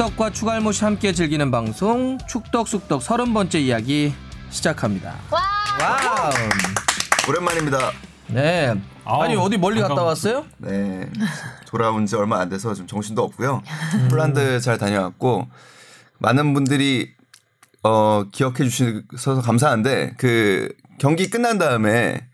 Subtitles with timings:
[0.00, 4.14] 축덕과 축알못이 함께 즐기는 방송 축덕숙덕 서른 번째 이야기
[4.48, 5.14] 시작합니다.
[5.30, 5.40] 와.
[5.78, 6.32] 와우.
[7.28, 7.90] 오랜만입니다.
[8.28, 8.80] 네.
[9.04, 10.02] 아우, 아니 어디 멀리 갔다.
[10.02, 10.46] 왔어요?
[10.56, 11.06] 네.
[11.66, 13.62] 돌아온 지 얼마 안 돼서 좀 정신도 없고요.
[13.94, 14.08] 음.
[14.08, 15.46] 폴란드 잘 다녀왔고
[16.18, 17.10] 많은 분들이
[17.82, 22.26] 어 기억해 주셔서 감사한데 그 경기 끝난 다음에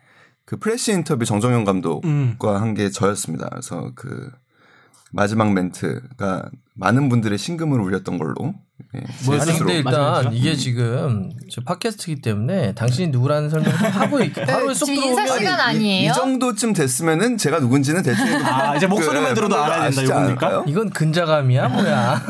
[0.45, 2.37] 그 플래시 인터뷰 정정용 감독과 음.
[2.39, 3.49] 한게 저였습니다.
[3.49, 4.31] 그래서 그
[5.13, 8.55] 마지막 멘트가 많은 분들의 심금을 울렸던 걸로
[8.95, 9.59] 예, 제 아니.
[9.59, 10.33] 근데 일단?
[10.33, 15.25] 이게 지금 저 팟캐스트이기 때문에 당신이 누구라는 설명을 좀 하고 있 바로 쏙 지금 인사
[15.25, 16.11] 들어오면 시간 이, 아니에요?
[16.11, 20.65] 이 정도쯤 됐으면은 제가 누군지는 대충 아, 이제 목소리만 그, 들어도 분들 알아야 된다, 이겁니까?
[20.67, 22.23] 이건 근자감이야 뭐야?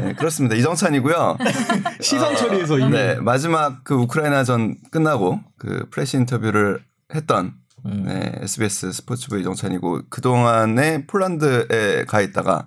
[0.00, 0.56] 네, 그렇습니다.
[0.56, 1.36] 이정찬이고요.
[2.00, 6.80] 시선 처리에서 이미 네, 마지막 그 우크라이나전 끝나고 그 프레시 인터뷰를
[7.14, 7.52] 했던
[7.86, 8.04] 음.
[8.06, 12.66] 네, SBS 스포츠부 이정찬이고 그동안에 폴란드에 가 있다가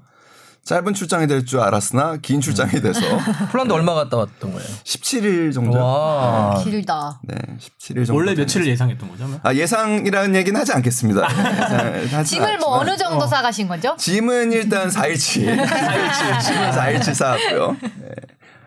[0.66, 3.02] 짧은 출장이 될 줄 알았으나 긴 출장이 돼서
[3.52, 4.66] 폴란드 얼마 갔다 왔던 거예요?
[4.86, 5.78] 17일 정도.
[5.78, 6.62] 와.
[6.64, 7.20] 길다.
[7.26, 8.16] 네, 17일 정도.
[8.16, 9.40] 원래 며칠을 예상했던 거죠?
[9.44, 11.28] 아, 예상이라는 얘기는 하지 않겠습니다.
[11.28, 12.78] 네, 하지 짐을 뭐.
[12.78, 13.96] 어느 정도 싸가신 거죠?
[13.98, 15.46] 짐은 일단 4일치.
[15.54, 16.40] 4일치.
[16.42, 17.78] 짐은 4일치 쌓았고요.
[17.82, 17.90] 네.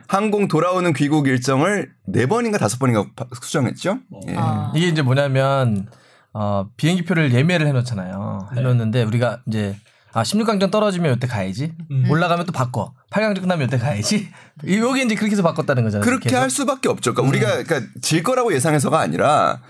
[0.08, 3.98] 항공 돌아오는 귀국 일정을 네 번인가 다섯 번인가 바- 수정했죠.
[4.28, 4.34] 예.
[4.36, 4.70] 아.
[4.76, 5.88] 이게 이제 뭐냐면
[6.38, 8.50] 어, 비행기표를 예매를 해놓잖아요.
[8.54, 9.74] 해놓는데 우리가 이제
[10.12, 11.72] 아 16강전 떨어지면 이때 가야지.
[12.10, 12.92] 올라가면 또 바꿔.
[13.10, 14.28] 8강전 끝나면 이때 가야지.
[14.64, 16.04] 이- 요게 이제 그렇게 해서 바꿨다는 거잖아요.
[16.04, 16.42] 그렇게 계속.
[16.42, 17.14] 할 수밖에 없죠.
[17.14, 19.60] 그러니까 우리가 그러니까 질 거라고 예상해서가 아니라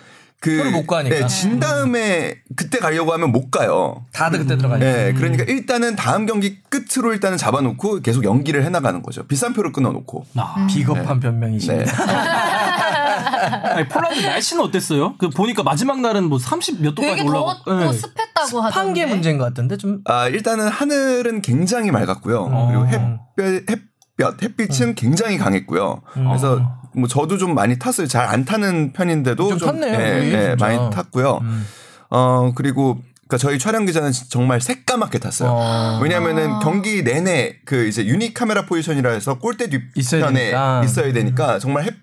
[0.41, 1.15] 그 서로 못 가니까.
[1.17, 4.05] 네, 진 다음에 그때 가려고 하면 못 가요.
[4.13, 4.91] 다들 그때 들어가니까.
[4.93, 9.25] 네, 그러니까 일단은 다음 경기 끝으로 일단은 잡아놓고 계속 연기를 해나가는 거죠.
[9.27, 10.27] 비싼 표를 끊어놓고.
[10.37, 11.29] 아, 비겁한 네.
[11.29, 11.93] 변명이십니다.
[13.37, 15.17] 아니, 폴란드 날씨는 어땠어요?
[15.19, 17.63] 그 보니까 마지막 날은 뭐 30 몇 도까지 되게 올라가.
[17.65, 17.93] 더웠고 네.
[17.93, 18.79] 습했다고 하던데.
[18.79, 22.49] 한게 문제인 것 같은데 좀 아 일단은 하늘은 굉장히 맑았고요.
[22.71, 26.03] 그리고 햇볕 햇볕 햇빛은 굉장히 강했고요.
[26.15, 26.61] 그래서
[26.95, 28.07] 뭐 저도 좀 많이 탔어요.
[28.07, 30.57] 잘 안 타는 편인데도 좀 탔네요, 예, 우리, 예.
[30.59, 31.39] 많이 탔고요.
[31.43, 31.67] 음.
[32.11, 35.51] 어 그리고 그러니까 저희 촬영 기자는 정말 새까맣게 탔어요.
[35.53, 36.01] 어.
[36.03, 40.83] 왜냐하면은 경기 내내 그 이제 유닉 카메라 포지션이라 해서 골대 있어야 뒤편에 되니까.
[40.85, 41.95] 있어야 되니까 정말 햇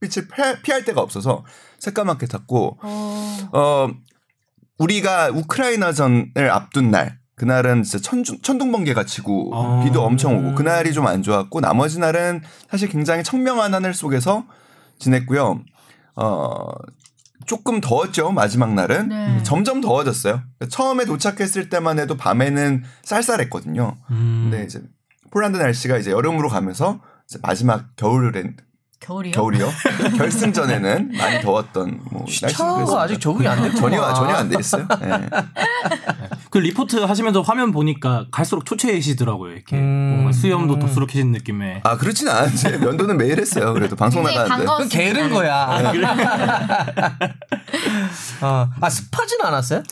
[0.00, 0.28] 빛을
[0.62, 1.44] 피할, 데가 없어서
[1.78, 3.36] 새까맣게 탔고 어.
[3.52, 3.88] 어
[4.78, 9.84] 우리가 우크라이나전을 앞둔 날 그날은 진짜 천둥, 천둥번개가 치고 아.
[9.84, 14.44] 비도 엄청 오고 그날이 좀 안 좋았고 나머지 날은 사실 굉장히 청명한 하늘 속에서
[14.98, 15.62] 지냈고요.
[16.16, 16.68] 어
[17.46, 19.42] 조금 더웠죠 마지막 날은 네.
[19.42, 20.42] 점점 더워졌어요.
[20.68, 23.96] 처음에 도착했을 때만 해도 밤에는 쌀쌀했거든요.
[24.10, 24.48] 음.
[24.50, 24.82] 근데 이제
[25.30, 28.56] 폴란드 날씨가 이제 여름으로 가면서 이제 마지막 겨울엔
[29.00, 29.32] 겨울이요?
[29.32, 29.68] 겨울이요
[30.18, 33.02] 결승전에는 많이 더웠던 뭐 날씨가.
[33.02, 33.80] 아직 적응이 안 됐구나.
[33.80, 34.86] 전혀 전혀 안 돼 있어요.
[35.02, 35.28] 예.
[36.50, 39.52] 그 리포트 하시면서 화면 보니까 갈수록 초췌해지더라고요.
[39.52, 40.12] 이렇게 음.
[40.14, 41.80] 뭔가 수염도 덥수룩해진 느낌의.
[41.84, 43.72] 아 그렇진 않은데 면도는 매일 했어요.
[43.72, 44.56] 그래도 방송 나가는데.
[44.64, 45.92] 그건 게으른 거야.
[48.42, 48.68] 어.
[48.80, 49.82] 아 습하진 않았어요?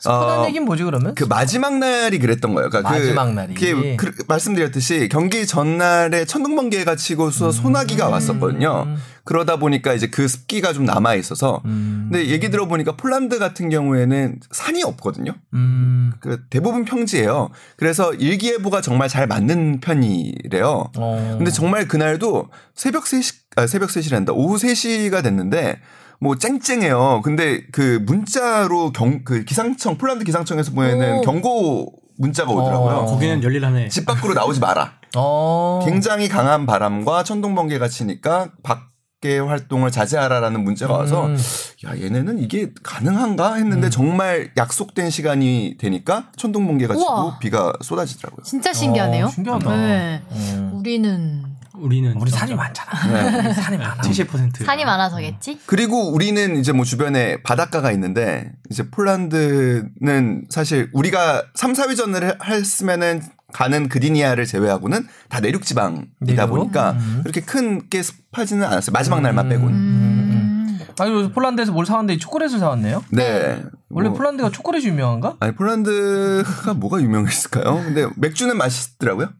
[0.00, 1.14] 습하다는 어, 얘기는 뭐지 그러면?
[1.14, 2.70] 그 마지막 날이 그랬던 거예요.
[2.70, 3.54] 그러니까 마지막 그, 날이.
[3.54, 7.52] 그게 그, 말씀드렸듯이 경기 전날에 천둥번개가 치고서 음.
[7.52, 8.96] 소나기가 왔었거든요.
[9.24, 11.60] 그러다 보니까 이제 그 습기가 좀 남아 있어서.
[11.66, 12.08] 음.
[12.10, 15.34] 근데 얘기 들어보니까 폴란드 같은 경우에는 산이 없거든요.
[15.52, 16.12] 음.
[16.20, 17.50] 그 대부분 평지예요.
[17.76, 20.92] 그래서 일기예보가 정말 잘 맞는 편이래요.
[20.96, 21.34] 어.
[21.36, 24.30] 근데 정말 그날도 새벽 3시, 아, 새벽 3시란다.
[24.34, 25.78] 오후 3시가 됐는데
[26.20, 27.22] 뭐 쨍쨍해요.
[27.24, 31.20] 근데 그 문자로 경, 그 기상청, 폴란드 기상청에서 보내는 오.
[31.22, 32.94] 경고 문자가 오더라고요.
[32.96, 33.06] 어.
[33.06, 33.88] 거기는 열일하네.
[33.88, 34.92] 집 밖으로 나오지 마라.
[35.16, 35.80] 어.
[35.84, 41.38] 굉장히 강한 바람과 천둥 번개가 치니까 밖에 활동을 자제하라라는 문자가 와서 음.
[41.86, 47.38] 야 얘네는 이게 가능한가 했는데 정말 약속된 시간이 되니까 천둥 번개가 치고 우와.
[47.38, 48.44] 비가 쏟아지더라고요.
[48.44, 49.24] 진짜 신기하네요.
[49.24, 49.76] 어, 신기하다.
[49.76, 50.22] 네.
[50.30, 50.70] 음.
[50.74, 51.44] 우리는
[51.74, 53.42] 우리는 우리 산이 많잖아.
[53.42, 53.52] 네.
[53.54, 54.02] 산이 많아.
[54.02, 54.64] 70%.
[54.64, 55.60] 산이 많아서겠지?
[55.66, 63.22] 그리고 우리는 이제 뭐 주변에 바닷가가 있는데 이제 폴란드는 사실 우리가 3, 4위전을 했으면은
[63.52, 66.48] 가는 그리니아를 제외하고는 다 내륙 지방이다 내륙?
[66.50, 67.20] 보니까 음.
[67.22, 68.92] 그렇게 큰 게 습하지는 않았어요.
[68.92, 69.74] 마지막 날만 빼고는.
[69.74, 70.78] 음.
[70.98, 73.02] 아니 그래서 폴란드에서 뭘 사왔는데 초콜릿을 사왔네요?
[73.10, 73.62] 네.
[73.88, 75.36] 원래 뭐- 폴란드가 초콜릿이 유명한가?
[75.40, 77.74] 아니 폴란드가 뭐가 유명했을까요?
[77.84, 79.30] 근데 맥주는 맛있더라고요.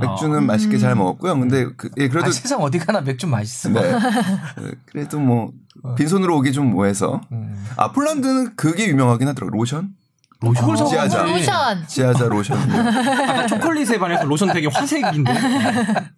[0.00, 0.40] 맥주는 아.
[0.40, 1.38] 맛있게 잘 먹었고요.
[1.38, 3.68] 근데 그, 예, 그래도 아, 세상 어디 가나 맥주 맛있어.
[3.70, 3.80] 네.
[4.86, 5.50] 그래도 뭐
[5.96, 7.20] 빈손으로 오기 좀 뭐해서.
[7.32, 7.66] 음.
[7.76, 9.56] 아 폴란드는 그게 유명하긴 하더라고.
[9.56, 9.90] 로션?
[10.38, 11.08] 그걸 어, 지하자.
[11.08, 11.32] 사왔지.
[11.32, 11.86] 로션.
[11.88, 12.58] 지하자 로션.
[12.70, 15.32] 아까 초콜릿에 반해서 로션 되게 화색인데.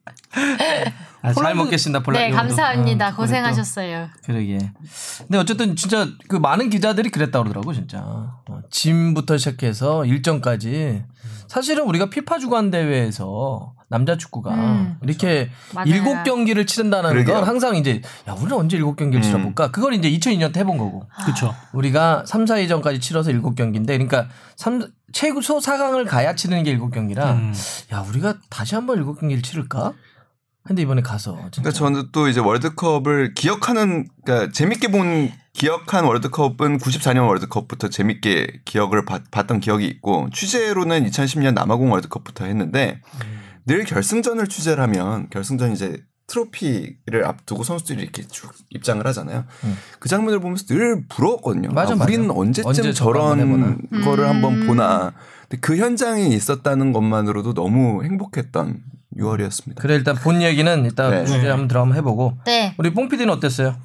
[1.21, 2.25] 아, 잘 폴란드- 먹겠습니다 폴란드.
[2.25, 3.09] 네, 감사합니다.
[3.09, 4.09] 어, 고생하셨어요.
[4.25, 4.59] 그러게.
[5.19, 8.01] 근데 어쨌든 진짜 그 많은 기자들이 그랬다 그러더라고 진짜.
[8.05, 11.05] 어, 짐부터 시작해서 일정까지.
[11.49, 14.99] 사실은 우리가 피파 주간 대회에서 남자 축구가 음.
[15.03, 15.89] 이렇게 맞아요.
[15.89, 17.37] 일곱 경기를 치른다는 그러게요.
[17.37, 19.27] 건 항상 이제 야 우리는 언제 일곱 경기를 음.
[19.27, 19.71] 치러볼까?
[19.71, 21.55] 그걸 이제 2002년 때 해본 거고 그렇죠.
[21.73, 27.33] 우리가 3, 4위전까지 치러서 일곱 경기인데 그러니까 3, 최소 4강을 가야 치르는 게 일곱 경기라
[27.33, 27.55] 음.
[27.93, 29.94] 야 우리가 다시 한번 일곱 경기를 치를까?
[30.69, 36.76] 근데 이번에 가서 진짜 그러니까 저는 또 이제 월드컵을 기억하는 그러니까 재밌게 본 기억한 월드컵은
[36.76, 43.00] 94년 월드컵부터 재밌게 기억을 봤, 봤던 기억이 있고 취재로는 2010년 남아공 월드컵부터 했는데
[43.65, 49.47] 늘 결승전을 취재를 하면 결승전 이제 트로피를 앞두고 선수들이 이렇게 쭉 입장을 하잖아요.
[49.65, 49.76] 음.
[49.99, 51.70] 그 장면을 보면서 늘 부러웠거든요.
[51.70, 52.05] 맞아, 아, 맞아.
[52.05, 53.76] 우리는 언제쯤 언제 저런 해보나.
[54.05, 54.29] 거를 음.
[54.29, 55.15] 한번 보나.
[55.49, 58.82] 근데 그 현장이 있었다는 것만으로도 너무 행복했던
[59.16, 59.76] 6월이었습니다.
[59.76, 61.25] 그래 일단 본 얘기는 일단 네.
[61.25, 62.75] 주제 한번 들어가면 해보고 네.
[62.78, 63.76] 우리 뽕 PD는 어땠어요?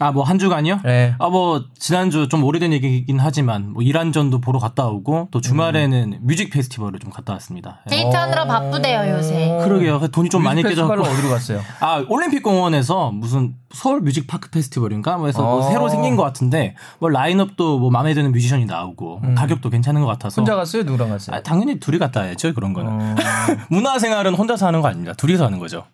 [0.00, 0.80] 아 뭐 한 주간이요?
[0.84, 1.14] 네.
[1.18, 6.50] 아 뭐 지난주 좀 오래된 얘기긴 하지만 뭐 이란전도 보러 갔다 오고 또 주말에는 뮤직
[6.50, 7.80] 페스티벌을 좀 갔다 왔습니다.
[7.86, 7.90] 예.
[7.96, 9.58] 데이트하느라 바쁘대요 요새.
[9.62, 10.08] 그러게요.
[10.08, 10.62] 돈이 좀 많이.
[10.62, 11.60] 페스티벌은 어디로 갔어요?
[11.80, 15.62] 아 올림픽 공원에서 무슨 서울 뮤직 파크 페스티벌인가 뭐 해서 뭐 어.
[15.70, 20.06] 새로 생긴 것 같은데 뭐 라인업도 뭐 마음에 드는 뮤지션이 나오고 뭐 가격도 괜찮은 것
[20.08, 20.82] 같아서 혼자 갔어요?
[20.82, 21.36] 누구랑 갔어요?
[21.36, 23.14] 아, 당연히 둘이 갔다 와야죠 그런 거는 어,
[23.70, 25.84] 문화생활은 혼자서 하는 거 아닙니다 둘이서 하는 거죠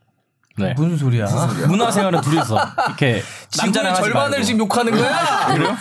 [0.58, 1.26] 네 무슨 소리야?
[1.68, 3.22] 문화생활은 둘이서 이렇게
[3.58, 4.44] 남자랑 하지 절반을 말고.
[4.44, 5.46] 지금 욕하는 거야?
[5.54, 5.76] 그래요?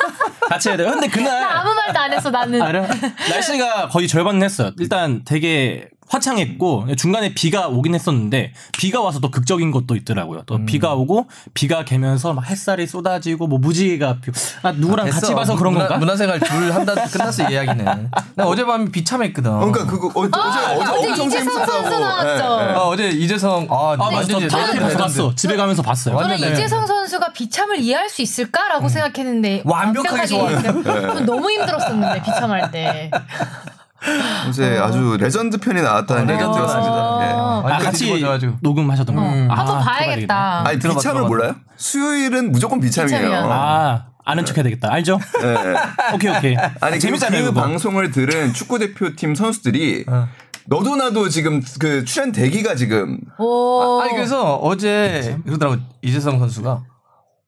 [0.50, 2.62] 같이 해야 돼요 근데 나 그날 아무 말도 안 했어 나는.
[2.62, 2.88] 아, 그래요?
[3.30, 4.72] 날씨가 거의 절반 했어요.
[4.80, 10.44] 일단 되게 화창했고 중간에 비가 오긴 했었는데 비가 와서 또 극적인 것도 있더라고요.
[10.46, 10.66] 또 음.
[10.66, 15.36] 비가 오고 비가 개면서 막 햇살이 쏟아지고 뭐 무지개가 피고 아 누구랑 같이 됐어.
[15.36, 16.00] 봐서 그런 문화, 건가?
[16.00, 17.86] 문화생활 둘 한다 끝났어 이 이야기는.
[18.36, 19.52] 나 어젯밤에 비참했거든.
[19.52, 21.72] 어, 그러니까 그거 어, 제 아, 어제 어제 엄청 이재성 재밌었다고.
[21.84, 22.44] 선수 나왔죠.
[22.62, 22.74] 예, 예.
[22.74, 24.16] 아, 어제 이재성 아, 아 맞아.
[24.18, 24.98] 완전 저.
[24.98, 25.36] 봤어.
[25.36, 26.18] 집에 가면서 봤어요.
[26.20, 26.52] 저는 네.
[26.52, 30.62] 이재성 선수가 비참을 이해할 수 있을까라고 생각했는데 완벽하게 소화해요.
[30.84, 33.10] 저는 너무 힘들었었는데 비참할 때.
[34.50, 37.28] 어제 아 주 레전드 편이 나왔다는 어, 얘기 레전드 들었습니다.
[37.28, 37.32] 예.
[37.34, 37.64] 어.
[37.66, 38.54] 아, 같이 뒤집어져가지고.
[38.62, 39.22] 녹음하셨던 거.
[39.22, 39.48] 음.
[39.50, 40.28] 아, 한번 들어봐야겠네.
[40.28, 40.68] 봐야겠다.
[40.68, 41.22] 아니 비참을.
[41.24, 41.56] 몰라요?
[41.78, 43.20] 수요일은 무조건 비참이에요.
[43.20, 43.44] 비참이야.
[43.52, 44.92] 아 아는 척 해야 되겠다.
[44.92, 45.20] 알죠?
[45.44, 45.76] 예, 예.
[46.16, 46.58] 오케이 오케이.
[46.82, 47.44] 아니 재밌잖아요.
[47.44, 47.62] 그 그거.
[47.62, 50.28] 방송을 들은 축구 대표팀 선수들이 어.
[50.68, 54.02] 너도 나도 지금 그 출연 대기가 지금 오.
[54.02, 56.82] 아니 그래서 어제 그러더라고 이재성 선수가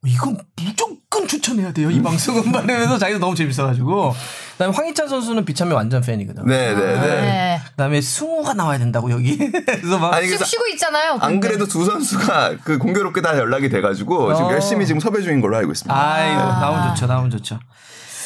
[0.05, 4.13] 이건 무조건 추천해야 돼요 이 방송은 말하면서 자기도 너무 재밌어가지고
[4.57, 6.45] 그다음에 황희찬 선수는 비참의 완전 팬이거든.
[6.45, 6.99] 네네네.
[6.99, 7.61] 네.
[7.71, 11.13] 그다음에 승호가 나와야 된다고 여기 그래서 막 아니 지금 그래서 쉬고 있잖아요.
[11.21, 11.47] 안 근데.
[11.47, 14.53] 그래도 두 선수가 그 공교롭게 다 연락이 돼가지고 지금 어.
[14.53, 15.95] 열심히 지금 섭외 중인 걸로 알고 있습니다.
[15.95, 17.59] 아이고 나오면 좋죠 나오면 좋죠.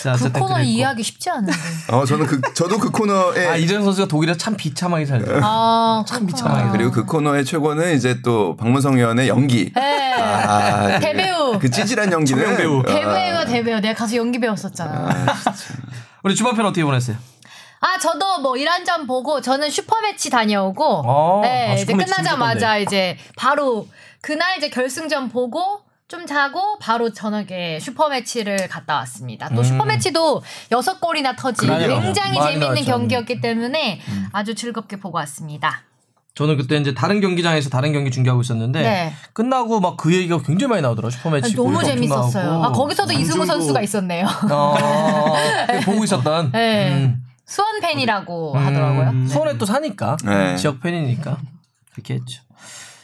[0.04, 0.62] 자, 그 코너 그랬고.
[0.62, 1.52] 이해하기 쉽지 않은데.
[1.90, 5.40] 어 저는 그 저도 그 코너에 아 이재성 선수가 독일에서 참 비참하게 살죠.
[5.44, 6.26] 아, 참.
[6.26, 6.70] 비참하게.
[6.72, 9.72] 그리고 그 코너의 최고는 이제 또 박문성 의원의 연기.
[9.74, 10.14] 네.
[10.14, 11.60] 아, 그- 대배우.
[11.60, 12.80] 그 찌질한 연기는 배우.
[12.80, 13.80] 아, 대배우가 대배우.
[13.80, 15.10] 내가 가서 연기 배웠었잖아.
[16.24, 17.18] 우리 주말편 어떻게 보냈어요?
[17.80, 23.18] 아, 저도 뭐 이란전 보고 저는 슈퍼매치 다녀오고 어, 네, 아, 이제 슈퍼매치 끝나자마자 이제
[23.36, 23.88] 바로
[24.22, 29.48] 그날 이제 결승전 보고 좀 자고 바로 저녁에 슈퍼매치를 갔다 왔습니다.
[29.48, 29.64] 또 음.
[29.64, 30.44] 슈퍼매치도
[30.74, 32.02] 여섯 골이나 터진 그러네요.
[32.02, 32.84] 굉장히 많이 재밌는 나왔죠.
[32.84, 34.02] 경기였기 때문에
[34.34, 35.84] 아주 즐겁게 보고 왔습니다.
[36.36, 39.14] 저는 그때 이제 다른 경기장에서 다른 경기 중계하고 있었는데 네.
[39.32, 42.62] 끝나고 막 그 얘기가 굉장히 많이 나오더라고 슈퍼매치 너무 재밌었어요.
[42.62, 44.28] 아, 거기서도 이승우 선수가 있었네요.
[44.52, 44.76] 어,
[45.86, 46.52] 보고 있었던.
[46.54, 46.92] 네.
[46.92, 47.24] 음.
[47.46, 49.10] 수원 팬이라고 하더라고요.
[49.12, 50.58] 음, 수원에 또 사니까 네.
[50.58, 51.38] 지역 팬이니까
[51.94, 52.42] 그렇게 했죠.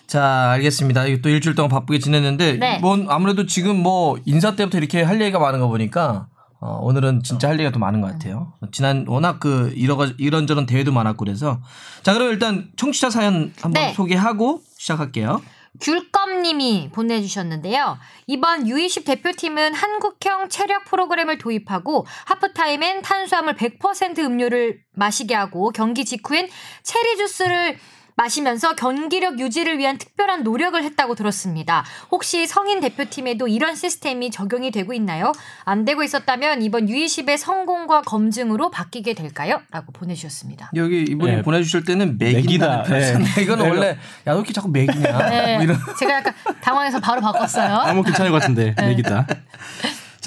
[0.08, 1.04] 자 알겠습니다.
[1.22, 2.80] 또 일주일 동안 바쁘게 지냈는데 네.
[2.80, 6.28] 뭐 아무래도 지금 뭐 인사 때부터 이렇게 할 얘기가 많은 거 보니까
[6.60, 8.54] 어, 오늘은 진짜 할 얘기가 더 많은 것 같아요.
[8.72, 11.62] 지난 워낙 그 이런 이런저런 대회도 많았고 그래서
[12.04, 13.94] 자 그럼 일단 청취자 사연 한번 네.
[13.94, 15.42] 소개하고 시작할게요.
[15.80, 18.00] 귤껌님이 보내주셨는데요.
[18.26, 26.50] 이번 U20 대표팀은 한국형 체력 프로그램을 도입하고 하프타임엔 탄수화물 100% 음료를 마시게 하고 경기 직후엔
[26.82, 27.78] 체리 주스를
[28.17, 31.86] 마시면서 경기력 유지를 위한 특별한 노력을 했다고 들었습니다.
[32.12, 35.31] 혹시 성인 대표팀에도 이런 시스템이 적용이 되고 있나요?
[35.65, 39.62] 안 되고 있었다면 이번 U20의 성공과 검증으로 바뀌게 될까요?
[39.71, 40.71] 라고 보내주셨습니다.
[40.75, 41.41] 여기 이분이 네.
[41.43, 42.83] 보내주실 때는 맥이다.
[42.89, 42.89] 맥이다.
[42.89, 43.13] 네.
[43.17, 43.50] 네.
[43.69, 45.29] 원래 야 너 이렇게 자꾸 맥이냐.
[45.29, 45.77] 네, 뭐 이런.
[46.00, 47.75] 제가 약간 당황해서 바로 바꿨어요.
[47.75, 49.25] 아무 괜찮을 것 같은데 내기다.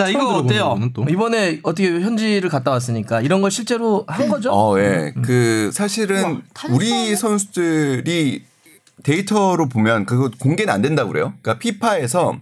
[0.05, 0.79] 자 이거 어때요?
[1.09, 4.51] 이번에 어떻게 현지를 갔다 왔으니까 이런 걸 실제로 한 거죠?
[4.53, 5.13] 어, 예.
[5.23, 6.41] 그 사실은 우와?
[6.71, 8.45] 우리 선수들이
[9.03, 11.33] 데이터로 보면 그거 공개는 안 된다고 그래요.
[11.43, 12.39] 그러니까 피파에서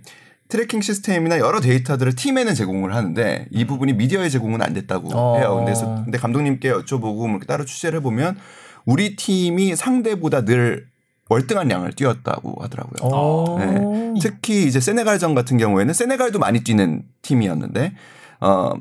[0.48, 5.38] 트래킹 시스템이나 여러 데이터들을 팀에는 제공을 하는데 이 부분이 미디어에 제공은 안 됐다고 어.
[5.38, 5.56] 해요.
[5.56, 8.38] 근데, 그래서 근데 감독님께 여쭤보고 뭐 따로 취재를 해보면
[8.86, 10.86] 우리 팀이 상대보다 늘
[11.28, 12.98] 월등한 양을 뛰었다고 하더라고요.
[13.12, 13.58] 어.
[13.58, 14.14] 네.
[14.20, 17.94] 특히 이제 세네갈전 같은 경우에는 세네갈도 많이 뛰는 팀이었는데
[18.40, 18.72] 어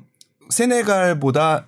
[0.49, 1.65] 세네갈보다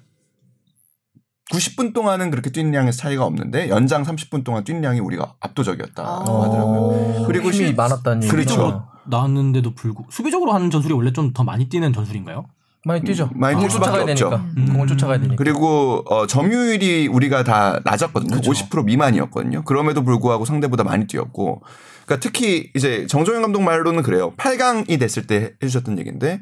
[1.51, 6.19] 90분 동안은 그렇게 뛰는 양에서 차이가 없는데 연장 30분 동안 뛰는 양이 우리가 압도적이었다 아.
[6.19, 7.25] 하더라고요.
[7.25, 8.31] 그리고 힘이 실- 많았다는 얘기죠.
[8.31, 8.49] 그렇죠.
[8.49, 12.45] 수비적으로 나왔는데도 불구 수비적으로 하는 전술이 원래 좀 더 많이 뛰는 전술인가요?
[12.85, 13.29] 많이 뛰죠.
[13.33, 14.29] 많이 공을 뛸 수밖에 쫓아가야 없죠.
[14.29, 14.49] 되니까.
[14.57, 14.73] 음.
[14.73, 15.35] 공을 쫓아가야 되니까.
[15.37, 18.39] 그리고 어, 점유율이 우리가 다 낮았거든요.
[18.41, 18.51] 그렇죠.
[18.51, 19.63] 50% 미만이었거든요.
[19.63, 21.61] 그럼에도 불구하고 상대보다 많이 뛰었고,
[22.05, 24.33] 그러니까 특히 이제 정종현 감독 말로는 그래요.
[24.37, 26.41] 8강이 됐을 때 해주셨던 얘기인데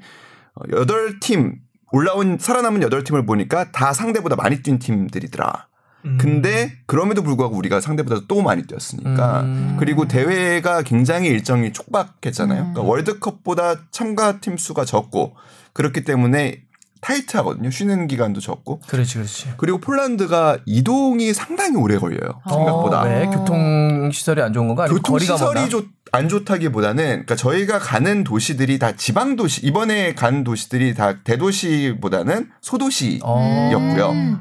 [0.53, 1.56] 어, 8팀
[1.91, 5.67] 올라온 살아남은 8팀을 보니까 다 상대보다 많이 뛴 팀들이더라.
[6.06, 6.17] 음.
[6.20, 9.77] 근데 그럼에도 불구하고 우리가 상대보다 또 많이 뛰었으니까 음.
[9.79, 12.60] 그리고 대회가 굉장히 일정이 촉박했잖아요.
[12.62, 12.74] 음.
[12.74, 15.36] 그러니까 월드컵보다 참가 팀 수가 적고
[15.77, 16.63] 그렇기 때문에
[17.01, 17.69] 타이트하거든요.
[17.69, 19.53] 쉬는 기간도 적고 그렇지, 그렇지.
[19.57, 22.41] 그리고 폴란드가 이동이 상당히 오래 걸려요.
[22.50, 23.03] 생각보다.
[23.03, 24.88] 어, 왜 교통 시설이 안 좋은 건가?
[24.88, 25.69] 교통 시설이?
[25.69, 32.50] 좋, 안 좋다기보다는 그러니까 저희가 가는 도시들이 다 지방 도시 이번에 간 도시들이 다 대도시보다는
[32.62, 33.69] 소도시 어.
[33.72, 34.10] 였고요.
[34.10, 34.39] 음.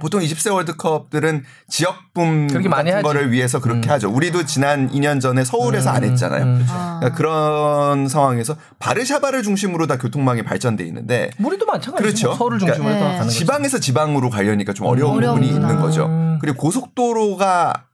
[0.00, 3.02] 보통 20세 월드컵들은 지역붐 그렇게 많이 같은 하지.
[3.02, 3.92] 거를 위해서 그렇게 음.
[3.92, 4.10] 하죠.
[4.10, 6.44] 우리도 지난 2년 전에 서울에서 안 음, 했잖아요.
[6.44, 6.66] 음.
[6.70, 6.96] 아.
[7.00, 12.02] 그러니까 그런 상황에서 바르샤바를 중심으로 다 교통망이 발전돼 있는데 우리도 마찬가지죠.
[12.02, 12.26] 그렇죠.
[12.28, 13.38] 뭐 서울을 중심으로 그러니까 해서 가는 거지.
[13.38, 15.54] 지방에서 지방으로 가려니까 좀 어려운 어려운 부분이.
[15.54, 16.06] 있는 거죠.
[16.06, 16.38] 음.
[16.40, 17.84] 그리고 고속도로가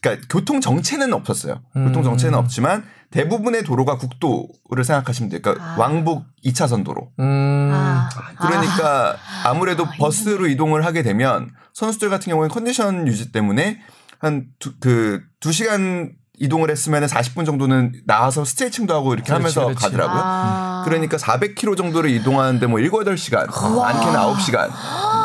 [0.00, 1.60] 그러니까 교통 정체는 없었어요.
[1.76, 1.86] 음.
[1.86, 5.40] 교통 정체는 없지만 대부분의 도로가 국도를 생각하시면 돼요.
[5.42, 5.76] 그러니까 아.
[5.78, 7.12] 왕복 2차선 도로.
[7.20, 7.70] 음.
[7.72, 8.08] 아.
[8.38, 13.80] 그러니까 아 무래도 아, 버스로 이동을 하게 되면 선수들 같은 경우에 컨디션 유지 때문에
[14.18, 19.84] 한그두 시간 이동을 했으면 40분 정도는 나와서 스트레칭도 하고 이렇게 그렇지, 하면서 그렇지.
[19.84, 20.20] 가더라고요.
[20.24, 20.82] 아.
[20.84, 24.70] 그러니까 400km 정도를 이동하는데 뭐 7, 8시간, 많게는 9시간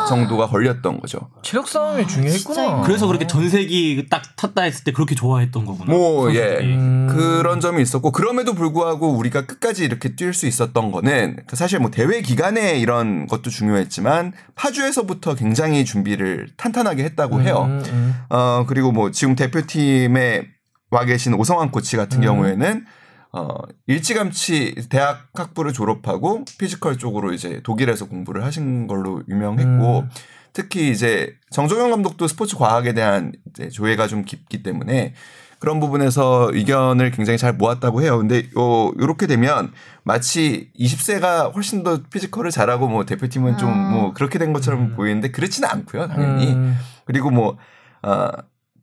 [0.08, 1.30] 정도가 걸렸던 거죠.
[1.42, 2.54] 체력 싸움이 중요했구나.
[2.54, 5.92] 진짜 그래서 그렇게 전세기 딱 탔다 했을 때 그렇게 좋아했던 거구나.
[5.92, 6.40] 뭐, 예.
[6.40, 6.74] 선수들이.
[6.74, 7.06] 음.
[7.10, 12.20] 그런 점이 있었고 그럼에도 불구하고 우리가 끝까지 이렇게 뛸 수 있었던 거는 사실 뭐 대회
[12.20, 17.64] 기간에 이런 것도 중요했지만 파주에서부터 굉장히 준비를 탄탄하게 했다고 해요.
[17.68, 18.14] 음, 음.
[18.28, 20.57] 어 그리고 뭐 지금 대표팀에
[20.90, 22.24] 와 계신 오성환 코치 같은 음.
[22.24, 22.84] 경우에는
[23.32, 23.48] 어
[23.86, 30.08] 일찌감치 대학 학부를 졸업하고 피지컬 쪽으로 이제 독일에서 공부를 하신 걸로 유명했고 음.
[30.54, 35.14] 특히 이제 정정용 감독도 스포츠 과학에 대한 이제 조예가 좀 깊기 때문에
[35.58, 38.18] 그런 부분에서 의견을 굉장히 잘 모았다고 해요.
[38.18, 39.72] 근데 요 요렇게 되면
[40.04, 43.90] 마치 20세가 훨씬 더 피지컬을 잘하고 뭐 대표팀은 좀 아.
[43.90, 46.06] 뭐 그렇게 된 것처럼 보이는데 그렇지는 않고요.
[46.08, 46.52] 당연히.
[46.52, 46.76] 음.
[47.04, 47.58] 그리고 뭐
[48.02, 48.30] 어,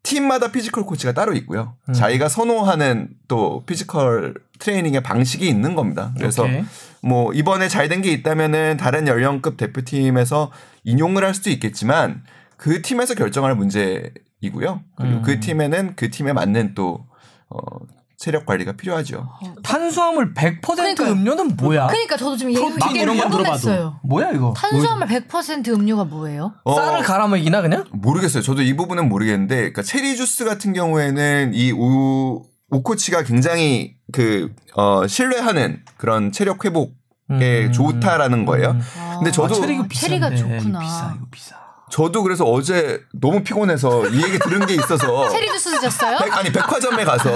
[0.05, 1.75] 팀마다 피지컬 코치가 따로 있고요.
[1.89, 1.93] 음.
[1.93, 6.13] 자기가 선호하는 또 피지컬 트레이닝의 방식이 있는 겁니다.
[6.17, 6.63] 그래서 오케이.
[7.01, 10.51] 뭐 이번에 잘 된 게 있다면은 다른 연령급 대표팀에서
[10.83, 12.23] 인용을 할 수도 있겠지만
[12.57, 14.81] 그 팀에서 결정할 문제이고요.
[14.95, 15.21] 그리고 음.
[15.23, 17.05] 그 팀에는 그 팀에 맞는 또
[17.49, 17.57] 어,
[18.25, 19.29] 체력 관리가 필요하죠.
[19.61, 21.11] 탄수화물 100% 그러니까요.
[21.11, 21.85] 음료는 뭐야?
[21.85, 23.99] 그러니까 저도 지금 얘기 프로틴 이런 건 궁금했어요.
[24.03, 24.51] 뭐야 이거?
[24.57, 26.55] 탄수화물 100% 음료가 뭐예요?
[26.63, 27.85] 어, 쌀을 갈아 먹이나 그냥?
[27.91, 28.41] 모르겠어요.
[28.41, 35.05] 저도 이 부분은 모르겠는데, 그러니까 체리 주스 같은 경우에는 이 오, 오코치가 굉장히 그, 어,
[35.05, 36.87] 신뢰하는 그런 체력 회복에
[37.29, 37.71] 음.
[37.71, 38.71] 좋다라는 거예요.
[38.71, 38.81] 음.
[39.19, 40.57] 근데 저도, 아, 체리가 체리가 비싼데.
[40.57, 40.79] 좋구나.
[40.79, 41.64] 이거 비싸 이거 비싸.
[41.89, 45.29] 저도 그래서 어제 너무 피곤해서 이 얘기 들은 게 있어서.
[45.29, 46.17] 체리 주스 드셨어요?
[46.17, 47.29] 백- 아니, 백화점에 가서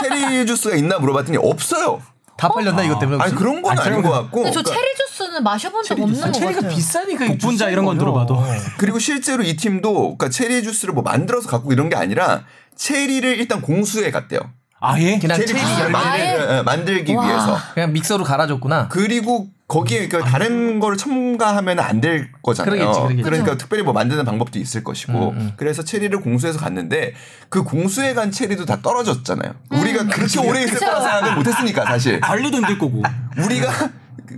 [0.00, 2.02] 체리 주스가 있나 물어봤더니 없어요.
[2.36, 3.22] 다 팔렸나 이것 때문에?
[3.22, 3.34] 아니?
[3.34, 4.42] 그런 건 아니, 아닌 것 같고.
[4.42, 6.20] 근데 저 그러니까 체리 주스는 마셔본 적 없는.
[6.20, 6.74] 것 체리가 같아요.
[6.74, 7.98] 비싸니까 이게 복분자 이런 건.
[7.98, 8.42] 들어봐도.
[8.78, 12.44] 그리고 실제로 이 팀도 그러니까 체리 주스를 뭐 만들어서 갖고 이런 게 아니라
[12.76, 14.40] 체리를 일단 공수해 갔대요.
[14.80, 16.36] 아예 그냥 체리 체리 주스를 열매를 아예?
[16.38, 17.26] 만들, 예, 만들기 와.
[17.26, 17.58] 위해서.
[17.74, 18.86] 그냥 믹서로 갈아줬구나.
[18.88, 22.72] 그리고 거기에 그 다른 거를 첨가하면 안 될 거잖아요.
[22.74, 23.22] 그러겠지, 그러겠지.
[23.22, 23.58] 러니까 그렇죠.
[23.58, 25.30] 특별히 뭐 만드는 방법도 있을 것이고.
[25.32, 25.52] 음, 음.
[25.56, 27.12] 그래서 체리를 공수해서 갔는데
[27.50, 29.52] 그 공수해 간 체리도 다 떨어졌잖아요.
[29.70, 32.20] 우리가 그렇게 오래 있을 거라 생각을 못 했으니까 사실.
[32.20, 33.02] 관리도 힘들 거고.
[33.44, 33.70] 우리가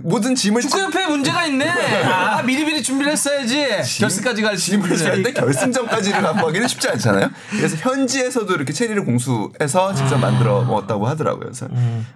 [0.01, 1.67] 모든 짐을 축구협회에 문제가 있네.
[2.05, 3.65] 아, 미리미리 준비를 했어야지.
[3.99, 7.29] 결승까지 갈 짐을 지는데 결승전까지를 갖고 가기는 쉽지 않잖아요.
[7.49, 11.41] 그래서 현지에서도 이렇게 체리를 공수해서 직접 만들어 먹었다고 하더라고요.
[11.41, 11.67] 그래서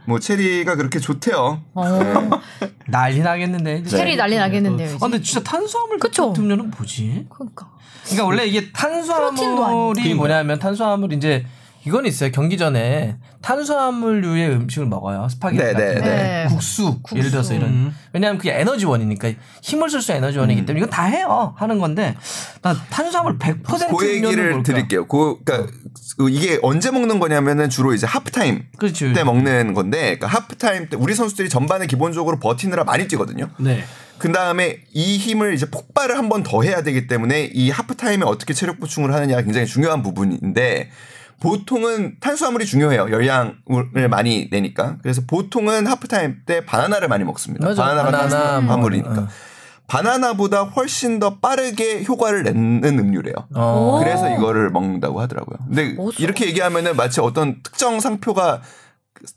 [0.05, 1.62] 뭐 체리가 그렇게 좋대요.
[1.74, 2.41] 어,
[2.88, 3.84] 난리 나겠는데.
[3.86, 3.98] 이제.
[3.98, 4.88] 체리 난리 나겠는데요.
[4.88, 4.96] 이제.
[4.96, 6.29] 아, 근데 진짜 탄수화물 그쵸?
[6.29, 7.27] 같은 음료는 뭐지?
[7.29, 7.70] 그러니까.
[8.03, 8.72] 그러니까 원래 이게.
[8.72, 11.46] 탄수화물이 뭐냐면 탄수화물 이제
[11.85, 12.31] 이건 있어요.
[12.31, 15.27] 경기 전에 탄수화물류의 음식을 먹어요.
[15.29, 16.05] 스파게티 네, 같은 네, 거.
[16.05, 16.45] 네.
[16.49, 17.95] 국수, 예를 들어서 이런 음.
[18.13, 21.53] 왜냐하면 그게 에너지원이니까 힘을 쓸 수 에너지원이기 때문에 이건 다 해요.
[21.57, 22.15] 하는 건데
[22.61, 24.63] 나 탄수화물 100%그 음료는 얘기를 뭘까?
[24.63, 25.05] 드릴게요.
[25.07, 25.71] 그, 그러니까
[26.29, 29.13] 이게 언제 먹는 거냐면은 주로 이제 하프타임 그렇죠.
[29.13, 33.49] 때 먹는 건데 그러니까 하프타임 때 우리 선수들이 전반에 기본적으로 버티느라 많이 뛰거든요.
[33.59, 33.83] 네.
[34.17, 38.53] 그 다음에 이 힘을 이제 폭발을 한 번 더 해야 되기 때문에 이 하프타임에 어떻게
[38.53, 40.89] 체력 보충을 하느냐가 굉장히 중요한 부분인데
[41.41, 43.09] 보통은 탄수화물이 중요해요.
[43.11, 44.97] 열량을 많이 내니까.
[45.01, 47.67] 그래서 보통은 하프타임 때 바나나를 많이 먹습니다.
[47.67, 47.83] 맞아.
[47.83, 49.09] 바나나가 바나나, 탄수화물이니까.
[49.13, 49.27] 뭐, 어.
[49.87, 53.35] 바나나보다 훨씬 더 빠르게 효과를 내는 음료래요.
[53.55, 53.97] 어.
[53.97, 53.99] 오.
[54.03, 55.57] 그래서 이거를 먹는다고 하더라고요.
[55.67, 58.61] 근데 오, 저- 이렇게 얘기하면은 마치 어떤 특정 상표가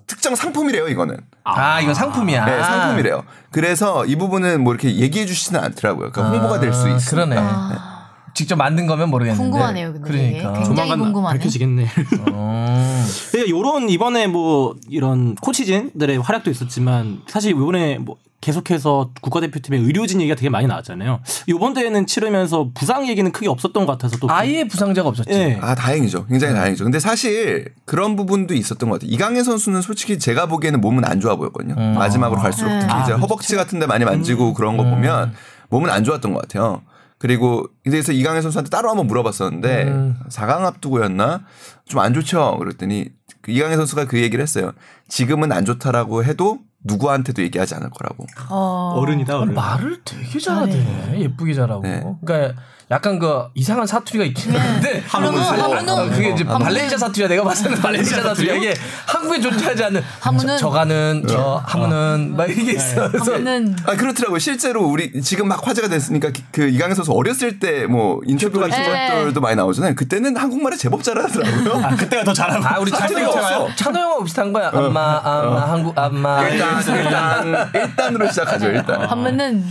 [0.06, 1.16] 특정 상품이래요, 이거는.
[1.44, 2.44] 아, 이건 상품이야.
[2.44, 3.24] 네, 상품이래요.
[3.50, 6.10] 그래서 이 부분은 뭐 이렇게 얘기해 주시지는 않더라고요.
[6.12, 7.10] 그러니까 홍보가 될수 아, 있으니까.
[7.10, 7.36] 그러네.
[7.38, 7.87] 아,
[8.34, 9.42] 직접 만든 거면 모르겠는데.
[9.42, 10.08] 궁금하네요, 근데.
[10.10, 10.52] 그러니까.
[10.52, 11.38] 굉장히 조만간 궁금하네.
[11.38, 11.86] 밝혀지겠네.
[12.32, 13.04] 어.
[13.32, 20.36] 그러니까 요런 이번에 뭐 이런 코치진들의 활약도 있었지만 사실 이번에 뭐 계속해서 국가대표팀의 의료진 얘기가
[20.36, 21.20] 되게 많이 나왔잖아요.
[21.48, 25.30] 이번 대회는 치르면서 부상 얘기는 크게 없었던 것 같아서 또 아예 부상자가 없었지.
[25.32, 25.58] 예.
[25.60, 26.26] 아 다행이죠.
[26.26, 26.60] 굉장히 네.
[26.60, 26.84] 다행이죠.
[26.84, 29.10] 근데 사실 그런 부분도 있었던 것 같아요.
[29.12, 31.74] 이강인 선수는 솔직히 제가 보기에는 몸은 안 좋아 보였거든요.
[31.78, 31.94] 음.
[31.94, 32.78] 마지막으로 갈수록 네.
[32.80, 33.22] 특히 아, 이제 그렇죠.
[33.22, 34.90] 허벅지 같은데 많이 만지고 그런 거 음.
[34.90, 35.34] 보면
[35.70, 36.82] 몸은 안 좋았던 것 같아요.
[37.18, 40.16] 그리고 그래서 이강인 선수한테 따로 한번 물어봤었는데 음.
[40.28, 41.42] 4강 앞두고였나
[41.86, 42.56] 좀 안 좋죠.
[42.58, 43.10] 그랬더니
[43.42, 44.72] 그 이강인 선수가 그 얘기를 했어요.
[45.08, 48.24] 지금은 안 좋다라고 해도 누구한테도 얘기하지 않을 거라고.
[48.50, 48.94] 어.
[48.96, 49.54] 어른이다 어른.
[49.54, 51.20] 말을 되게 잘하네.
[51.20, 51.82] 예쁘게 잘하고.
[51.82, 52.04] 네.
[52.24, 52.60] 그러니까
[52.90, 55.92] 약간 그 이상한 사투리가 있긴 한데 하문호, 하문호.
[55.92, 56.64] 어, 그게 이제 하문호.
[56.64, 57.28] 발렌시아 사투리야.
[57.28, 58.54] 내가 봤을 때는 발렌시아 사투리야.
[58.54, 58.74] 이게
[59.06, 60.56] 한국에 존재하지 않는 하문은.
[60.56, 63.10] 저, 저가는 저 하문은 막 이게 있어.
[63.10, 64.38] 그래서 하면은 아 그렇더라고요.
[64.38, 68.70] 실제로 우리 지금 막 화제가 됐으니까 그- 그 이강인 선수 어렸을 때 뭐 인터뷰 같은
[68.82, 69.08] 네.
[69.10, 69.94] 것들도 많이 나오잖아요.
[69.94, 71.84] 그때는 한국말을 제법 잘하더라고요.
[71.84, 72.64] 아, 그때가 더 잘하고.
[72.66, 73.76] 아 우리 찬우 사투리가 형 없어.
[73.76, 74.70] 찬우 형하고 비슷한 거야.
[74.72, 76.48] 엄마, 엄마, 한국 엄마.
[76.48, 78.68] 일단 일단 일단으로 시작하죠.
[78.68, 79.02] 일단.
[79.02, 79.62] 하면은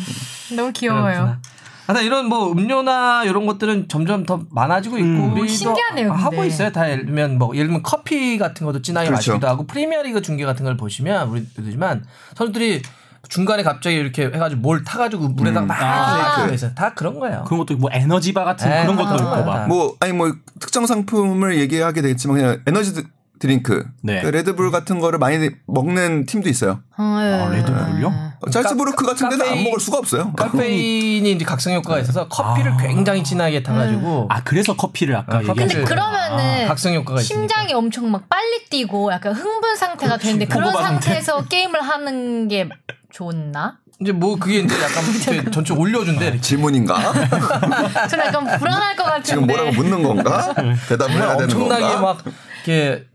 [0.55, 1.37] 너무 귀여워요.
[1.87, 5.33] 하여튼 이런 뭐 음료나 이런 것들은 점점 더 많아지고 있고 음.
[5.33, 6.21] 우리도 신기하네요, 근데.
[6.21, 6.71] 하고 있어요.
[6.71, 9.31] 다 예를 들면 뭐 예를 들면 커피 같은 것도 진하게 그렇죠.
[9.31, 12.03] 마시기도 하고 프리미어리그 중계 같은 걸 보시면 우리들지만
[12.35, 12.81] 선수들이
[13.29, 16.43] 중간에 갑자기 이렇게 해가지고 뭘 타가지고 물에다가 막 아.
[16.43, 17.43] 아~ 있어 다 그런 거예요.
[17.45, 19.41] 그런 것도 뭐 에너지바 같은 에, 그런 것도 아, 있고 아.
[19.43, 19.67] 막.
[19.67, 23.03] 뭐 아니 뭐 특정 상품을 얘기하게 되겠지만 그냥 에너지
[23.37, 24.21] 드- 드링크, 네.
[24.21, 26.79] 그 레드불 같은 거를 많이 먹는 팀도 있어요.
[26.97, 27.33] 어, 예.
[27.33, 28.07] 아, 레드불요?
[28.41, 30.31] 어, 짤츠부르크 같은 데는 안 카페인- 먹을 수가 없어요.
[30.33, 35.55] 카페인이 이제 각성 효과가 있어서 커피를 굉장히 진하게 타가지고 아 그래서 커피를 아까 아, 커피를-
[35.55, 37.41] 근데 그러면은 아, 각성 효과가 있으니까.
[37.47, 42.69] 심장이 엄청 막 빨리 뛰고 약간 흥분 상태가 되는데 그런 상태에서 게임을 하는 게
[43.11, 43.77] 좋나?
[43.99, 45.03] 이제 뭐 그게 이제 약간
[45.51, 46.25] 전체 올려준대.
[46.25, 46.41] 이렇게.
[46.41, 47.13] 질문인가?
[48.09, 49.23] 저는 약간 불안할 것 같은데.
[49.27, 50.53] 지금 뭐라고 묻는 건가?
[50.87, 52.01] 대답을 해야 되는 엄청나게 건가?
[52.01, 52.23] 막
[52.67, 53.05] 이렇게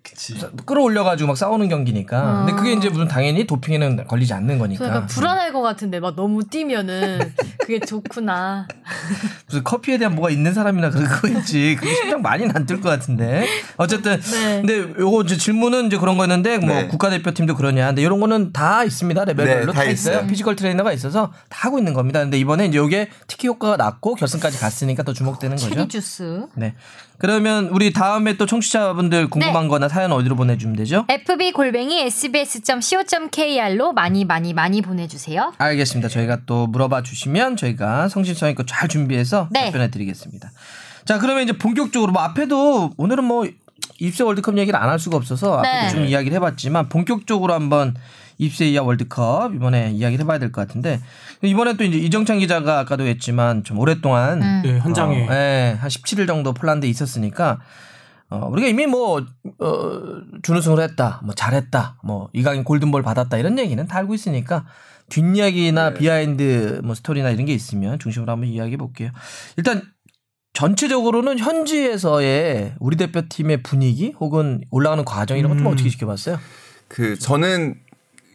[0.67, 2.45] 끌어올려가지고 막 싸우는 경기니까.
[2.45, 4.87] 근데 그게 이제 무슨 당연히 도핑에는 걸리지 않는 저 거니까.
[4.87, 8.67] 약간 불안할 것 같은데 막 너무 뛰면은 그게 좋구나.
[9.47, 11.77] 무슨 커피에 대한 뭐가 있는 사람이나 그거 있지.
[11.79, 13.47] 그게 심장 많이는 안뛸것 같은데.
[13.77, 14.21] 어쨌든.
[14.21, 14.63] 네.
[14.63, 16.89] 근데 요거 이제 질문은 이제 그런 거였는데 뭐 네.
[16.89, 17.87] 국가대표팀도 그러냐.
[17.87, 19.25] 근데 이런 거는 다 있습니다.
[19.25, 20.17] 레벨별로 네, 다, 다 있어요.
[20.17, 20.27] 있어요.
[20.27, 22.21] 피지컬 트레이너가 있어서 다 하고 있는 겁니다.
[22.21, 25.69] 근데 이번에 이제 요게 특히 효과가 났고 결승까지 갔으니까 더 주목되는 거죠.
[25.69, 26.47] 체리 주스.
[26.55, 26.75] 네.
[27.19, 29.69] 그러면 우리 다음에 또 청취자분들 궁금한 네.
[29.69, 31.05] 거나 사연 어디로 보내주면 되죠?
[31.09, 35.53] fb 골뱅이 sbs.co.kr로 많이 많이 많이 보내주세요.
[35.59, 36.09] 알겠습니다.
[36.09, 39.67] 저희가 또 물어봐 주시면 저희가 성실성의껏 잘 준비해서 네.
[39.67, 40.51] 답변해 드리겠습니다.
[41.05, 43.47] 자, 그러면 이제 본격적으로 뭐 앞에도 오늘은 뭐
[43.99, 45.69] 입세 월드컵 얘기를 안 할 수가 없어서 네.
[45.69, 47.95] 앞에도 좀 이야기를 해봤지만 본격적으로 한번
[48.39, 51.01] 입세 이하 월드컵 이번에 이야기를 해봐야 될 것 같은데
[51.43, 54.63] 이번에 또 이제 이정찬 기자가 아까도 했지만 좀 오랫동안 음.
[54.65, 57.61] 네, 현장에 어, 예, 한 17일 정도 폴란드에 있었으니까
[58.33, 59.23] 어, 우리가 이미 뭐
[59.59, 64.65] 어, 준우승을 했다, 뭐 잘했다, 뭐 이강인 골든볼 받았다 이런 얘기는 다 알고 있으니까
[65.11, 65.99] 뒷이야기나 네.
[65.99, 69.11] 비하인드 뭐 스토리나 이런 게 있으면 중심으로 한번 이야기해 볼게요.
[69.59, 69.83] 일단
[70.55, 75.73] 전체적으로는 현지에서의 우리 대표팀의 분위기 혹은 올라가는 과정 이런 것좀 음.
[75.73, 76.39] 어떻게 지켜봤어요?
[76.89, 77.75] 그 저는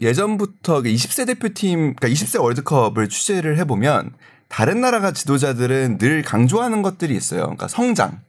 [0.01, 4.12] 예전부터 그 20세 대표팀, 그러니까 20세 월드컵을 취재를 해보면
[4.47, 7.41] 다른 나라가 지도자들은 늘 강조하는 것들이 있어요.
[7.41, 8.21] 그러니까 성장.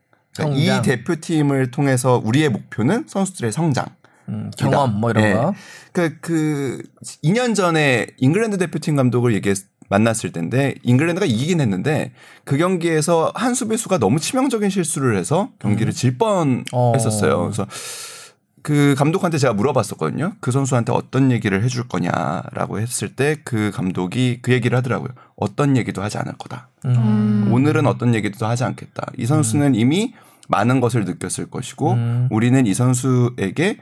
[0.45, 0.79] 그러니까 성장.
[0.79, 3.87] 이 대표팀을 통해서 우리의 목표는 선수들의 성장.
[4.29, 5.33] 음, 경험 뭐 이런 네.
[5.33, 5.55] 거.
[5.93, 6.83] 그, 그
[7.25, 9.53] 2년 전에 잉글랜드 대표팀 감독을 얘기
[9.89, 12.13] 만났을 때인데 잉글랜드가 이기긴 했는데
[12.45, 17.35] 그 경기에서 한 수비수가 너무 치명적인 실수를 해서 경기를 질 뻔했었어요.
[17.35, 17.43] 어.
[17.45, 17.67] 그래서
[18.63, 20.35] 그 감독한테 제가 물어봤었거든요.
[20.41, 25.09] 그 선수한테 어떤 얘기를 해줄 거냐라고 했을 때 그 감독이 그 얘기를 하더라고요.
[25.37, 26.69] 어떤 얘기도 하지 않을 거다.
[26.85, 27.49] 음.
[27.51, 29.07] 오늘은 어떤 얘기도 하지 않겠다.
[29.17, 30.13] 이 선수는 이미
[30.49, 32.29] 많은 것을 느꼈을 것이고 음.
[32.31, 33.79] 우리는 이 선수에게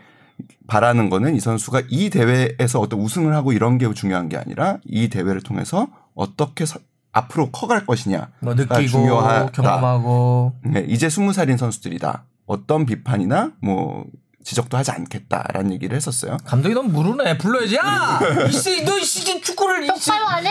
[0.66, 5.08] 바라는 거는 이 선수가 이 대회에서 어떤 우승을 하고 이런 게 중요한 게 아니라 이
[5.08, 6.80] 대회를 통해서 어떻게 서-
[7.12, 8.28] 앞으로 커갈 것이냐.
[8.40, 9.52] 뭐 느끼고 중요하다.
[9.52, 12.24] 경험하고 네, 이제 스무 살인 선수들이다.
[12.46, 14.04] 어떤 비판이나 뭐
[14.44, 16.36] 지적도 하지 않겠다라는 얘기를 했었어요.
[16.44, 20.50] 감독이 너무 무르네 불러야지 야 이씨 너 이씨 축구를 이씨 똑바로 안 해?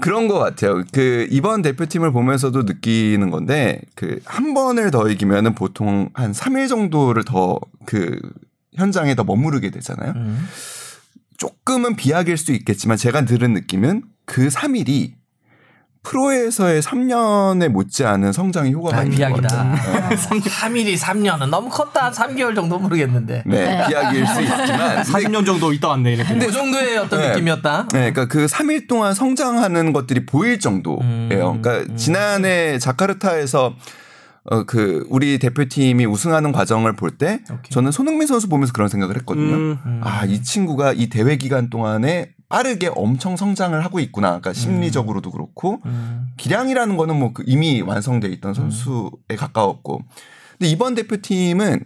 [0.00, 0.82] 그런 것 같아요.
[0.92, 7.24] 그 이번 대표팀을 보면서도 느끼는 건데 그 한 번을 더 이기면은 보통 한 3일 정도를
[7.24, 8.18] 더 그
[8.74, 10.12] 현장에 더 머무르게 되잖아요.
[10.16, 10.46] 음.
[11.38, 15.12] 조금은 비약일 수 있겠지만 제가 들은 느낌은 그 3일이
[16.04, 19.74] 프로에서의 3년에 못지않은 성장의 효과가 아, 있는 것 같아요.
[19.74, 20.16] 비약이다.
[20.16, 22.12] 3일이 3년은 너무 컸다.
[22.12, 23.42] 3개월 정도 모르겠는데.
[23.46, 26.28] 네, 비약일 수 있지만 40년 정도 있다 왔네 이렇게.
[26.28, 27.30] 근데 그 정도의 어떤 네.
[27.30, 27.88] 느낌이었다.
[27.92, 31.00] 네, 그러니까 그 3일 동안 성장하는 것들이 보일 정도예요.
[31.02, 31.28] 음,
[31.62, 31.96] 그러니까 음.
[31.96, 33.74] 지난해 자카르타에서
[34.50, 37.40] 어 그 우리 대표팀이 우승하는 과정을 볼 때.
[37.70, 39.54] 저는 손흥민 선수 보면서 그런 생각을 했거든요.
[39.54, 39.78] 음.
[39.86, 40.00] 음.
[40.04, 44.28] 아, 이 친구가 이 대회 기간 동안에 빠르게 엄청 성장을 하고 있구나.
[44.28, 46.28] 그러니까 심리적으로도 그렇고 음.
[46.36, 50.02] 기량이라는 거는 뭐그 이미 완성돼 있던 선수에 가까웠고.
[50.52, 51.84] 근데 이번 대표팀은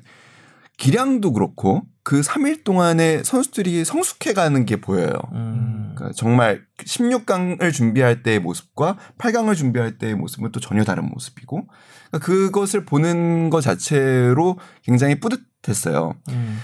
[0.76, 5.14] 기량도 그렇고 그 3일 동안에 선수들이 성숙해 가는 게 보여요.
[5.32, 5.94] 음.
[5.94, 11.66] 그러니까 정말 16강을 준비할 때의 모습과 8강을 준비할 때의 모습은 또 전혀 다른 모습이고
[12.10, 16.12] 그러니까 그것을 보는 것 자체로 굉장히 뿌듯했어요.
[16.28, 16.58] 음.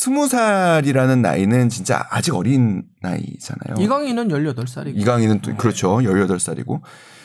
[0.00, 3.82] 스무 살이라는 나이는 진짜 아직 어린 나이잖아요.
[3.82, 4.96] 이강인은 18살이고.
[4.96, 5.96] 이강인은 또 그렇죠.
[5.96, 6.80] 18살이고.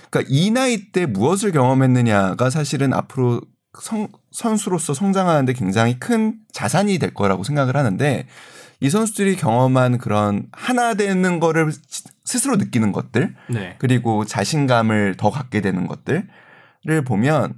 [0.09, 3.41] 그러니까 이 나이 때 무엇을 경험했느냐가 사실은 앞으로
[3.79, 8.25] 성- 선수로서 성장하는데 굉장히 큰 자산이 될 거라고 생각을 하는데
[8.79, 11.81] 이 선수들이 경험한 그런 하나 되는 거를 스-
[12.25, 13.75] 스스로 느끼는 것들 네.
[13.77, 17.53] 그리고 자신감을 더 갖게 되는 것들을 보면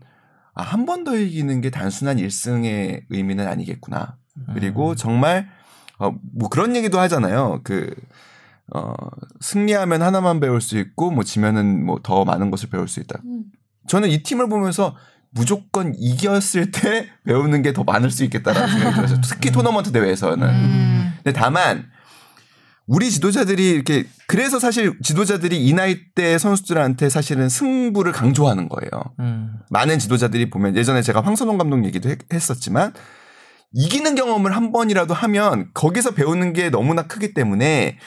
[0.56, 4.18] 아, 한 번 더 이기는 게 단순한 1승의 의미는 아니겠구나.
[4.54, 4.96] 그리고 음.
[4.96, 5.50] 정말
[6.00, 7.62] 어, 뭐 그런 얘기도 하잖아요.
[7.64, 7.94] 그
[8.74, 8.94] 어,
[9.42, 13.20] 승리하면 하나만 배울 수 있고 뭐 지면은 뭐 더 많은 것을 배울 수 있다.
[13.26, 13.44] 음.
[13.88, 14.96] 저는 이 팀을 보면서
[15.32, 19.22] 무조건 이겼을 때 배우는 게 더 많을 수 있겠다라는 생각이 들었어요.
[19.24, 20.48] 특히 토너먼트 대회에서는.
[20.50, 21.14] 음.
[21.24, 21.86] 근데 다만
[22.88, 28.92] 우리 지도자들이 이렇게 그래서 사실 지도자들이 이 나이 때 선수들한테 사실은 승부를 강조하는 거예요.
[29.20, 29.56] 음.
[29.70, 32.94] 많은 지도자들이 보면 예전에 제가 황선홍 감독 얘기도 했- 했었지만
[33.74, 37.98] 이기는 경험을 한 번이라도 하면 거기서 배우는 게 너무나 크기 때문에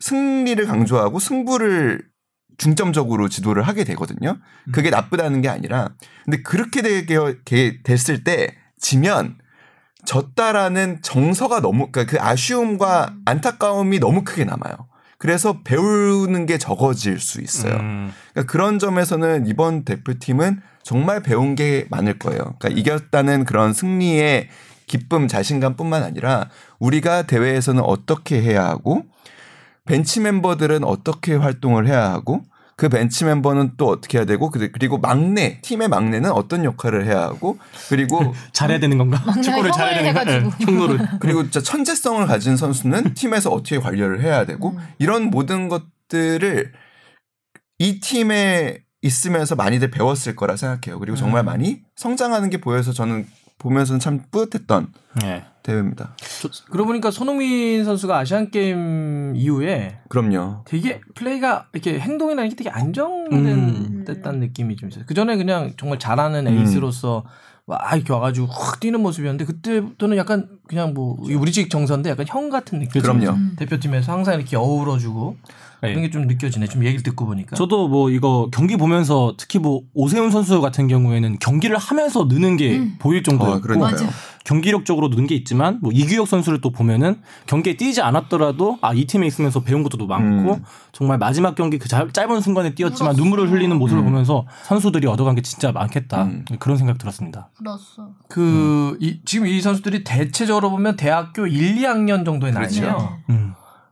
[0.00, 2.02] 승리를 강조하고 승부를
[2.58, 4.38] 중점적으로 지도를 하게 되거든요.
[4.72, 5.90] 그게 나쁘다는 게 아니라
[6.24, 9.36] 근데 그렇게 되게 게- 됐을 때 지면
[10.04, 14.74] 졌다라는 정서가 너무 그러니까 그 아쉬움과 안타까움이 너무 크게 남아요.
[15.18, 17.74] 그래서 배우는 게 적어질 수 있어요.
[17.76, 18.12] 음.
[18.32, 22.54] 그러니까 그런 점에서는 이번 대표팀은 정말 배운 게 많을 거예요.
[22.58, 24.48] 그러니까 이겼다는 그런 승리의
[24.86, 29.04] 기쁨, 자신감뿐만 아니라 우리가 대회에서는 어떻게 해야 하고
[29.84, 32.42] 벤치 멤버들은 어떻게 활동을 해야 하고
[32.76, 37.22] 그 벤치 멤버는 또 어떻게 해야 되고 그- 그리고 막내 팀의 막내는 어떤 역할을 해야
[37.22, 39.18] 하고 그리고 잘해야 되는 건가?
[39.42, 40.24] 축구를 잘해야 되는 건가?
[40.24, 40.98] 네, 흉노를.
[41.20, 44.78] 그리고 진짜 천재성을 가진 선수는 팀에서 어떻게 관리를 해야 되고 음.
[44.98, 46.72] 이런 모든 것들을
[47.78, 50.98] 이 팀에 있으면서 많이들 배웠을 거라 생각해요.
[50.98, 51.46] 그리고 정말 음.
[51.46, 53.26] 많이 성장하는 게 보여서 저는
[53.58, 55.44] 보면서는 참 뿌듯했던 네.
[55.62, 56.14] 대회입니다.
[56.70, 60.62] 그러고 보니까 손흥민 선수가 아시안 게임 이후에 그럼요.
[60.64, 62.74] 되게 플레이가 이렇게 행동이나 이게 되게 음.
[62.74, 65.04] 안정됐다는 느낌이 좀 있어요.
[65.06, 66.58] 그 전에 그냥 정말 잘하는 음.
[66.58, 67.24] 에이스로서
[67.66, 72.48] 와 이렇게 와가지고 확 뛰는 모습이었는데 그때부터는 약간 그냥 뭐 우리 집 정서인데 약간 형
[72.48, 73.02] 같은 느낌.
[73.02, 73.30] 그럼요.
[73.30, 73.56] 음.
[73.58, 75.36] 대표팀에서 항상 이렇게 어우러주고
[75.86, 75.94] 네.
[75.94, 76.66] 그런 게 좀 느껴지네.
[76.68, 77.56] 좀 얘기를 듣고 보니까.
[77.56, 82.76] 저도 뭐 이거 경기 보면서 특히 뭐 오세훈 선수 같은 경우에는 경기를 하면서 느는 게
[82.78, 82.96] 음.
[82.98, 83.88] 보일 정도였고 어.
[84.44, 89.60] 경기력적으로 는게 있지만 뭐 이규혁 선수를 또 보면은 경기에 뛰지 않았더라도 아 이 팀에 있으면서
[89.60, 90.62] 배운 것도 많고 음.
[90.92, 93.20] 정말 마지막 경기 그 짧- 짧은 순간에 뛰었지만 울었어.
[93.22, 94.06] 눈물을 흘리는 모습을 음.
[94.06, 96.44] 보면서 선수들이 얻어간 게 진짜 많겠다 음.
[96.60, 97.50] 그런 생각 들었습니다.
[97.58, 98.10] 불었어.
[98.28, 102.80] 그 이, 지금 이 선수들이 대체적으로 보면 대학교 1, 2학년 정도의 그렇죠.
[102.82, 103.18] 나이에요.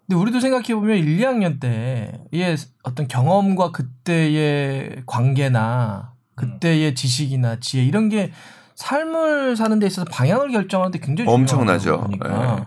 [0.04, 0.08] 음.
[0.08, 8.08] 근데 우리도 생각해 보면 1, 2학년 때의 어떤 경험과 그때의 관계나 그때의 지식이나 지혜 이런
[8.08, 8.32] 게
[8.74, 12.08] 삶을 사는 데 있어서 방향을 결정하는데 굉장히 엄청나죠.
[12.10, 12.64] 네.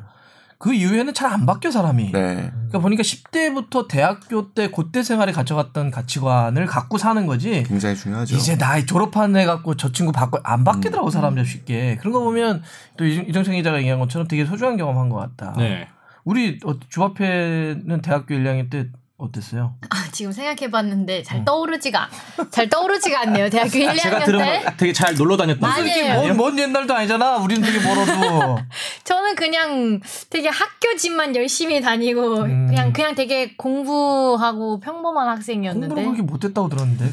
[0.59, 2.11] 그 이후에는 잘 안 바뀌어 사람이.
[2.13, 2.49] 네.
[2.51, 7.61] 그러니까 보니까 10대부터 대학교 때 그때 생활에 가져갔던 가치관을 갖고 사는 거지.
[7.67, 8.35] 굉장히 중요하죠.
[8.35, 12.63] 이제 나이 졸업한 애 갖고 저 친구 바꿔 안 바뀌더라고 사람들 쉽게 그런 거 보면
[12.97, 15.53] 또 이정- 이정찬 기자가 얘기한 것처럼 되게 소중한 경험한 것 같다.
[15.57, 15.87] 네.
[16.27, 18.87] 우리 어, 주합회는 대학교 1학년 때
[19.17, 19.75] 어땠어요?
[19.89, 21.45] 아, 지금 생각해봤는데 잘 음.
[21.45, 22.09] 떠오르지가
[22.51, 23.49] 잘 떠오르지가 않네요.
[23.49, 24.61] 대학교 1, 2학년 제가 들은 때.
[24.61, 26.27] 거 되게 잘 놀러 이게 아니에요.
[26.27, 27.37] 먼, 먼 옛날도 아니잖아.
[27.37, 28.59] 우리는 되게 멀어도.
[29.05, 32.67] 저는 그냥 되게 학교 집만 열심히 다니고 음.
[32.67, 37.05] 그냥 그냥 되게 공부하고 평범한 학생이었는데 공부를 그렇게 못했다고 들었는데.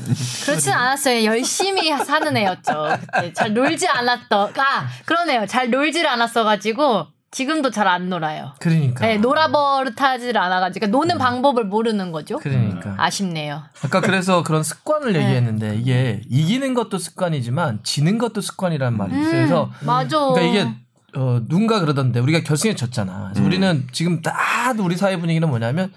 [0.44, 1.22] 그렇진 않았어요.
[1.24, 2.98] 열심히 사는 애였죠.
[3.14, 5.46] 그때 잘 놀지 않았던 아 그러네요.
[5.46, 8.52] 잘 놀질 않았어가지고 지금도 잘 안 놀아요.
[8.60, 9.04] 그러니까.
[9.04, 12.38] 네, 놀아버릇하지를 않아가지고 그러니까 노는 방법을 모르는 거죠.
[12.38, 12.94] 그러니까.
[12.96, 13.64] 아쉽네요.
[13.82, 15.20] 아까 그래서 그런 습관을 네.
[15.24, 19.30] 얘기했는데 이게 이기는 것도 습관이지만 지는 것도 습관이라는 말이 있어요.
[19.32, 20.16] 그래서 음, 맞아.
[20.28, 20.74] 그러니까 이게
[21.16, 23.30] 어, 누군가 그러던데 우리가 결승에 졌잖아.
[23.32, 23.46] 그래서 음.
[23.46, 25.92] 우리는 지금 딱 우리 사회 분위기는 뭐냐면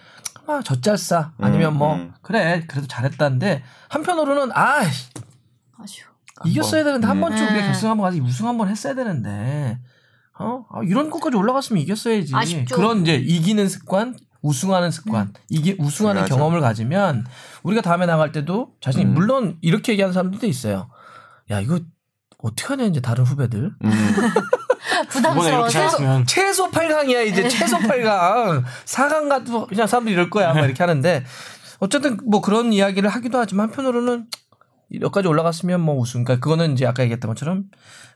[0.47, 2.13] 막 젖잘싸 아니면 음, 뭐 음.
[2.23, 4.79] 그래 그래도 잘했다는데 한편으로는 아
[5.77, 6.07] 아쉬워.
[6.45, 6.85] 이겼어야 번.
[6.85, 7.21] 되는데 한 음.
[7.21, 7.65] 번쯤 우리가 네.
[7.67, 9.77] 결승 한번 가서 우승 한번 했어야 되는데
[10.39, 10.65] 어?
[10.71, 12.35] 아, 이런 것까지 올라갔으면 이겼어야지.
[12.35, 12.75] 아쉽죠.
[12.75, 16.35] 그런 이제 이기는 습관 우승하는 습관 이게 우승하는 중요하죠.
[16.35, 17.25] 경험을 가지면
[17.63, 19.13] 우리가 다음에 나갈 때도 자신이 음.
[19.13, 20.89] 물론 이렇게 얘기하는 사람들도 있어요.
[21.49, 21.79] 야 이거
[22.37, 23.71] 어떻게 하냐 이제 다른 후배들?
[23.83, 23.91] 음.
[24.97, 25.69] 이렇게 부담스러워서?
[25.69, 26.25] 잘했으면.
[26.27, 28.63] 최소 8강이야 이제 최소 8강.
[28.85, 31.23] 4강 가도 그냥 사람들이 이럴 거야 막 이렇게 하는데
[31.79, 34.27] 어쨌든 뭐 그런 이야기를 하기도 하지만 한편으로는
[34.93, 37.65] 여기까지 올라갔으면 뭐 우승 그러니까 그거는 이제 아까 얘기했던 것처럼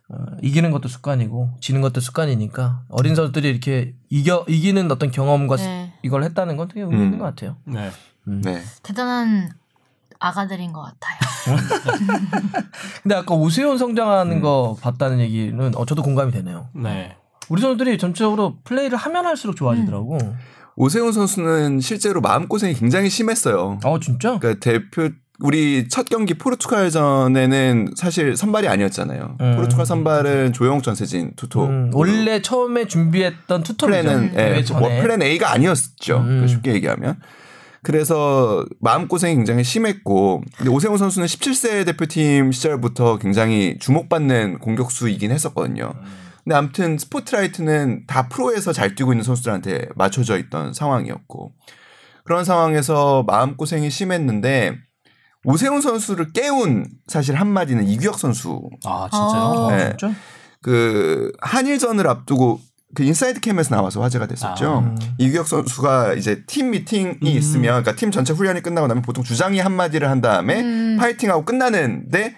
[0.10, 5.64] 어, 이기는 것도 습관이고 지는 것도 습관이니까 어린 선수들이 이렇게 이겨 이기는 어떤 경험과 스-
[5.66, 5.94] 네.
[6.04, 7.20] 이걸 했다는 건 되게 의미 있는 음.
[7.20, 7.58] 것 같아요.
[7.66, 7.92] 네.
[8.26, 8.62] 네.
[8.84, 9.52] 대단한
[10.20, 11.18] 아가들인 것 같아요.
[13.04, 14.42] 근데 아까 오세훈 성장하는 음.
[14.42, 16.70] 거 봤다는 얘기는 어, 저도 공감이 되네요.
[16.74, 17.16] 네.
[17.50, 20.18] 우리 선수들이 전체적으로 플레이를 하면 할수록 좋아지더라고.
[20.78, 23.80] 오세훈 선수는 실제로 마음고생이 굉장히 심했어요.
[23.84, 24.38] 어 진짜?
[24.40, 25.10] 그러니까 대표
[25.42, 29.38] 우리 첫 경기 포르투갈전에는 사실 선발이 아니었잖아요.
[29.42, 29.56] 음.
[29.56, 31.66] 포르투갈 선발은 조영욱 전세진 투톱.
[31.66, 34.02] 음, 원래 처음에 준비했던 투톱이죠.
[34.02, 34.64] 플랜은 예.
[34.74, 36.18] 뭐 플랜 A가 아니었죠.
[36.18, 36.48] 음.
[36.48, 37.20] 쉽게 얘기하면.
[37.84, 45.94] 그래서 마음고생이 굉장히 심했고 근데 오세훈 선수는 17세 대표팀 시절부터 굉장히 주목받는 공격수이긴 했었거든요.
[46.44, 51.54] 근데 아무튼 스포트라이트는 다 프로에서 잘 뛰고 있는 선수들한테 맞춰져 있던 상황이었고
[52.24, 54.78] 그런 상황에서 마음고생이 심했는데
[55.44, 59.44] 오세훈 선수를 깨운 사실 한마디는 이규혁 선수 아 진짜요?
[59.44, 59.72] 어.
[59.72, 59.90] 네.
[59.98, 60.14] 진짜?
[60.62, 62.60] 그 한일전을 앞두고
[62.94, 64.70] 그 인사이드 캠에서 나와서 화제가 됐었죠.
[64.70, 64.80] 아.
[64.80, 64.98] 음.
[65.18, 67.28] 이규혁 선수가 이제 팀 미팅이 음.
[67.28, 70.98] 있으면 그러니까 팀 전체 훈련이 끝나고 나면 보통 주장이 한마디를 한 다음에 음.
[71.00, 72.36] 파이팅하고 끝나는데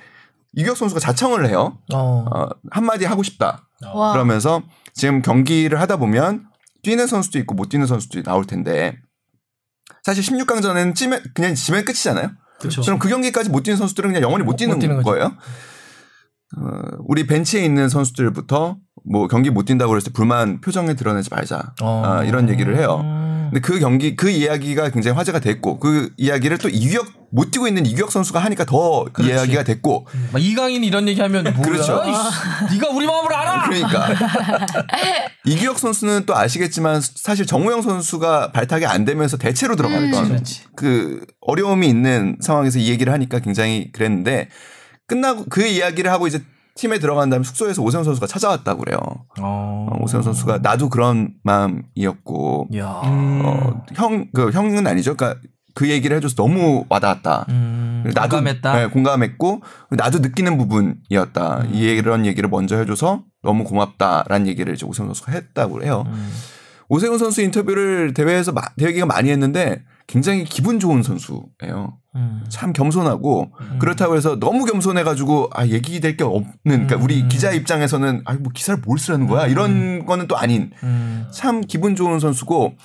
[0.56, 1.80] 이규혁 선수가 자청을 해요.
[1.94, 2.26] 어.
[2.32, 3.68] 어, 한마디 하고 싶다.
[3.94, 4.14] 와.
[4.14, 4.62] 그러면서
[4.94, 6.46] 지금 경기를 하다 보면
[6.84, 8.96] 뛰는 선수도 있고 못 뛰는 선수도 나올 텐데
[10.04, 12.30] 사실 16강전에는 찌면 그냥 지면 끝이잖아요.
[12.70, 12.82] 그렇죠.
[12.82, 15.10] 그럼 그 경기까지 못 뛰는 선수들은 그냥 영원히 못 못 뛰는, 뛰는 거죠.
[15.10, 15.26] 거예요.
[15.26, 15.32] 어,
[17.08, 21.74] 우리 벤치에 있는 선수들부터 뭐 경기 못 뛴다고 그랬을 때 불만 표정에 드러내지 말자.
[21.82, 22.04] 어.
[22.06, 23.02] 아, 이런 얘기를 해요.
[23.04, 23.50] 음.
[23.52, 27.86] 근데 그 경기 그 이야기가 굉장히 화제가 됐고 그 이야기를 또 이규혁 못 뛰고 있는
[27.86, 29.32] 이규혁 선수가 하니까 더 그렇지.
[29.32, 31.62] 이야기가 됐고 막 이강인 이런 얘기하면 뭐야?
[31.62, 32.02] 그렇죠.
[32.04, 33.64] 이씨, 네가 우리 마음을 알아.
[33.64, 34.08] 그러니까
[35.46, 40.64] 이규혁 선수는 또 아시겠지만 사실 정우영 선수가 발탁이 안 되면서 대체로 들어갔던 그렇지.
[40.76, 44.50] 그 어려움이 있는 상황에서 이 얘기를 하니까 굉장히 그랬는데
[45.08, 46.44] 끝나고 그 이야기를 하고 이제
[46.76, 48.98] 팀에 들어간 다음에 숙소에서 오세훈 선수가 찾아왔다고 그래요.
[49.40, 49.88] 어.
[49.92, 53.02] 어, 오세훈 선수가 나도 그런 마음이었고 야.
[53.06, 53.42] 음.
[53.46, 55.16] 어, 형, 그 형은 아니죠.
[55.16, 55.40] 그러니까
[55.76, 57.46] 그 얘기를 해줘서 너무 와닿았다.
[57.50, 58.04] 음.
[58.14, 58.76] 나도 공감했다.
[58.76, 59.62] 네, 공감했고
[59.92, 61.62] 나도 느끼는 부분이었다.
[61.62, 61.74] 음.
[61.74, 66.06] 이 이런 얘기를 먼저 해줘서 너무 고맙다라는 얘기를 이제 오세훈 선수가 했다고 해요.
[66.08, 66.32] 음.
[66.90, 71.98] 오세훈 선수 인터뷰를 대회에서 마, 대회 기간 많이 했는데 굉장히 기분 좋은 선수예요.
[72.16, 72.44] 음.
[72.50, 73.80] 참 겸손하고 음.
[73.80, 77.30] 그렇다고 해서 너무 겸손해 가지고 아 얘기될 게 없는 그러니까 우리 음.
[77.30, 81.26] 기자 입장에서는 아 뭐 기사를 뭘 쓰라는 거야 이런 거는 또 아닌 음.
[81.32, 82.76] 참 기분 좋은 선수고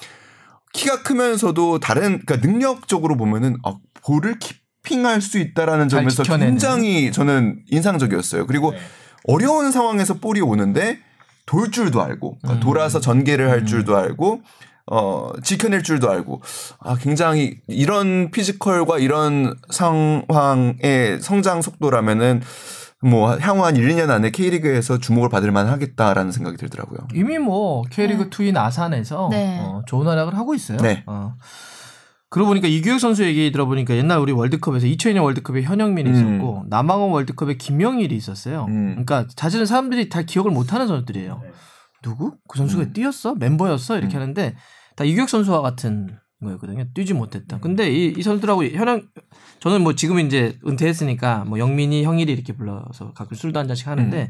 [0.73, 6.53] 키가 크면서도 다른 그러니까 능력적으로 보면은 아, 볼을 키핑할 수 있다라는 잘 점에서 지켜내는.
[6.53, 8.47] 굉장히 저는 인상적이었어요.
[8.47, 8.79] 그리고 네.
[9.25, 10.99] 어려운 상황에서 볼이 오는데
[11.47, 12.61] 돌 줄도 알고 그러니까 음.
[12.61, 14.43] 돌아서 전개를 할 줄도 알고
[14.91, 16.43] 어 지켜낼 줄도 알고
[16.81, 22.43] 아 굉장히 이런 피지컬과 이런 상황의 성장 속도라면은
[23.01, 26.99] 뭐 향후 한 1, 2년 안에 K리그에서 주목을 받을 만 하겠다라는 생각이 들더라고요.
[27.15, 29.59] 이미 뭐 K리그 2인 아산에서 네.
[29.61, 30.79] 어, 좋은 활약을 하고 있어요.
[30.79, 31.05] 네.
[31.07, 31.35] 어.
[32.31, 36.15] 그러고 보니까 이규혁 선수 얘기 들어보니까 옛날 우리 월드컵에서 2002년 월드컵에 현영민이 음.
[36.15, 38.67] 있었고 남아공 월드컵에 김영일이 있었어요.
[38.69, 39.05] 음.
[39.05, 41.41] 그러니까 사실은 사람들이 다 기억을 못하는 선수들이에요.
[42.03, 42.35] 누구?
[42.49, 42.93] 그 선수가 음.
[42.93, 43.35] 뛰었어?
[43.35, 43.97] 멤버였어?
[43.97, 44.23] 이렇게 음.
[44.23, 44.57] 하는데
[44.99, 46.87] 다 이규혁 선수와 같은 거였거든요.
[46.93, 47.59] 뛰지 못했다.
[47.59, 47.61] 음.
[47.61, 49.03] 근데 이, 이 선수들하고 현영
[49.61, 54.23] 저는 뭐 지금 이제 은퇴했으니까 뭐 영민이 형일이 이렇게 불러서 가끔 술도 한 잔씩 하는데
[54.23, 54.29] 음.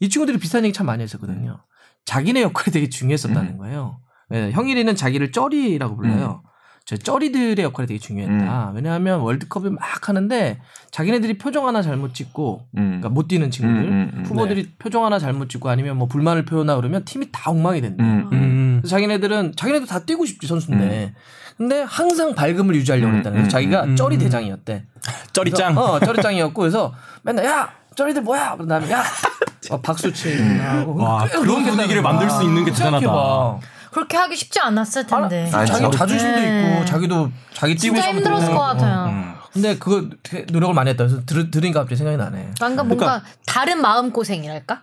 [0.00, 1.64] 이 친구들이 비슷한 얘기 참 많이 했었거든요.
[2.04, 3.58] 자기네 역할이 되게 중요했었다는 음.
[3.58, 4.00] 거예요.
[4.34, 6.42] 예, 형일이는 자기를 쩌리라고 불러요.
[6.88, 8.72] 저 쩌리들의 역할이 되게 중요했다.
[8.74, 10.58] 왜냐하면 월드컵을 막 하는데
[10.90, 12.82] 자기네들이 표정 하나 잘못 찍고 음.
[12.82, 14.24] 그러니까 못 뛰는 친구들 음, 음, 음.
[14.24, 18.02] 후보들이 표정 하나 잘못 찍고 아니면 뭐 불만을 표현하고 그러면 팀이 다 엉망이 된다.
[18.02, 18.32] 음, 음.
[18.32, 18.78] 음.
[18.80, 21.12] 그래서 자기네들은 자기네도 다 뛰고 싶지 선수인데
[21.58, 23.46] 근데 항상 밝음을 유지하려고 음, 했다는 거예요.
[23.46, 24.20] 음, 자기가 음, 쩌리 음.
[24.20, 24.84] 대장이었대.
[25.34, 25.76] 쩌리짱.
[25.76, 29.02] 어, 쩌리짱이었고 그래서 맨날 야 쩌리들 뭐야 그런 다음에 야
[29.70, 33.00] 어, 박수 치고 와, 그런 분위기를 만들 수 있는 게 대단하다.
[33.00, 33.58] 생각해봐.
[33.92, 35.50] 그렇게 하기 쉽지 않았을 텐데.
[35.52, 35.98] 아, 자기 진짜.
[35.98, 36.72] 자존심도 네.
[36.74, 38.54] 있고 자기도 자기 뛰고 진짜 싶은 힘들었을 거.
[38.54, 39.04] 것 같아요.
[39.06, 39.34] 음.
[39.52, 41.06] 근데 그거 되게 노력을 많이 했다.
[41.06, 42.52] 그래서 들, 들으니까 갑자기 생각이 나네.
[42.58, 44.82] 그러니까 뭔가 다른 마음 고생이랄까?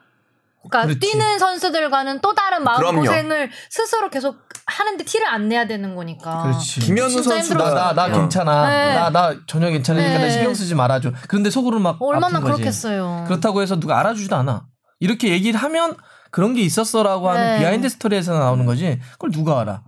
[0.67, 0.99] 그러니까 그렇지.
[0.99, 3.01] 뛰는 선수들과는 또 다른 마음 그럼요.
[3.01, 6.41] 고생을 스스로 계속 하는데 티를 안 내야 되는 거니까.
[6.43, 6.79] 그렇지.
[6.79, 7.75] 김현우 진짜 선수가 힘들었어요.
[7.75, 8.11] 나, 나 어.
[8.19, 8.67] 괜찮아.
[8.67, 8.95] 네.
[8.95, 10.23] 나, 나 전혀 괜찮으니까 네.
[10.25, 11.11] 나 신경 쓰지 말아줘.
[11.27, 12.53] 그런데 속으로 막 얼마나 아픈 거지.
[12.55, 13.25] 그렇겠어요.
[13.27, 14.65] 그렇다고 해서 누가 알아주지도 않아.
[14.99, 15.95] 이렇게 얘기를 하면
[16.35, 17.59] 그런 게 있었어라고 하는 네.
[17.59, 18.99] 비하인드 스토리에서 나오는 거지.
[19.13, 19.83] 그걸 누가 알아?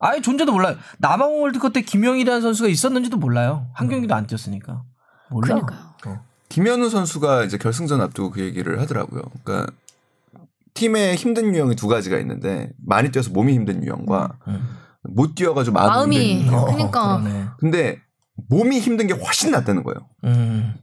[0.00, 0.74] 아예 존재도 몰라요.
[0.98, 3.68] 남아공 월드컵 때 김형일이라는 선수가 있었는지도 몰라요.
[3.72, 4.82] 한 경기도 안 뛰었으니까.
[5.30, 5.54] 몰라.
[5.54, 5.78] 그러니까요.
[6.06, 6.24] 어.
[6.48, 9.22] 김현우 선수가 이제 결승전 앞두고 그 얘기를 하더라고요.
[9.44, 9.72] 그러니까
[10.74, 14.76] 팀의 힘든 유형이 두 가지가 있는데 많이 뛰어서 몸이 힘든 유형과 음.
[15.04, 16.58] 못 뛰어가지고 마음이, 마음이 힘든 유형.
[16.58, 17.18] 어, 그러니까.
[17.18, 17.46] 그러네.
[17.60, 18.00] 근데
[18.48, 20.08] 몸이 힘든 게 훨씬 낫다는 거예요.
[20.24, 20.74] 음.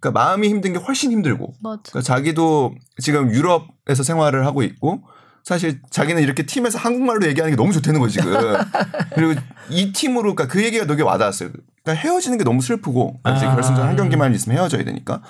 [0.00, 1.82] 그러니까 마음이 힘든 게 훨씬 힘들고 맞아.
[1.90, 5.02] 그러니까 자기도 지금 유럽에서 생활을 하고 있고
[5.44, 8.34] 사실 자기는 이렇게 팀에서 한국말로 얘기하는 게 너무 좋다는 거예요 지금
[9.14, 11.50] 그리고 이 팀으로 그러니까 그 얘기가 되게 와닿았어요
[11.82, 13.34] 그러니까 헤어지는 게 너무 슬프고 아.
[13.34, 15.22] 결승전 한 경기만 있으면 헤어져야 되니까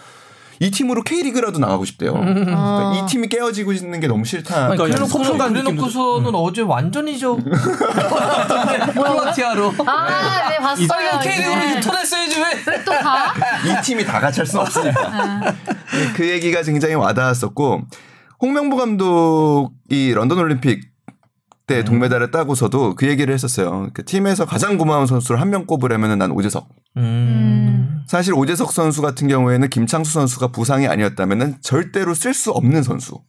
[0.60, 2.92] 이 팀으로 K리그라도 나가고 싶대요 그러니까 어.
[2.94, 7.36] 이 팀이 깨어지고 있는 게 너무 싫다 그러니까 그래놓고서, 소풍간 그래놓고서는 어제 완전히 저
[8.94, 10.88] 크로아티아로 아, 네, 봤어요.
[11.12, 11.76] 아니 K리그로 이제.
[11.76, 12.84] 유턴했어야지 왜?
[12.84, 13.32] 또 가?
[13.64, 15.40] 이 팀이 다 같이 할 수는 없으니까.
[15.92, 17.82] 네, 그 얘기가 굉장히 와닿았었고
[18.40, 20.88] 홍명보 감독이 런던 올림픽
[21.66, 23.90] 때 동메달을 따고서도 그 얘기를 했었어요.
[23.92, 26.68] 그 팀에서 가장 고마운 선수를 한 명 꼽으려면 난 오재석.
[26.98, 28.02] 음.
[28.06, 33.20] 사실 오재석 선수 같은 경우에는 김창수 선수가 부상이 아니었다면 절대로 쓸 수 없는 선수.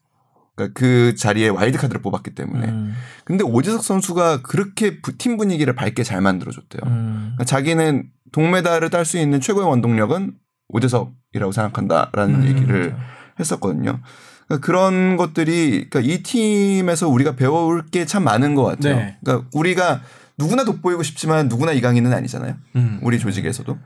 [0.56, 2.68] 그러니까 그 자리에 와일드 카드를 뽑았기 때문에.
[2.68, 2.94] 음.
[3.24, 6.82] 근데 오재석 선수가 그렇게 부- 팀 분위기를 밝게 잘 만들어줬대요.
[6.86, 7.18] 음.
[7.36, 10.34] 그러니까 자기는 동메달을 딸 수 있는 최고의 원동력은
[10.70, 13.04] 오재석이라고 생각한다라는 음, 얘기를 맞아.
[13.40, 14.00] 했었거든요.
[14.48, 18.96] 그러니까 그런 것들이 그러니까 이 팀에서 우리가 배울 게 참 많은 것 같아요.
[18.98, 19.18] 네.
[19.24, 20.02] 그러니까 우리가
[20.40, 22.56] 누구나 돋보이고 싶지만 누구나 이강인은 아니잖아요.
[22.78, 23.00] 음.
[23.04, 23.78] 우리 조직에서도.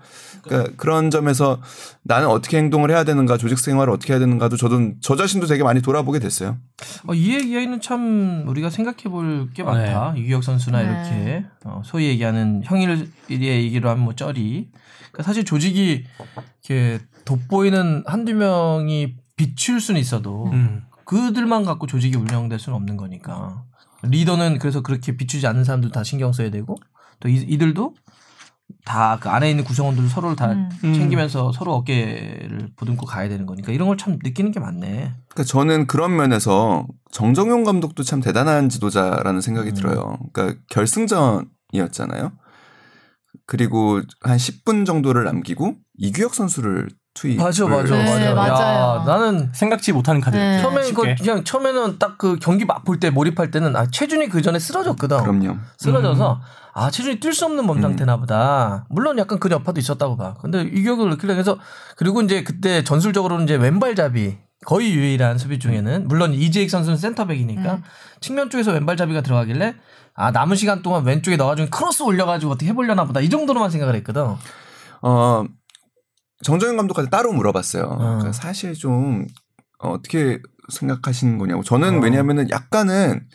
[0.43, 1.59] 그러니까 그런 점에서
[2.03, 5.81] 나는 어떻게 행동을 해야 되는가, 조직 생활을 어떻게 해야 되는가도 저도 저 자신도 되게 많이
[5.81, 6.57] 돌아보게 됐어요.
[7.07, 10.13] 어, 이 얘기는 참 우리가 생각해 볼 게 많다.
[10.15, 10.85] 유기혁 선수나 네.
[10.85, 14.69] 이렇게 어, 소위 얘기하는 형일의 얘기로 하면 뭐 쩌리.
[15.11, 16.05] 그러니까 사실 조직이
[16.67, 20.83] 이렇게 돋보이는 한두 명이 비출 수는 있어도 음.
[21.05, 23.63] 그들만 갖고 조직이 운영될 수는 없는 거니까.
[24.03, 26.75] 리더는 그래서 그렇게 비추지 않는 사람들 다 신경 써야 되고
[27.19, 27.95] 또 이, 이들도
[28.85, 30.69] 다 그 안에 있는 구성원들 서로를 다 음.
[30.93, 35.13] 챙기면서 서로 어깨를 보듬고 가야 되는 거니까 이런 걸 참 느끼는 게 많네.
[35.29, 39.73] 그러니까 저는 그런 면에서 정정용 감독도 참 대단한 지도자라는 생각이 음.
[39.75, 40.17] 들어요.
[40.33, 42.31] 그러니까 결승전이었잖아요.
[43.45, 47.37] 그리고 한 10분 정도를 남기고 이규혁 선수를 투입.
[47.37, 48.33] 맞아, 맞아, 네, 맞아.
[48.33, 48.99] 맞아요.
[49.01, 50.35] 야, 나는 생각지 못하는 카드.
[50.35, 50.59] 네.
[50.61, 51.15] 처음에 그 쉽게.
[51.15, 55.17] 그냥 처음에는 딱 그 경기 맛볼 때 몰입할 때는 아 최준이 그 전에 쓰러졌거든.
[55.21, 55.57] 그럼요.
[55.77, 56.41] 쓰러져서
[56.73, 58.85] 아 최준이 뛸 수 없는 몸 상태나 보다.
[58.89, 60.35] 물론 약간 그 여파도 있었다고 봐.
[60.41, 61.57] 근데 이격을 느끼려 해서
[61.97, 67.83] 그리고 이제 그때 전술적으로는 이제 왼발잡이 거의 유일한 수비 중에는 물론 이재익 선수는 센터백이니까 음.
[68.21, 69.75] 측면 쪽에서 왼발잡이가 들어가길래
[70.15, 74.35] 아 남은 시간 동안 왼쪽에 넣어가지고 크로스 올려가지고 어떻게 해보려나 보다 이 정도로만 생각을 했거든.
[75.01, 75.43] 어,
[76.43, 77.83] 정정현 감독한테 따로 물어봤어요.
[77.83, 77.97] 어.
[77.97, 79.25] 그러니까 사실 좀
[79.79, 80.39] 어, 어떻게
[80.71, 81.63] 생각하시는 거냐고.
[81.63, 81.99] 저는 어.
[81.99, 83.27] 왜냐하면은 약간은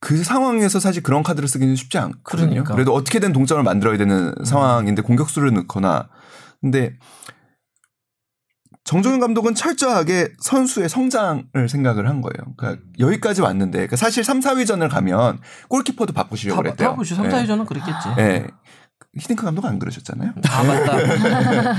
[0.00, 2.50] 그 상황에서 사실 그런 카드를 쓰기는 쉽지 않거든요.
[2.50, 2.74] 그러니까.
[2.74, 6.08] 그래도 어떻게든 동점을 만들어야 되는 상황인데 공격수를 넣거나.
[6.60, 6.96] 근데
[8.84, 12.54] 정종현 감독은 철저하게 선수의 성장을 생각을 한 거예요.
[12.56, 16.88] 그러니까 여기까지 왔는데 그러니까 사실 3, 4위전을 가면 골키퍼도 바꾸시려고 다 그랬대요.
[16.90, 18.08] 바꾸시 3, 4위전은 그랬겠지.
[18.18, 18.46] 예.
[19.18, 20.32] 히딩크 감독 안 그러셨잖아요.
[20.50, 20.98] 아 맞다.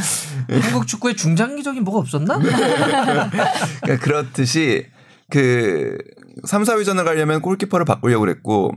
[0.62, 2.40] 한국 축구에 중장기적인 뭐가 없었나?
[2.40, 4.86] 그러니까 그렇듯이
[5.30, 5.98] 그
[6.46, 8.72] 3, 4위전을 가려면 골키퍼를 바꾸려고 그랬고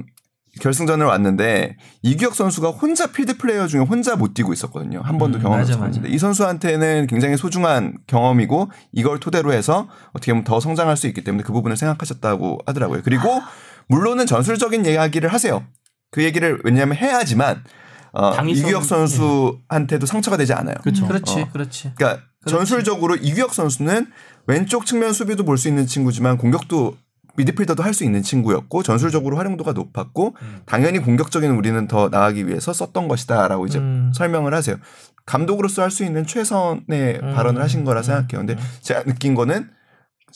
[0.61, 5.01] 결승전을 왔는데 이규혁 선수가 혼자 필드 플레이어 중에 혼자 못 뛰고 있었거든요.
[5.03, 10.45] 한 번도 음, 경험을 없었는데 이 선수한테는 굉장히 소중한 경험이고 이걸 토대로 해서 어떻게 보면
[10.45, 13.01] 더 성장할 수 있기 때문에 그 부분을 생각하셨다고 하더라고요.
[13.03, 13.41] 그리고
[13.89, 15.65] 물론은 전술적인 이야기를 하세요.
[16.11, 17.65] 그 얘기를 왜냐하면 해야지만
[18.13, 20.75] 어, 이규혁 선수한테도 상처가 되지 않아요.
[20.83, 21.07] 그렇죠.
[21.07, 21.49] 그렇지, 어.
[21.53, 21.93] 그렇지.
[21.97, 24.07] 그러니까 전술적으로 이규혁 선수는
[24.47, 26.97] 왼쪽 측면 수비도 볼 수 있는 친구지만 공격도
[27.37, 30.37] 미드필더도 할 수 있는 친구였고 전술적으로 활용도가 높았고
[30.67, 34.13] 당연히 공격적인 우리는 더 나아가기 위해서 썼던 것이다라고 이제 음.
[34.15, 34.77] 설명을 하세요.
[35.25, 37.33] 감독으로서 할 수 있는 최선의 음.
[37.35, 38.45] 발언을 하신 거라 생각해요.
[38.47, 39.71] 근데 제가 느낀 거는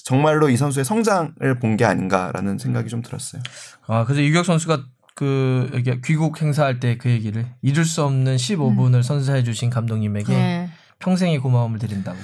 [0.05, 3.43] 정말로 이 선수의 성장을 본 게 아닌가라는 생각이 좀 들었어요.
[3.89, 4.85] 아, 그래서 이규혁 선수가
[5.17, 10.71] 그 여기 귀국 행사할 때 그 얘기를 잊을 수 없는 15분을 선사해 주신 감독님에게 네.
[11.01, 12.17] 평생의 고마움을 드린다고.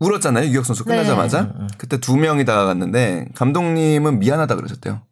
[0.00, 0.44] 울었잖아요.
[0.44, 0.90] 이규혁 선수 네.
[0.96, 1.68] 끝나자마자 음, 음.
[1.78, 5.02] 그때 두 명이 다가갔는데 감독님은 미안하다 그러셨대요.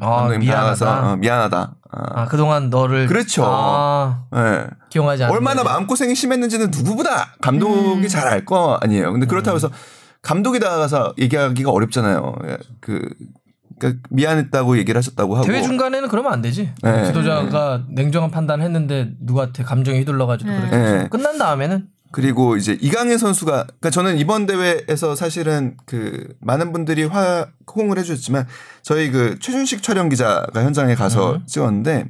[0.00, 1.12] 아, 감독님 미안하다.
[1.12, 1.74] 어, 미안하다.
[1.90, 3.44] 아, 아, 그동안 너를 그렇죠.
[3.46, 4.66] 아, 예.
[4.90, 8.08] 기용하지 않는 얼마나 마음고생이 심했는지는 누구보다 감독이 음.
[8.08, 9.12] 잘알 거 아니에요.
[9.12, 9.70] 근데 그렇다고 해서
[10.22, 12.34] 감독이 나가서 얘기하기가 어렵잖아요.
[12.46, 13.08] 예, 그
[13.78, 16.72] 그러니까 미안했다고 얘기를 하셨다고 하고 대회 중간에는 그러면 안 되지.
[16.82, 17.06] 네.
[17.06, 20.56] 지도자가 냉정한 판단했는데 누구한테 감정이 휘둘러가지고 네.
[20.58, 21.08] 그렇게 네.
[21.08, 27.48] 끝난 다음에는 그리고 이제 이강인 선수가 그러니까 저는 이번 대회에서 사실은 그 많은 분들이 화
[27.74, 28.46] 호응을 해주셨지만
[28.82, 31.46] 저희 그 최준식 촬영 기자가 현장에 가서 음.
[31.46, 32.06] 찍었는데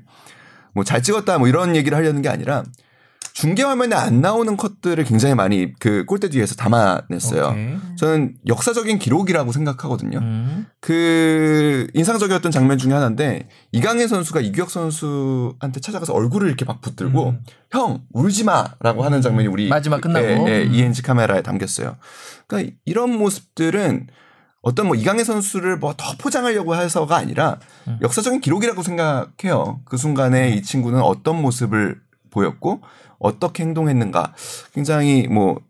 [0.75, 2.65] 뭐 잘 찍었다 뭐 이런 얘기를 하려는 게 아니라
[3.35, 7.49] 중계 화면에 안 나오는 컷들을 굉장히 많이 그 골대 뒤에서 담아냈어요.
[7.49, 7.77] 오케이.
[7.97, 10.19] 저는 역사적인 기록이라고 생각하거든요.
[10.19, 10.67] 음.
[10.81, 17.41] 그 인상적이었던 장면 중에 하나인데 이강인 선수가 이규혁 선수한테 찾아가서 얼굴을 이렇게 막 붙들고 음.
[17.73, 20.25] 형 울지 마라고 하는 장면이 우리 마지막 끝나고.
[20.25, 20.73] 예, 예, 음.
[20.73, 21.97] ENG 카메라에 담겼어요.
[22.47, 24.07] 그러니까 이런 모습들은
[24.63, 27.59] 어떤 뭐 이강인 선수를 뭐 더 포장하려고 해서가 아니라
[27.89, 27.99] 음.
[28.01, 29.81] 역사적인 기록이라고 생각해요.
[29.85, 32.81] 그 순간에 이 친구는 어떤 모습을 보였고
[33.19, 34.35] 어떻게 행동했는가
[34.73, 35.61] 굉장히 뭐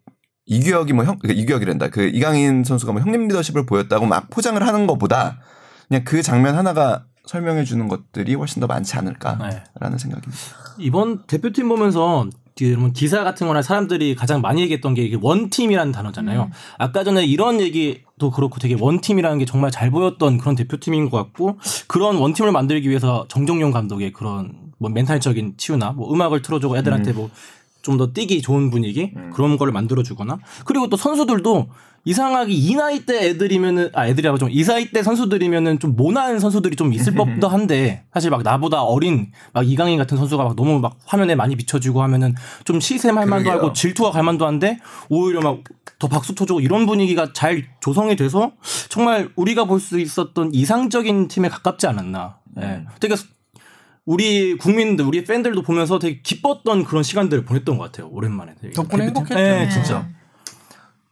[0.47, 1.89] 이규혁이 뭐 형, 그러니까 이규혁이란다.
[1.89, 5.41] 그 이강인 선수가 뭐 형님 리더십을 보였다고 막 포장을 하는 것보다
[5.89, 9.99] 그냥 그 장면 하나가 설명해 주는 것들이 훨씬 더 많지 않을까라는 네.
[9.99, 10.31] 생각입니다.
[10.79, 12.29] 이번 대표팀 보면서
[12.95, 16.43] 기사 같은 거나 사람들이 가장 많이 얘기했던 게 이게 one team이라는 단어잖아요.
[16.43, 16.51] 음.
[16.79, 21.17] 아까 전에 이런 얘기도 그렇고 되게 one team이라는 게 정말 잘 보였던 그런 대표팀인 것
[21.17, 26.77] 같고 그런 one team을 만들기 위해서 정정용 감독의 그런 뭐 mental적인 치유나 뭐 음악을 틀어주고
[26.79, 31.69] 애들한테 뭐좀 더 뛰기 좋은 분위기 그런 거를 만들어주거나 그리고 또 선수들도
[32.07, 36.77] 이상하게 이 나이 때 애들이면은 아 애들이라고 좀 이 나이 때 선수들이면은 좀 모난 선수들이
[36.77, 40.99] 좀 있을 법도 한데 사실 막 나보다 어린 막 이강인 같은 선수가 막 너무 막
[41.07, 43.51] 화면에 많이 비춰지고 하면은 좀 시샘할 만도.
[43.51, 45.59] 하고 질투가 갈 만도 한데 오히려 막
[45.99, 48.53] 더 박수 쳐주고 이런 분위기가 잘 조성이 돼서
[48.89, 52.39] 정말 우리가 볼 수 있었던 이상적인 팀에 가깝지 않았나.
[52.61, 52.85] 예.
[53.01, 53.15] 되게
[54.07, 58.09] 우리 국민들, 우리 팬들도 보면서 되게 기뻤던 그런 시간들을 보냈던 것 같아요.
[58.11, 58.55] 오랜만에.
[58.61, 58.73] 되게.
[58.75, 59.39] 덕분에 팀- 행복했죠.
[59.41, 59.69] 예, 네.
[59.71, 60.07] 진짜.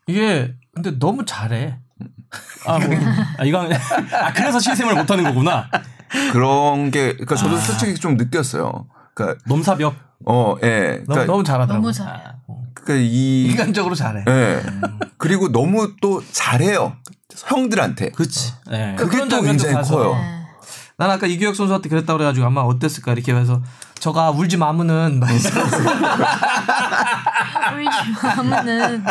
[0.07, 1.78] 이게 근데 너무 잘해.
[2.66, 2.88] 아, 뭐.
[3.38, 5.70] 아, 이강 아, 그래서 실샘을 못하는 거구나.
[6.32, 7.38] 그런 게 그러니까 아.
[7.38, 8.86] 저도 솔직히 좀 느꼈어요.
[9.14, 9.95] 그러니까 넘사벽.
[10.26, 10.99] 어, 예.
[10.99, 11.82] 너무 그러니까, 너무 잘하더라고.
[11.82, 12.22] 너무 잘해.
[12.74, 14.24] 그러니까 이 인간적으로 잘해.
[14.28, 14.62] 예.
[15.16, 16.97] 그리고 너무 또 잘해요.
[17.47, 18.11] 형들한테.
[18.11, 18.53] 그렇지.
[18.72, 18.95] 예.
[18.99, 19.74] 그게 또 굉장히.
[19.82, 20.14] 커요.
[20.14, 20.41] 네.
[21.03, 23.61] 난 아까 이규혁 선수한테 그랬다 그래가지고 아마 어땠을까 이렇게 해서
[23.98, 25.50] 저가 울지 마무는 막 이랬어.
[27.74, 27.86] 우리
[28.22, 29.05] 마음은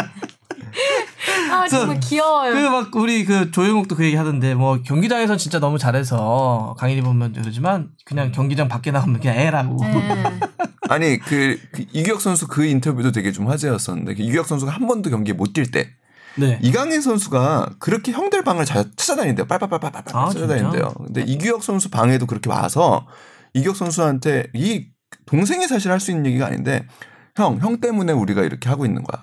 [1.51, 2.53] 아 정말 귀여워요.
[2.53, 7.33] 그 막 우리 그 조영욱도 그 얘기 하던데 뭐 경기장에선 진짜 너무 잘해서 강일이 보면
[7.33, 9.75] 그러지만 그냥 경기장 밖에 나가면 그냥 애라고.
[9.83, 10.39] 네.
[10.87, 15.09] 아니 그, 그 이규혁 선수 그 인터뷰도 되게 좀 화제였었는데 그 이규혁 선수가 한 번도
[15.09, 15.89] 경기에 못 뛸 때
[16.35, 16.59] 네.
[16.61, 19.45] 이강인 선수가 그렇게 형들 방을 잘 찾아다닌대요.
[19.47, 20.93] 빨빨빨빨빨 아, 찾아다닌대요.
[21.05, 23.05] 근데 이규혁 선수 방에도 그렇게 와서
[23.53, 24.87] 이규혁 선수한테 이
[25.25, 26.85] 동생이 사실 할 수 있는 얘기가 아닌데
[27.35, 29.21] 형, 형 때문에 우리가 이렇게 하고 있는 거야.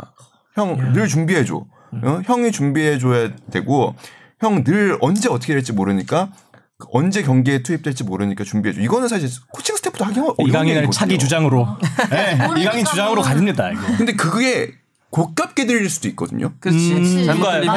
[0.55, 1.65] 형 늘 준비해 줘.
[2.03, 2.21] 어?
[2.25, 3.95] 형이 준비해 줘야 되고
[4.41, 6.31] 형 늘 언제 어떻게 될지 모르니까
[6.93, 8.81] 언제 경기에 투입될지 모르니까 준비해 줘.
[8.81, 10.91] 이거는 사실 코칭 스태프도 하기 어려운 이강인을.
[10.91, 11.67] 차기 주장으로.
[12.11, 12.39] 네.
[12.61, 13.25] 이강인 주장으로 뭐.
[13.25, 13.81] 가집니다, 이거.
[13.97, 14.73] 근데 그게
[15.11, 16.53] 고깝게 들릴 수도 있거든요.
[16.61, 16.95] 그렇지.
[16.95, 17.69] 음, 잘못 들리면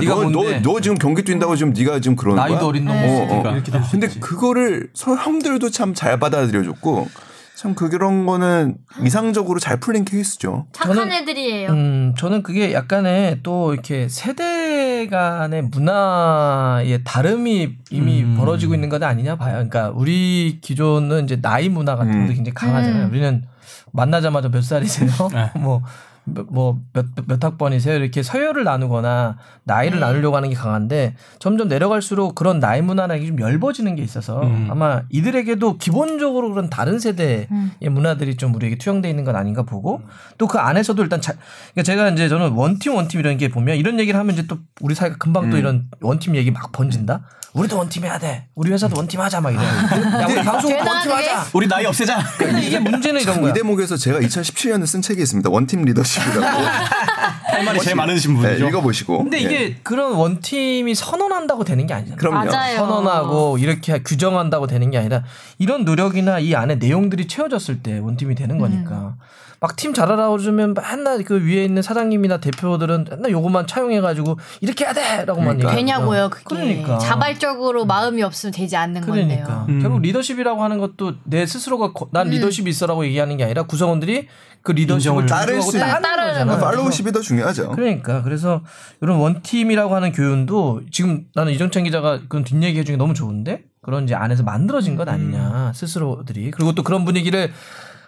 [0.00, 2.68] 네가 너, 너, 지금 경기 뛴다고 지금 네가 지금 그러는 나이도 거야?
[2.68, 3.28] 어린 놈 네.
[3.28, 3.52] 어, 어.
[3.52, 4.08] 이렇게 될수 근데.
[4.20, 7.08] 그거를 서 형들도 참 잘 받아들여줬고
[7.56, 10.66] 참 그런 거는 이상적으로 잘 풀린 케이스죠.
[10.72, 11.70] 착한 저는- 애들이에요.
[11.70, 18.36] 음, 저는 그게 약간의 또 이렇게 세대 간의 문화의 다름이 이미 음.
[18.36, 19.52] 벌어지고 있는 건 아니냐 봐요.
[19.54, 22.26] 그러니까 우리 기존은 이제 나이 문화 같은 음.
[22.28, 23.04] 게 굉장히 강하잖아요.
[23.06, 23.10] 음.
[23.10, 23.44] 우리는
[23.92, 25.10] 만나자마자 몇 살이세요?
[25.32, 25.50] 네.
[25.60, 25.82] 뭐,
[26.24, 27.96] 뭐, 몇, 몇 학번이세요?
[27.96, 30.06] 이렇게 서열을 나누거나 나이를 네.
[30.06, 34.68] 나누려고 하는 게 강한데 점점 내려갈수록 그런 나이 게좀 엷어지는 게 있어서 음.
[34.70, 37.72] 아마 이들에게도 기본적으로 그런 다른 세대의 음.
[37.90, 40.02] 문화들이 좀 우리에게 투영돼 있는 건 아닌가 보고
[40.38, 41.32] 또 그 안에서도 일단 자,
[41.72, 44.94] 그러니까 제가 이제 저는 원팀 원팀 이런 게 보면 이런 얘기를 하면 이제 또 우리
[44.94, 45.58] 사회가 금방 또 음.
[45.58, 47.22] 이런 원팀 얘기 막 번진다.
[47.54, 48.46] 우리도 원팀 해야 돼.
[48.54, 49.62] 우리 회사도 원팀 하자 막 이래.
[49.62, 51.12] 야 우리 방송 원팀?
[51.12, 51.46] 하자.
[51.52, 52.18] 우리 나이 없애자.
[52.38, 53.50] 근데 이게 문제는 이런 거야.
[53.50, 55.50] 이 대목에서 제가 2017년에 쓴 책이 있습니다.
[55.50, 58.68] 원팀 리더십이라고 할 말이 제일 많으신 네, 분이죠.
[58.68, 59.18] 읽어보시고.
[59.18, 59.42] 근데 예.
[59.42, 62.16] 이게 그런 원팀이 선언한다고 되는 게 아니잖아요.
[62.16, 62.50] 그럼요.
[62.50, 62.76] 맞아요.
[62.78, 65.22] 선언하고 이렇게 규정한다고 되는 게 아니라
[65.58, 69.16] 이런 노력이나 이 안에 내용들이 채워졌을 때 원팀이 되는 거니까
[69.62, 74.92] 막 팀 잘하라고 그러면 맨날 그 위에 있는 사장님이나 대표들은 맨날 요것만 차용해가지고 이렇게 해야
[74.92, 75.70] 돼라고만 그러니까.
[75.76, 76.42] 되냐고요, 그게.
[76.44, 76.98] 그러니까.
[76.98, 79.66] 자발적으로 마음이 없으면 되지 않는 그러니까 건데요.
[79.68, 79.80] 음.
[79.80, 84.26] 결국 리더십이라고 하는 것도 내 스스로가 거- 난 리더십이 있어라고 얘기하는 게 아니라 구성원들이
[84.62, 86.46] 그 리더십을 따를 수 있는- 따르는.
[86.48, 86.60] 거죠.
[86.60, 87.70] followership이 더 중요하죠.
[87.70, 88.62] 그러니까 그래서
[89.00, 93.62] 이런 one team이라고 하는 교훈도 지금 나는 이정찬 기자가 그런 뒷얘기 해준 게 너무 좋은데
[93.80, 97.52] 그런 이제 안에서 만들어진 것 아니냐 스스로들이 그리고 또 그런 분위기를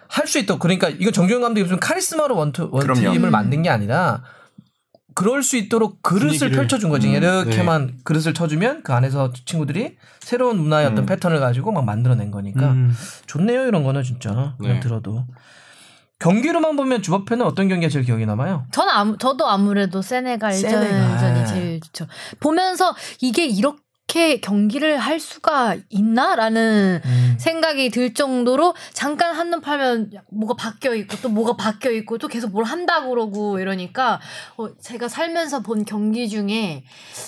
[0.07, 0.57] 할 수 있다.
[0.57, 3.29] 그러니까 이건 정정용 감독이 무슨 카리스마로 one 투, one team을 그럼요.
[3.31, 4.23] 만든 게 아니라
[5.13, 6.51] 그럴 수 있도록 그릇을 분위기를.
[6.57, 7.07] 펼쳐준 거지.
[7.07, 7.13] 음.
[7.13, 11.05] 이렇게만 그릇을 쳐주면 그 안에서 친구들이 새로운 문화의 어떤 음.
[11.05, 12.93] 패턴을 가지고 막 만들어낸 거니까 음.
[13.25, 14.79] 좋네요 이런 거는 진짜 그냥 네.
[14.81, 15.23] 들어도
[16.19, 18.65] 경기로만 보면 주바페는 어떤 경기가 제일 기억에 남아요?
[18.71, 21.45] 저는 아무, 저도 아무래도 세네갈전이 세네갈.
[21.45, 22.07] 제일 좋죠.
[22.39, 23.81] 보면서 이게 이렇게
[24.41, 27.35] 경기를 할 수가 있나라는 음.
[27.39, 32.51] 생각이 들 정도로 잠깐 한눈 팔면 뭐가 바뀌어 있고 또 뭐가 바뀌어 있고 또 계속
[32.51, 34.19] 뭘 한다고 그러고 이러니까
[34.57, 36.83] 어, 제가 살면서 본 경기 중에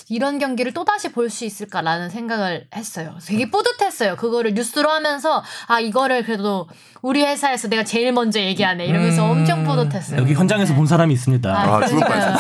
[0.10, 3.16] 이런 경기를 또 다시 볼 수 있을까라는 생각을 했어요.
[3.26, 4.16] 되게 뿌듯했어요.
[4.16, 6.68] 그거를 뉴스로 하면서 아 이거를 그래도
[7.02, 9.32] 우리 회사에서 내가 제일 먼저 얘기하네 이러면서 음.
[9.32, 10.22] 엄청 뿌듯했어요.
[10.22, 11.50] 여기 현장에서 본 사람이 있습니다.
[11.50, 12.38] 아, 아.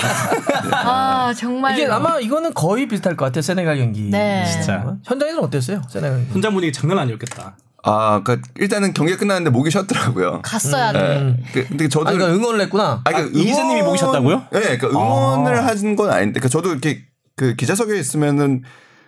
[1.29, 4.09] 아 정말 이게 아마 이거는 거의 비슷할 것 같아요 세네갈 경기.
[4.09, 4.36] 네.
[4.45, 4.97] 진짜.
[5.03, 6.33] 현장에서는 어땠어요 세네갈 경기?
[6.33, 7.57] 현장 분위기 장난 아니었겠다.
[7.83, 10.41] 아, 그러니까 일단은 경기가 끝났는데 목이 쉬었더라고요.
[10.43, 10.99] 갔어야 돼.
[10.99, 11.43] 음.
[11.53, 13.01] 그, 근데 저도 아, 그러니까 응원을 했구나.
[13.05, 14.47] 아, 그러니까 이 기자님이 목이 쉬었다고요?
[14.51, 15.67] 네, 그러니까 응원을 아.
[15.67, 18.63] 하는 건 아닌데, 그러니까 저도 이렇게 그 기자석에 있으면은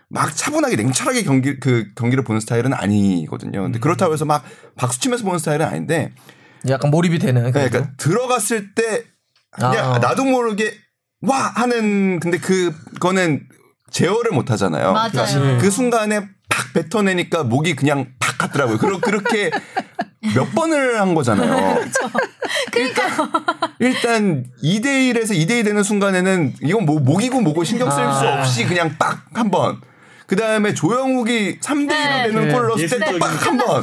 [0.07, 3.63] 막 차분하게 냉철하게 경기 그 경기를 보는 스타일은 아니거든요.
[3.63, 4.43] 근데 그렇다고 해서 막
[4.75, 6.13] 박수 치면서 보는 스타일은 아닌데,
[6.67, 7.43] 약간 몰입이 되는.
[7.43, 7.69] 네, 그래도.
[7.69, 9.03] 그러니까 들어갔을 때
[9.51, 9.99] 그냥 아.
[9.99, 10.73] 나도 모르게
[11.21, 13.41] 와 하는 근데 그거는
[13.91, 14.93] 제어를 못 하잖아요.
[14.93, 15.11] 맞아요.
[15.13, 18.77] 그러니까 그 순간에 팍 뱉어내니까 목이 그냥 팍 갔더라고요.
[18.77, 19.51] 그러, 그렇게
[20.35, 21.79] 몇 번을 한 거잖아요.
[22.71, 23.03] 그러니까
[23.79, 28.39] 일단 2대 1에서 2대 2 되는 순간에는 이건 뭐 목이고 뭐고 신경 쓸수 아.
[28.39, 29.79] 없이 그냥 딱한 번.
[30.27, 32.23] 그 다음에 조영욱이 3대 1로 네.
[32.27, 32.53] 되는 네.
[32.53, 33.81] 골 넣었을 때 빡 한 번.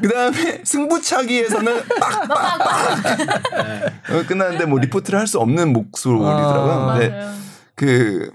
[0.00, 3.92] 그 다음에 승부차기에서는 빡빡빡.
[4.10, 6.72] 어, 끝났는데 뭐 리포트를 할 수 없는 목소리더라고요.
[6.72, 7.34] 아, 근데 맞아요.
[7.74, 8.30] 그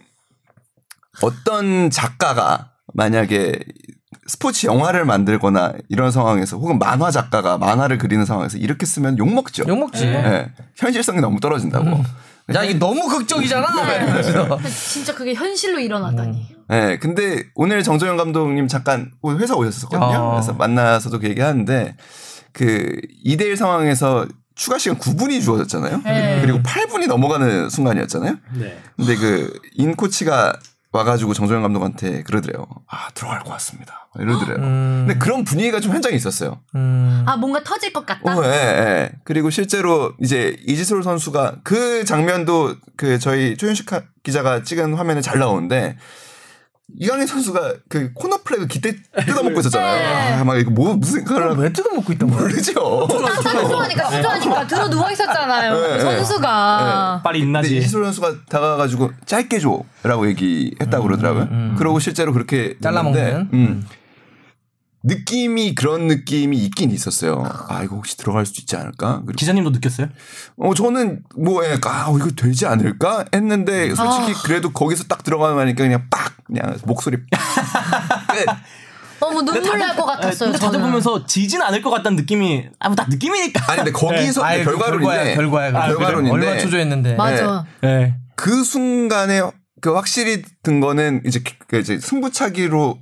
[1.21, 3.59] 어떤 작가가 만약에
[4.27, 9.65] 스포츠 영화를 만들거나 이런 상황에서 혹은 만화 작가가 만화를 그리는 상황에서 이렇게 쓰면 욕 먹죠.
[9.67, 10.05] 욕 먹지.
[10.05, 10.51] 예.
[10.75, 12.03] 현실성이 너무 떨어진다고.
[12.53, 13.67] 야 이게 너무 극적이잖아.
[13.85, 14.69] 네.
[14.69, 16.47] 진짜 그게 현실로 일어나다니.
[16.71, 16.97] 예.
[16.99, 20.03] 근데 오늘 정정현 감독님 잠깐 회사 오셨었거든요.
[20.03, 20.31] 아.
[20.31, 21.95] 그래서 만나서도 그 얘기하는데
[22.51, 26.01] 그 2대1 상황에서 추가 시간 9분이 주어졌잖아요.
[26.03, 26.39] 네.
[26.41, 28.37] 그리고 8분이 넘어가는 순간이었잖아요.
[28.53, 28.79] 네.
[28.95, 30.57] 근데 그 인 코치가
[30.95, 32.65] 와가지고 정정현 감독한테 그러더래요.
[32.87, 34.07] 아 들어갈 것 같습니다.
[34.17, 34.57] 이러더래요.
[34.57, 35.05] 음.
[35.07, 36.61] 근데 그런 분위기가 좀 현장에 있었어요.
[36.75, 37.23] 음.
[37.27, 38.37] 아 뭔가 터질 것 같다.
[38.37, 39.11] 어, 예, 예.
[39.25, 45.37] 그리고 실제로 이제 이지솔 선수가 그 장면도 그 저희 조현식 하- 기자가 찍은 화면에 잘
[45.39, 45.97] 나오는데
[46.97, 50.39] 이강인 선수가 그 코너 플래그 기대 뜯어먹고 있었잖아요.
[50.39, 52.43] 아, 막 이거 뭐 무슨 그걸 왜 뜯어먹고 있단 말이야?
[52.43, 53.07] 모르죠.
[53.09, 55.73] 수조하니까 수조하니까 들어 누워 있었잖아요.
[55.73, 55.99] 네, 네.
[55.99, 57.21] 선수가.
[57.23, 57.77] 빨리 있나지.
[57.77, 61.75] 이지솔 선수가 다가가가지고 짧게 줘라고 얘기했다고 그러더라고요.
[61.77, 63.49] 그러고 실제로 그렇게 잘라먹는?
[63.53, 63.85] 음.
[65.07, 67.43] 느낌이 그런 느낌이 있긴 있었어요.
[67.69, 69.21] 아 이거 혹시 들어갈 수 있지 않을까?
[69.25, 70.07] 그리고 기자님도 느꼈어요?
[70.57, 74.41] 어 저는 뭐 예, 아 이거 되지 않을까 했는데 솔직히 아.
[74.43, 78.45] 그래도 거기서 딱 들어가면 하니까 그냥 빡 그냥 목소리 끝.
[79.19, 80.51] 너무 눈물 날 것 같았어요.
[80.51, 80.85] 근데 다들 저는.
[80.87, 83.63] 보면서 지진 않을 것 같다는 느낌이 아뭐다 느낌이니까.
[83.71, 85.67] 아니 근데 거기서 아예 그 결과론인데 결과야 결과야.
[85.69, 85.97] 아, 그래요?
[85.97, 87.15] 결과론인데 얼마 초조했는데.
[87.15, 87.65] 맞아.
[87.81, 88.15] 네.
[88.35, 89.41] 그 순간에
[89.81, 92.99] 그 확실히 든 거는 이제 그 이제 승부차기로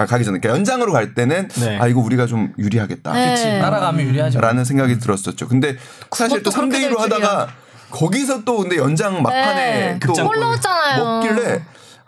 [0.00, 1.78] 아, 가기 전에 그러니까 연장으로 갈 때는 네.
[1.78, 3.12] 아 이거 우리가 좀 유리하겠다.
[3.12, 3.34] 네.
[3.34, 3.44] 그치.
[3.60, 4.40] 따라가면 유리하죠.
[4.40, 5.46] 라는 생각이 들었었죠.
[5.46, 5.76] 근데
[6.10, 7.48] 사실 또 그것도 3대 그렇게 2로 될 하다가
[7.90, 9.98] 거기서 또 근데 연장 막판에 네.
[10.00, 11.04] 또 급장 골 넣었잖아요.
[11.04, 11.62] 먹길래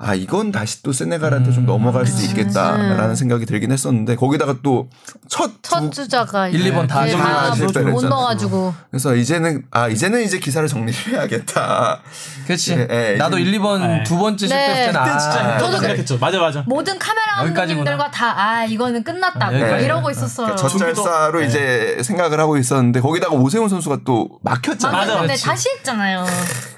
[0.05, 4.88] 아 이건 다시 또 세네갈한테 좀 넘어갈 수 있겠다라는 생각이 들긴 했었는데 거기다가 또
[5.28, 8.09] 첫 첫 주자가 1, 2번 다 이제 다못 실패를 했잖아요.
[8.11, 12.00] 넣어가지고 그래서 이제는 아 이제는 이제 기사를 정리를 해야겠다.
[12.46, 12.72] 그렇지.
[12.74, 14.03] 예, 예, 나도 이제- 1, 2번 네.
[14.05, 14.48] 두 번째 네.
[14.48, 16.18] 실패했을 때는 그때 아, 진짜 저도 생각했죠.
[16.18, 16.64] 맞아 맞아.
[16.66, 17.36] 모든 카메라.
[17.36, 19.84] 감독님들과 다 아 이거는 끝났다고 네.
[19.84, 20.55] 이러고 있었어요.
[20.57, 24.96] 그러니까 젖잘싸로 이제 생각을 하고 있었는데 거기다가 오세훈 선수가 또 막혔잖아요.
[24.98, 25.34] 맞아, 근데.
[25.36, 26.24] 다시 했잖아요.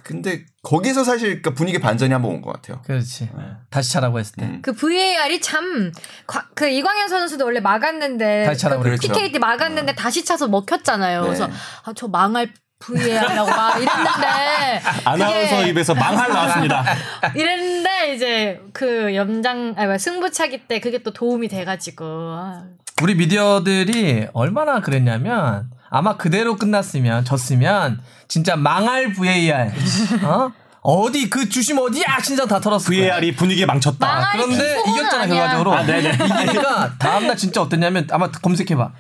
[0.03, 2.83] 근데 거기서 사실 그러니까 분위기 반전이 한번 온 것 같아요.
[2.85, 3.31] 그렇지.
[3.71, 4.47] 다시 차라고 했을 때.
[4.47, 4.61] 음.
[4.63, 9.13] 그 VAR이 참그 이광현 선수도 원래 막았는데 다시 차라고 그 그랬죠.
[9.13, 11.21] PKT 막았는데 다시 차서 먹혔잖아요.
[11.21, 11.27] 네.
[11.27, 11.49] 그래서
[11.85, 16.85] 아 저 망할 VAR이라고 막 이랬는데 아나운서 입에서 망할 나왔습니다.
[17.37, 22.65] 이랬는데 이제 그 연장 아니 승부차기 때 그게 또 도움이 돼가지고 아,
[23.03, 29.71] 우리 미디어들이 얼마나 그랬냐면 아마 그대로 끝났으면 졌으면 진짜 망할 VAR.
[30.25, 30.51] 어?
[30.81, 32.91] 어디 그 주심 어디야 신장 다 털었어.
[32.91, 34.05] VAR이 분위기 망쳤다.
[34.05, 35.37] 망할 그런데 이겼잖아 아니야.
[35.37, 35.73] 결과적으로.
[35.73, 36.15] 아, 네네.
[36.15, 38.91] 이기니까 다음날 진짜 어땠냐면 아마 검색해봐.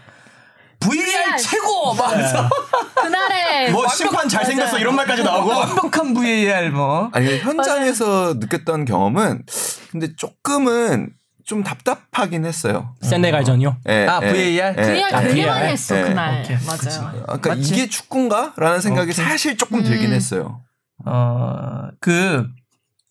[0.78, 1.36] VAR VAR.
[1.38, 2.48] 최고 막면서
[2.94, 5.50] 그날에 뭐 심판 잘 생겼어 이런 말까지 나오고.
[5.50, 7.10] 완벽한 VAR 뭐.
[7.12, 9.42] 아니 현장에서 느꼈던 경험은
[9.90, 11.10] 근데 조금은
[11.44, 12.94] 좀 답답하긴 했어요.
[13.02, 13.76] 세네갈전이요.
[13.88, 14.74] 예, 아, 예, VAR?
[14.78, 15.02] 예.
[15.12, 15.46] 아, 되게 VR.
[15.50, 16.02] 많이 했어 예.
[16.02, 16.56] 그날 오케이.
[16.66, 17.08] 맞아요.
[17.26, 17.72] 아, 그러니까 맞지?
[17.74, 19.24] 이게 축구인가라는 생각이 오케이.
[19.24, 20.14] 사실 조금 들긴 음.
[20.14, 20.62] 했어요.
[21.04, 22.46] 어, 그,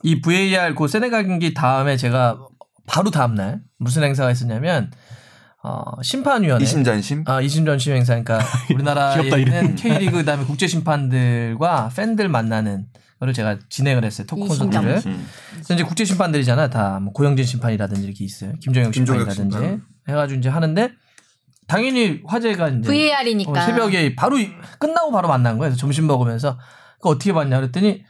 [0.01, 2.39] 이 VAR 그 세네갈 경기 다음에 제가
[2.88, 4.91] 바로 다음 날 무슨 행사가 있었냐면,
[5.61, 6.63] 어, 심판위원회.
[6.63, 7.23] 이심전심.
[7.27, 8.13] 아, 이심전심 행사.
[8.21, 8.39] 그러니까
[8.73, 9.21] 우리나라에.
[9.39, 14.28] 있는 K리그 그다음에 국제 심판들과 팬들 만나는 거 를 제가 진행을 했어요.
[14.28, 14.41] 토크.
[14.47, 15.01] 콘서트를.
[15.05, 15.28] 음.
[15.53, 16.69] 그래서 이제 국제 심판들이잖아.
[16.69, 18.53] 다 뭐 고영진 심판이라든지 이렇게 있어요.
[18.61, 19.82] 김종혁 심판이라든지 심판.
[20.09, 20.91] 해가지고 이제 하는데
[21.67, 23.51] 당연히 화제가 이제 VAR이니까.
[23.51, 25.76] 어, 새벽에 바로 이- 끝나고 바로 만난 거예요.
[25.76, 26.57] 점심 먹으면서
[26.97, 28.03] 그거 어떻게 봤냐 그랬더니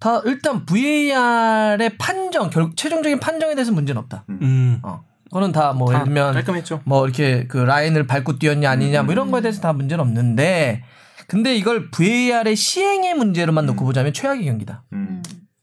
[0.00, 4.24] 다 일단 VAR의 판정 결 최종적인 판정에 대해서 문제는 없다.
[4.28, 4.80] 음.
[4.82, 5.00] 어.
[5.24, 6.80] 그거는 다뭐다 예를 들면 깔끔했죠.
[6.84, 10.84] 뭐 이렇게 그 라인을 밟고 뛰었냐 아니냐 뭐 이런 거에 대해서 다 문제는 없는데
[11.28, 14.84] 근데 이걸 VAR의 시행의 문제로만 놓고 보자면 최악의 경기다.
[14.94, 15.22] 음.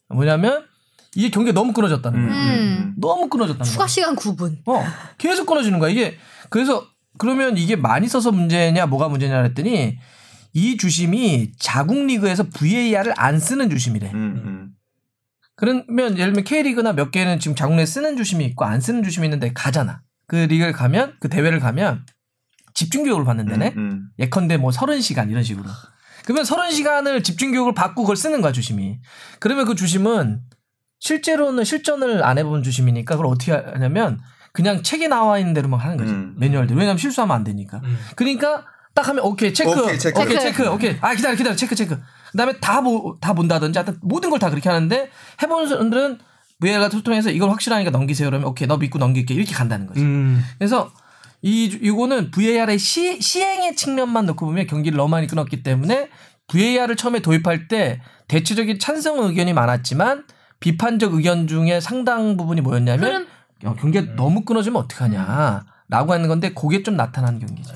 [0.10, 0.64] 뭐냐면
[1.16, 2.30] 이게 경기가 너무 끊어졌다는 음.
[2.30, 2.38] 거야.
[2.38, 2.94] 음.
[2.98, 3.88] 너무 끊어졌다는 추가 거야.
[3.88, 4.60] 시간 9분.
[4.68, 4.84] 어,
[5.18, 5.90] 계속 끊어지는 거야.
[5.90, 6.18] 이게
[6.52, 6.86] 그래서
[7.18, 9.98] 그러면 이게 많이 써서 문제냐 뭐가 문제냐 그랬더니
[10.54, 14.12] 이 주심이 자국 리그에서 VAR을 안 쓰는 주심이래.
[14.14, 14.42] 음.
[14.46, 14.70] 음.
[15.56, 19.26] 그러면 예를 들면 K리그나 몇 개는 지금 자국 내에 쓰는 주심이 있고 안 쓰는 주심이
[19.26, 20.02] 있는데 가잖아.
[20.28, 22.06] 그 리그를 가면 그 대회를 가면
[22.76, 23.74] 집중 교육을 받는 데네.
[23.78, 24.10] 음.
[24.20, 25.66] 예컨대 뭐 30시간 이런 식으로.
[26.26, 29.00] 그러면 30시간을 집중 교육을 받고 그걸 쓰는 거야, 주심이.
[29.40, 30.42] 그러면 그 주심은
[31.00, 34.20] 실제로는 실전을 안 해본 주심이니까 그걸 어떻게 하냐면
[34.54, 36.12] 그냥 책에 나와 있는 대로만 하는 거지.
[36.12, 36.36] 음.
[36.38, 36.80] 매뉴얼대로.
[36.80, 37.82] 왜냐면 실수하면 안 되니까.
[37.84, 37.98] 음.
[38.16, 40.22] 그러니까 딱 하면 오케이 체크 오케이, 체크.
[40.22, 40.68] 오케이 체크.
[40.70, 42.00] 오케이 아 기다려 기다려 체크 체크
[42.32, 45.10] 그다음에 다다 본다든지 하여튼 모든 걸 다 그렇게 하는데
[45.44, 46.18] 해본 사람들은
[46.62, 50.42] VAR 소통해서 이걸 확실하니까 넘기세요 그러면 오케이 너 믿고 넘길게 이렇게 간다는 거지 음.
[50.58, 50.90] 그래서
[51.46, 56.10] 이 이거는 VAR의 시, 시행의 측면만 놓고 보면 경기를 너무 많이 끊었기 때문에
[56.48, 60.24] VAR을 처음에 도입할 때 대체적인 찬성 의견이 많았지만
[60.60, 63.28] 비판적 의견 중에 상당 부분이 뭐였냐면
[63.64, 67.76] 야, 경기가 너무 끊어지면 어떡하냐라고 하는 건데 그게 좀 나타나는 경기죠.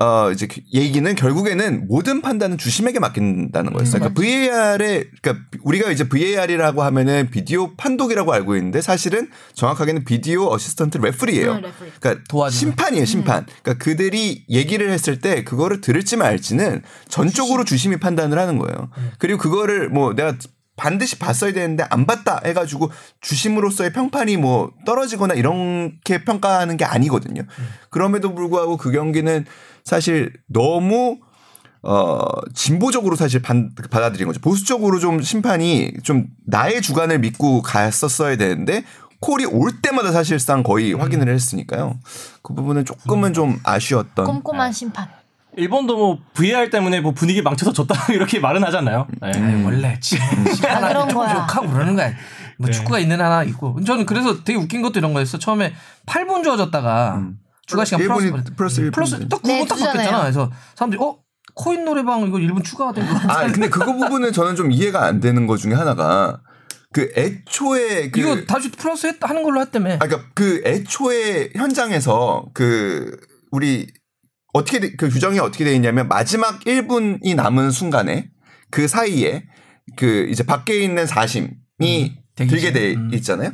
[0.00, 4.00] 어, 이제 그 얘기는 결국에는 모든 판단은 주심에게 맡긴다는 거였어요.
[4.00, 10.98] 그러니까 VAR에, 그러니까 우리가 이제 VAR이라고 하면은 비디오 판독이라고 알고 있는데 사실은 정확하게는 video assistant
[10.98, 11.52] referee예요.
[11.52, 11.92] 음, referee.
[12.00, 12.58] 그러니까 도와주는.
[12.58, 13.46] 심판이에요, 심판.
[13.62, 18.90] 그러니까 그들이 얘기를 했을 때 그거를 들을지 말지는 전적으로 주심이 판단을 하는 거예요.
[19.18, 20.34] 그리고 그거를 뭐 내가
[20.76, 22.90] 반드시 봤어야 되는데 안 봤다 해가지고
[23.20, 27.42] 주심으로서의 평판이 뭐 떨어지거나 이렇게 평가하는 게 아니거든요.
[27.90, 29.46] 그럼에도 불구하고 그 경기는
[29.88, 31.18] 사실 너무
[31.82, 32.18] 어
[32.54, 34.40] 진보적으로 사실 반- 받아들인 거죠.
[34.40, 38.84] 보수적으로 좀 심판이 좀 나의 주관을 믿고 갔었어야 되는데
[39.20, 41.98] 콜이 올 때마다 사실상 거의 확인을 했으니까요.
[42.42, 44.24] 그 부분은 조금은 좀 아쉬웠던.
[44.24, 45.08] 꼼꼼한 심판.
[45.56, 49.06] 일본도 뭐 VAR 때문에 뭐 분위기 망쳐서 졌다 이렇게 말은 하잖아요.
[49.22, 49.28] 네.
[49.32, 50.24] 아니, 원래 지금
[50.68, 51.34] 아, 그런 거야.
[51.34, 52.12] 욕하고 그러는 거야.
[52.58, 52.72] 뭐 네.
[52.72, 53.78] 축구가 있는 하나 있고.
[53.84, 55.38] 저는 그래서 되게 웃긴 것도 이런 거였어.
[55.38, 55.74] 처음에
[56.06, 57.38] 8분 주어졌다가 음.
[57.66, 58.92] 추가 시간 플러스 1분이 플러스 1분.
[58.94, 59.92] 플러스 딱 9분 네, 딱 주잖아요.
[59.94, 60.20] 바뀌었잖아.
[60.22, 61.18] 그래서 사람들이 어
[61.54, 63.14] 코인 노래방 이거 1분 추가가 된 거.
[63.32, 66.40] 아 근데 그거 부분은 저는 좀 이해가 안 되는 것 중에 하나가
[66.92, 69.94] 그 애초에 그 이거 다시 플러스 했, 하는 걸로 했다며.
[69.94, 73.16] 아, 그러니까 그 애초에 현장에서 그
[73.50, 73.86] 우리
[74.52, 78.30] 어떻게 돼- 그 규정이 어떻게 돼 있냐면 마지막 1분이 남은 순간에
[78.70, 79.44] 그 사이에
[79.96, 81.50] 그 이제 밖에 있는 사심이
[82.36, 82.48] 대기실.
[82.48, 83.10] 들게 돼 음.
[83.14, 83.50] 있잖아요.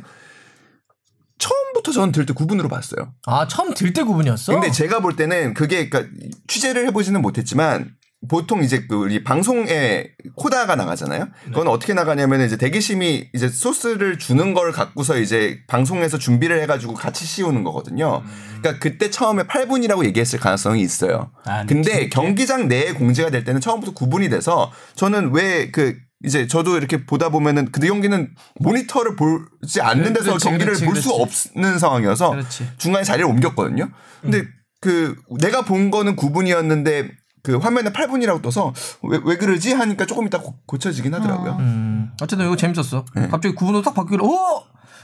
[1.71, 3.13] 처음부터 저는 들때 9분으로 봤어요.
[3.25, 4.53] 아 처음 들때 9분이었어.
[4.53, 6.13] 근데 제가 볼 때는 그게 그러니까
[6.47, 7.91] 취재를 해보지는 못했지만
[8.29, 11.27] 보통 이제 그 우리 방송에 코다가 나가잖아요.
[11.45, 17.25] 그건 어떻게 나가냐면 이제 대기심이 이제 소스를 주는 걸 갖고서 이제 방송에서 준비를 해가지고 같이
[17.25, 18.21] 씌우는 거거든요.
[18.59, 21.31] 그러니까 그때 처음에 8분이라고 얘기했을 가능성이 있어요.
[21.45, 22.09] 아, 근데?
[22.09, 27.29] 경기장 내에 공지가 될 때는 처음부터 9분이 돼서 저는 왜 그 이제 저도 이렇게 보다
[27.29, 31.11] 보면은 그 경기는 모니터를 보지 않는 데서 그렇지, 경기를 볼 수.
[31.13, 32.69] 없는 상황이어서 그렇지.
[32.77, 33.89] 중간에 자리를 옮겼거든요.
[34.21, 34.43] 근데
[34.79, 37.09] 그 내가 본 거는 9분이었는데
[37.43, 38.71] 그 화면에 8분이라고 떠서
[39.03, 41.57] 왜, 왜 그러지 하니까 조금 이따 고, 고쳐지긴 하더라고요.
[41.59, 43.03] 음, 어쨌든 이거 재밌었어.
[43.15, 43.27] 네.
[43.29, 44.63] 갑자기 9분으로 딱 바뀌길래 어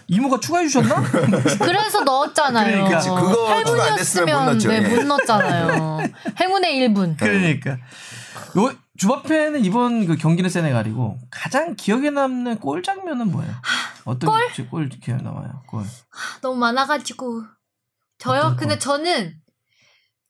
[0.09, 1.01] 이모가 추가해 주셨나?
[1.59, 2.85] 그래서 넣었잖아요.
[2.85, 2.99] 그러니까.
[3.15, 4.69] 그거 추가 안 됐으면 못 넣었죠.
[4.69, 4.95] 네, 예.
[4.95, 5.99] 못 넣었잖아요.
[6.39, 7.17] 행운의 1분.
[7.19, 7.71] 그러니까.
[7.71, 13.53] 요 주바페는 이번 그 경기는 세네갈이고 가장 기억에 남는 골 장면은 뭐예요?
[14.05, 14.67] 어떤 골?
[14.69, 15.63] 골 기억에 남아요?
[15.67, 15.83] 골.
[16.41, 17.43] 너무 많아가지고
[18.17, 18.55] 저요.
[18.57, 18.79] 근데 거?
[18.79, 19.35] 저는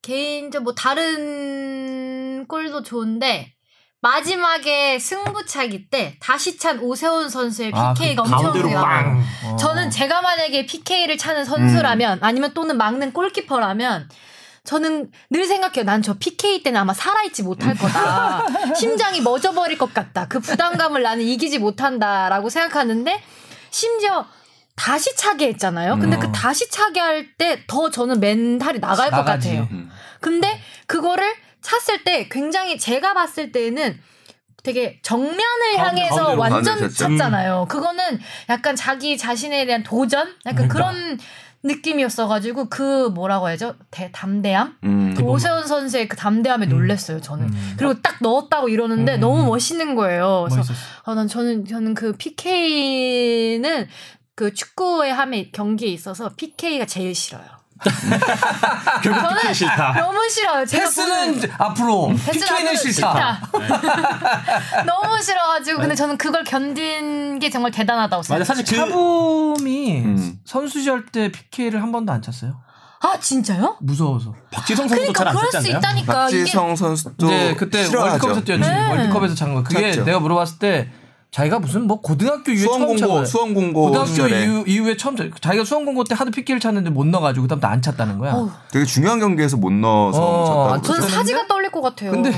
[0.02, 3.54] 개인적 뭐 다른 골도 좋은데
[4.02, 8.74] 마지막에 승부차기 때 다시 찬 오세훈 선수의 아, PK가 그 엄청.
[8.74, 9.24] 빵.
[9.46, 9.56] 어.
[9.58, 14.10] 저는 제가 만약에 PK를 차는 선수라면 아니면 또는 막는 골키퍼라면
[14.68, 15.86] 저는 늘 생각해요.
[15.86, 18.44] 난 저 PK 때는 아마 살아있지 못할 거다.
[18.76, 20.28] 심장이 멎어버릴 것 같다.
[20.28, 23.24] 그 부담감을 나는 이기지 못한다라고 생각하는데
[23.72, 24.26] 심지어
[24.76, 25.98] 다시 차게 했잖아요.
[26.00, 26.20] 근데 음.
[26.20, 29.48] 그 다시 차게 할 때 더 저는 멘탈이 나갈 것 나가지.
[29.50, 29.68] 같아요.
[29.72, 29.90] 음.
[30.20, 34.00] 근데 그거를 찼을 때 굉장히 제가 봤을 때는
[34.64, 36.90] 되게 정면을 향해서 완전?
[36.90, 37.68] 찼잖아요.
[37.70, 40.28] 그거는 약간 자기 자신에 대한 도전?
[40.46, 40.74] 약간 그러니까.
[40.74, 41.20] 그런
[41.64, 43.76] 느낌이었어가지고 그 뭐라고 해야죠?
[43.92, 44.78] 대, 담대함?
[44.84, 45.14] 음.
[45.16, 47.50] 그 오세훈 선수의 그 담대함에 놀랬어요, 저는.
[47.78, 49.20] 그리고 딱 넣었다고 이러는데 음.
[49.20, 50.46] 너무 멋있는 거예요.
[50.48, 50.80] 그래서 멋있었어.
[51.04, 53.88] 아, 난 저는 저는 그 PK는
[54.36, 57.57] 그 축구에 하면 경기에 있어서 PK가 제일 싫어요.
[59.04, 59.94] 결국 저는 PK 싫다.
[59.94, 60.66] 너무 싫어요.
[60.66, 63.42] 제가 패스는 앞으로, 패스는 PK는 앞으로 싫다.
[64.86, 68.44] 너무 싫어가지고 근데 저는 그걸 견딘 게 정말 대단하다고 맞아 생각해요.
[68.46, 70.40] 사실 그 차붐이 음.
[70.46, 72.60] 선수 시절 때 PK를 한 번도 안 찼어요.
[73.00, 73.78] 아 진짜요?
[73.80, 74.34] 무서워서.
[74.52, 75.70] 박지성 선수도 그러니까 잘안 그럴 수?
[75.70, 78.12] 있다니까 박지성 선수도 이제 그때 싫어하죠.
[78.12, 78.70] 월드컵에서 뛰었지.
[78.70, 78.90] 네.
[78.90, 79.64] 월드컵에서 찬 거.
[79.64, 80.06] 그게 찼죠.
[80.06, 80.92] 내가 물어봤을 때
[81.32, 83.26] 자기가 무슨 뭐 고등학교 이후에 처음 찬 수원공고 거야.
[83.26, 87.06] 수원 공고 고등학교 이후, 이후에 처음 차- 자기가 수원 공고 때 하도 PK를 찼는데 못
[87.06, 88.34] 넣어가지고 그다음부터 안 찼다는 거야.
[88.34, 91.16] 어우, 되게 중요한 경기에서 못 넣어서 어, 안 저는 그랬는데?
[91.16, 92.12] 사지가 떨릴 것 같아요.
[92.12, 92.32] 근데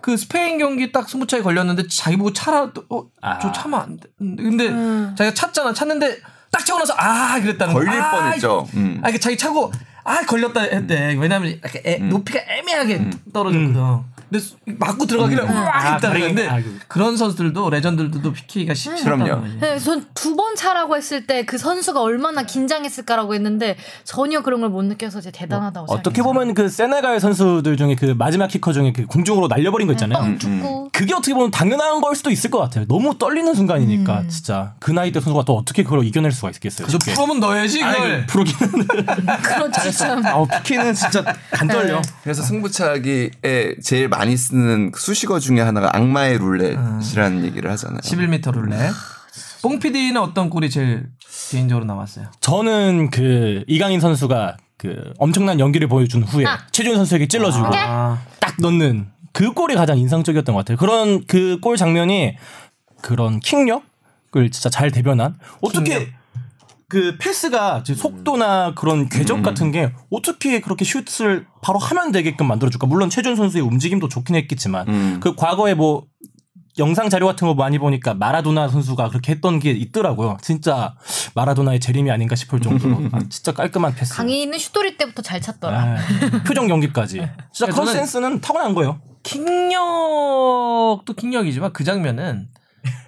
[0.00, 3.38] 그 스페인 경기 딱 승부차에 걸렸는데 자기 보고 차라 어, 아.
[3.38, 4.08] 저 차면 안 돼.
[4.18, 5.14] 근데 음.
[5.16, 5.72] 자기가 찼잖아.
[5.72, 6.18] 찼는데
[6.50, 8.04] 딱 차고 나서 아 그랬다는 걸릴 거야.
[8.04, 8.66] 아, 뻔했죠.
[8.74, 9.00] 음.
[9.04, 9.72] 아, 자기 차고
[10.04, 11.16] 아 걸렸다 했대.
[11.18, 14.11] 왜냐면 약간 애- 높이가 애매하게 떨어졌거든.
[14.32, 15.50] 근데 수- 맞고 들어가기를 음.
[15.50, 16.20] 아, 그래.
[16.20, 16.70] 건데 아이고.
[16.88, 19.24] 그런 선수들도 레전드들도 PK가 쉽지 그럼요.
[19.24, 19.58] 않다는 거지.
[19.60, 24.84] 네, 전두 번 차라고 했을 때 그 선수가 얼마나 긴장했을까라고 했는데 전혀 그런 걸 못
[24.84, 26.00] 느껴서 이제 대단하다고 생각해요.
[26.00, 30.18] 어떻게 보면 그 세네갈 선수들 중에 그 마지막 키커 중에 그 공중으로 날려버린 거 있잖아요.
[30.22, 30.88] 뻥 축구.
[30.92, 32.86] 그게 어떻게 보면 당연한 걸 수도 있을 것 같아요.
[32.86, 34.28] 너무 떨리는 순간이니까 음.
[34.30, 36.86] 진짜 그 나이 때 선수가 또 어떻게 그걸 이겨낼 수가 있겠어요.
[36.86, 37.12] 그래서 쉽게.
[37.14, 38.26] 프로면 넣어야지 그걸.
[38.26, 38.86] 프로기는
[39.42, 40.24] 그렇지 참.
[40.24, 42.00] 아 PK는 진짜 간 떨려.
[42.22, 43.30] 그래서 승부차기에
[43.82, 48.00] 제일 많이 쓰는 수식어 중에 하나가 악마의 룰렛이라는 얘기를 하잖아요.
[48.00, 48.92] 11m 룰렛.
[49.62, 51.06] 뽕 PD는 어떤 골이 제일
[51.50, 52.26] 개인적으로 나왔어요?
[52.40, 56.58] 저는 그 이강인 선수가 그 엄청난 연기를 보여준 후에 아.
[56.72, 60.76] 최준 선수에게 찔러주고 아, 딱 넣는 그 골이 가장 인상적이었던 것 같아요.
[60.76, 62.36] 그런 그 골 장면이
[63.00, 66.12] 그런 킥력을 진짜 잘 대변한 어떻게.
[66.92, 69.42] 그 패스가 속도나 그런 궤적 음.
[69.42, 72.86] 같은 게 어떻게 그렇게 슛을 바로 하면 되게끔 만들어줄까?
[72.86, 75.16] 물론 최준 선수의 움직임도 좋긴 했겠지만 음.
[75.22, 76.04] 그 과거에 뭐
[76.76, 80.36] 영상 자료 같은 거 많이 보니까 마라도나 선수가 그렇게 했던 게 있더라고요.
[80.42, 80.94] 진짜
[81.34, 84.12] 마라도나의 재림이 아닌가 싶을 정도로 아, 진짜 깔끔한 패스.
[84.14, 85.80] 강인은 슛돌이 때부터 잘 찼더라.
[85.82, 85.96] 아,
[86.46, 87.26] 표정 연기까지.
[87.54, 89.00] 진짜 그런 저는- 센스는 타고난 거예요.
[89.22, 92.48] 킥력도 킥력이지만 그 장면은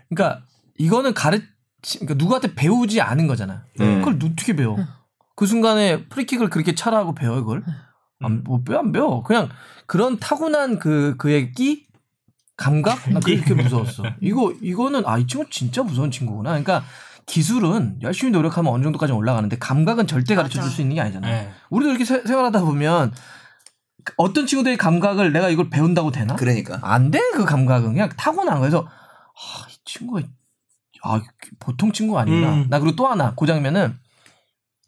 [0.09, 0.41] 그러니까
[0.79, 1.45] 이거는 가르치
[1.93, 3.65] 그러니까 누구한테 배우지 않은 거잖아.
[3.81, 3.99] 음.
[4.03, 4.77] 그걸 어떻게 배워?
[5.37, 7.63] 그 순간에 프리킥을 그렇게 차라고 배워 이걸?
[8.23, 9.23] 안뭐배안 배워.
[9.23, 9.49] 그냥
[9.87, 11.87] 그런 타고난 그 그의 끼
[12.57, 14.05] 감각 나 그렇게 무서웠어.
[14.23, 16.51] 이거 이거는 아 이 친구 진짜 무서운 친구구나.
[16.51, 16.85] 그러니까
[17.27, 21.27] 기술은 열심히 노력하면 어느 정도까지 올라가는데 감각은 절대 가르쳐 줄 수 있는 게 아니잖아.
[21.29, 21.51] 네.
[21.71, 23.13] 우리도 이렇게 세- 생활하다 보면
[24.19, 26.37] 어떤 친구들이 감각을 내가 이걸 배운다고 되나?
[26.37, 26.79] 그러니까.
[26.83, 28.61] 안 돼 그 감각은 그냥 타고난.
[28.61, 30.21] 그래서 아, 이 친구가
[31.05, 31.21] 아
[31.61, 32.55] 보통 친구 아니구나.
[32.55, 32.67] 음.
[32.71, 33.95] 나 그리고 또 하나 그 장면은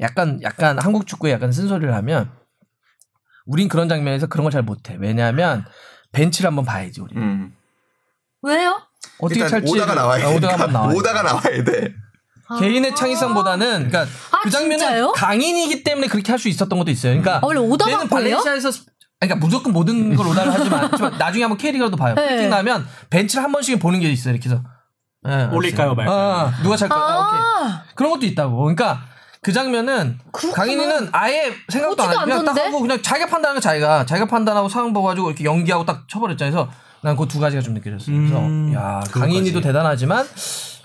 [0.01, 2.31] 약간 약간 한국 축구에 약간 쓴소리를 하면
[3.47, 4.97] 우린 그런 장면에서 그런 걸 잘 못해.
[4.99, 5.65] 왜냐하면
[6.13, 7.15] 벤치를 한번 봐야지 우리.
[7.17, 7.55] 음.
[8.43, 8.81] 왜요?
[9.19, 10.37] 어떻게 찰지 오다가 나와야 아, 돼.
[10.37, 10.95] 오다가 한번 나와.
[10.95, 11.95] 오다가 나와야 돼.
[12.61, 15.13] 개인의 창의성보다는 그러니까 아, 그 장면은 진짜요?
[15.13, 17.13] 강인이기 때문에 그렇게 할 수 있었던 것도 있어요.
[17.21, 18.09] 그러니까 아, 원래 오다가 얘는?
[18.09, 18.85] 발렌시아에서 스-
[19.19, 22.15] 그러니까 무조건 모든 걸 오다를 하지만 나중에 한번 K리그라도 봐요.
[22.15, 22.47] 네.
[22.49, 24.35] 나면 벤치를 한 번씩 보는 게 있어요.
[24.35, 24.63] 이렇게 해서
[25.29, 25.95] 예, 올릴까요.
[25.95, 26.17] 말까요?
[26.17, 26.95] 어, 누가 찰까?
[26.97, 27.41] 아, 오케이.
[27.73, 28.57] 아, 그런 것도 있다고.
[28.57, 29.01] 그러니까
[29.43, 30.55] 그 장면은 그렇구나.
[30.65, 32.57] 강인이는 아예 생각도 안 하고 그냥 딱?
[32.59, 36.53] 하고 그냥 자기가 판단하는 거 자기가 자기가 판단하고 상황 보고 가지고 이렇게 연기하고 딱 쳐버렸잖아요.
[36.53, 36.71] 그래서
[37.03, 38.17] 난 그 두 가지가 좀 느껴졌어요.
[38.17, 39.21] 그래서 음, 야 그것까지.
[39.21, 40.27] 강인이도 대단하지만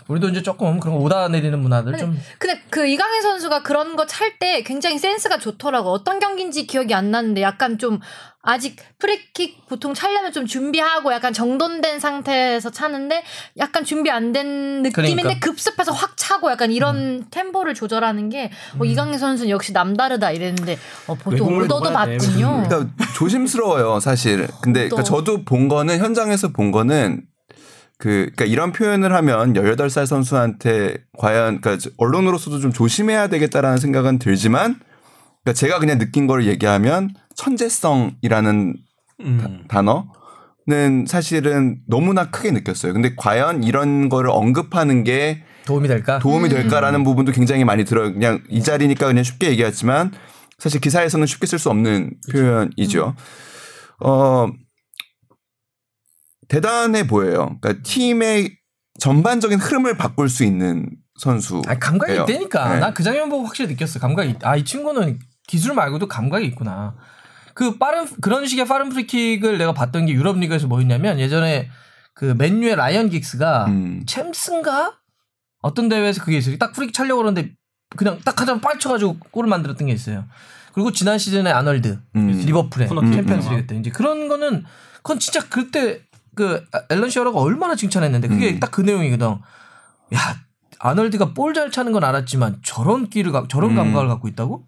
[0.07, 4.05] 우리도 이제 조금 그런 거 오다 내리는 문화들 좀 근데 그 이강인 선수가 그런 거
[4.05, 5.89] 찰 때 굉장히 센스가 좋더라고.
[5.91, 7.99] 어떤 경기인지 기억이 안 나는데 약간 좀
[8.43, 13.23] 아직 프리킥 보통 차려면 좀 준비하고 약간 정돈된 상태에서 차는데
[13.57, 15.39] 약간 준비 안 된 느낌인데 그러니까.
[15.45, 17.25] 급습해서 확 차고 약간 이런 음.
[17.31, 20.77] 템포를 조절하는 게 어, 이강인 선수는 역시 남다르다 이랬는데
[21.07, 22.63] 어, 보통 먹어야 돼, 맞군요.
[22.67, 24.47] 그러니까 조심스러워요, 사실.
[24.61, 24.95] 근데 또.
[24.95, 27.23] 그러니까 저도 본 거는 현장에서 본 거는
[27.97, 34.79] 그 그러니까 이런 표현을 하면 18살 선수한테 과연 그러니까 언론으로서도 좀 조심해야 되겠다라는 생각은 들지만
[35.43, 37.09] 그러니까 제가 그냥 느낀 거를 얘기하면
[37.41, 38.75] 천재성이라는
[39.21, 39.63] 음.
[39.67, 42.93] 단어는 사실은 너무나 크게 느꼈어요.
[42.93, 46.19] 근데 과연 이런 거를 언급하는 게 도움이 될까?
[46.19, 48.13] 도움이 될까라는 부분도 굉장히 많이 들어요.
[48.13, 50.11] 그냥 이 자리니까 그냥 쉽게 얘기했지만
[50.59, 53.15] 사실 기사에서는 쉽게 쓸 수 없는 표현이죠.
[54.03, 54.47] 어,
[56.47, 57.57] 대단해 보여요.
[57.59, 58.57] 그러니까 팀의
[58.99, 60.89] 전반적인 흐름을 바꿀 수 있는
[61.19, 61.61] 선수.
[61.65, 62.73] 아니, 감각이 있다니까.
[62.73, 62.79] 네.
[62.79, 63.99] 난그 장면 보고 확실히 느꼈어.
[63.99, 64.35] 감각이.
[64.43, 66.95] 아, 이 친구는 기술 말고도 감각이 있구나.
[67.53, 71.69] 그 빠른 그런 식의 빠른 프리킥을 내가 봤던 게 유럽 리그에서 뭐였냐면 예전에
[72.13, 74.03] 그 맨유의 라이언 긱스가 음.
[74.05, 74.93] 챔스인가
[75.61, 76.57] 어떤 대회에서 그게 있어요.
[76.57, 77.53] 딱 프리킥 차려고 그러는데
[77.95, 80.25] 그냥 딱 하자면 빨리 쳐가지고 골을 만들었던 게 있어요.
[80.73, 82.27] 그리고 지난 시즌에 아널드 음.
[82.45, 83.13] 리버풀의 코너킥.
[83.13, 84.63] 챔피언스리그 때 이제 그런 거는
[84.97, 86.01] 그건 진짜 그때
[86.35, 88.59] 그 앨런 시어러가 얼마나 칭찬했는데 그게 음.
[88.59, 89.27] 딱그 내용이거든.
[89.27, 90.19] 야
[90.79, 93.75] 아널드가 볼 잘 차는 건 알았지만 저런 끼를 가, 저런 음.
[93.75, 94.63] 감각을 갖고 있다고?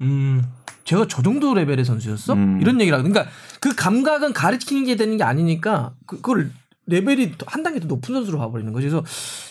[0.84, 0.86] 음.
[0.86, 2.34] 제가 저 정도 레벨의 선수였어?
[2.34, 2.60] 음.
[2.62, 6.52] 이런 얘기를 하고 그러니까 그 감각은 가르치는 게 되는 게 아니니까 그- 그걸
[6.88, 8.90] 레벨이 더- 한 단계 더 높은 선수로 봐버리는 거지.
[8.90, 9.06] 그래서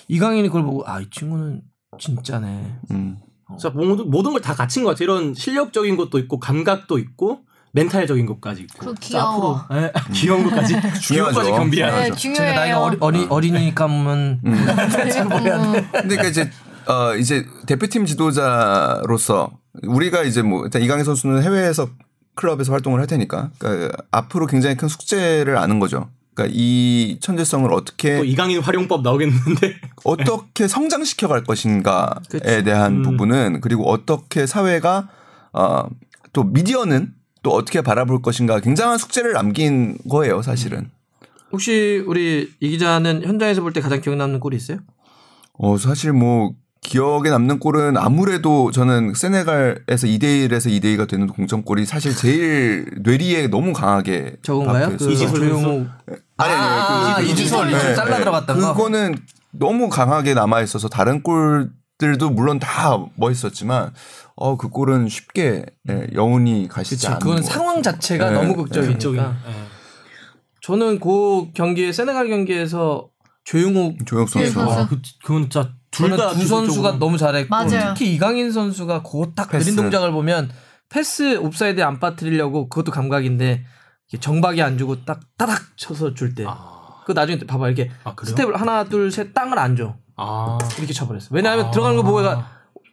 [0.08, 1.62] 이강인이 그걸 보고 아 이 친구는
[1.98, 2.76] 진짜네.
[2.90, 3.16] 음.
[3.58, 5.04] 자 모든 모든 걸 다 갖춘 것 같아요.
[5.04, 7.40] 이런 실력적인 것도 있고 감각도 있고
[7.72, 8.92] 멘탈적인 것까지 있고.
[9.00, 9.56] 귀여워.
[9.68, 11.00] 앞으로 예, 귀여운 것까지 중요하죠.
[11.00, 12.10] 귀여운까지 겸비하는.
[12.10, 12.54] 네, 중요해요.
[12.54, 14.52] 나이가 어리, 어리, 어리니까 하면 음.
[15.92, 16.50] 그러니까 이제
[16.86, 19.50] 어 이제 대표팀 지도자로서
[19.82, 21.88] 우리가 이제 뭐 일단 이강인 선수는 해외에서
[22.34, 26.08] 클럽에서 활동을 할 테니까 그러니까 앞으로 굉장히 큰 숙제를 아는 거죠.
[26.34, 29.74] 그러니까 이 천재성을 어떻게 또 이강인 활용법 나오겠는데.
[30.04, 32.64] 어떻게 성장시켜 갈 것인가에 그치.
[32.64, 33.02] 대한 음.
[33.02, 35.08] 부분은 그리고 어떻게 사회가
[35.52, 35.84] 어,
[36.32, 37.12] 또 미디어는
[37.42, 40.90] 또 어떻게 바라볼 것인가 굉장한 숙제를 남긴 거예요, 사실은.
[41.50, 44.78] 혹시 우리 이 기자는 현장에서 볼 때 가장 기억 남는 골이 있어요?
[45.54, 51.86] 어, 사실 뭐 기억에 남는 골은 아무래도 저는 세네갈에서 2대 1에서 2대 2가 되는 공점골이
[51.86, 54.96] 사실 제일 뇌리에 너무 강하게 저건가요?
[54.98, 55.10] 그.
[55.10, 55.86] 이지솔 조용호
[56.36, 58.18] 아니, 아니, 아, 그 이지솔 네, 잘라 네.
[58.18, 58.74] 들어갔던 거.
[58.74, 59.14] 그거는
[59.52, 63.92] 너무 강하게 남아 있어서 다른 골들도 물론 다 멋있었지만
[64.34, 67.06] 어 그 골은 쉽게 예, 영혼이 가시지.
[67.06, 67.80] 않는 그건 것 상황.
[67.82, 68.54] 자체가 네, 너무 네.
[68.56, 69.36] 극적이니까.
[69.46, 69.52] 예.
[70.62, 73.08] 저는 그 경기에 세네갈 경기에서
[73.44, 74.52] 조영욱 조영욱 선수.
[74.52, 74.72] 선수.
[74.72, 77.94] 아, 그, 그건 진짜 둘다 두 선수가 너무 잘했고 맞아요.
[77.94, 79.76] 특히 이강인 선수가 그딱 느린 패스.
[79.76, 80.50] 동작을 보면
[80.88, 83.64] 패스 옵사이드에 안 빠뜨리려고 그것도 감각인데
[84.20, 86.44] 정박이 안 주고 딱 따닥 쳐서 줄 때.
[86.46, 88.14] 아, 그 나중에 봐봐 이렇게 아?
[88.22, 89.94] 스텝을 하나 둘 셋 땅을 안 줘.
[90.16, 90.58] 아.
[90.78, 91.28] 이렇게 쳐버렸어.
[91.30, 91.70] 왜냐하면 아.
[91.70, 92.20] 들어가는 거 보고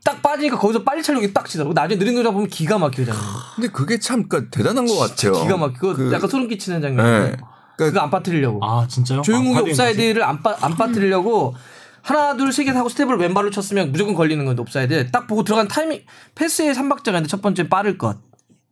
[0.05, 1.73] 딱 빠지니까 거기서 빨리 차려고 딱 치더라고.
[1.73, 3.21] 나중에 느린 동작 보면 기가 막히잖아요.
[3.55, 5.33] 근데 그게 참 그러니까 대단한 것 같아요.
[5.33, 6.87] 기가 막히고 그- 약간 소름 끼치는 네.
[6.87, 7.37] 장면인데
[7.75, 8.59] 그러니까 그거 안 빠뜨리려고.
[8.65, 9.21] 아 진짜요?
[9.21, 11.53] 조영욱이 아, 옵사이드를 안, 빠, 안 빠뜨리려고
[12.01, 15.67] 하나 둘 세 개 하고 스텝을 왼발로 쳤으면 무조건 걸리는 건데 옵사이드 딱 보고 들어간
[15.67, 16.01] 타이밍
[16.35, 18.17] 패스의 삼박자가 있는데 첫 번째 빠를 것,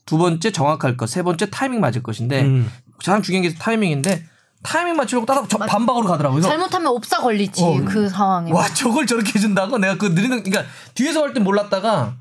[0.06, 2.72] 두 번째 정확할 것, 세 번째 타이밍 맞을 것인데 음.
[2.98, 4.24] 가장 중요한 게 타이밍인데
[4.64, 6.42] 타이밍 맞추려고 따닥 저 반박으로 가더라고요.
[6.42, 7.82] 그래서 잘못하면 옵사 걸리지 어.
[7.86, 8.52] 그 상황에.
[8.52, 10.64] 와 저걸 저렇게 해준다고 내가 그 느린 동- 그러니까
[10.96, 12.16] 뒤에서 할땐 몰랐다가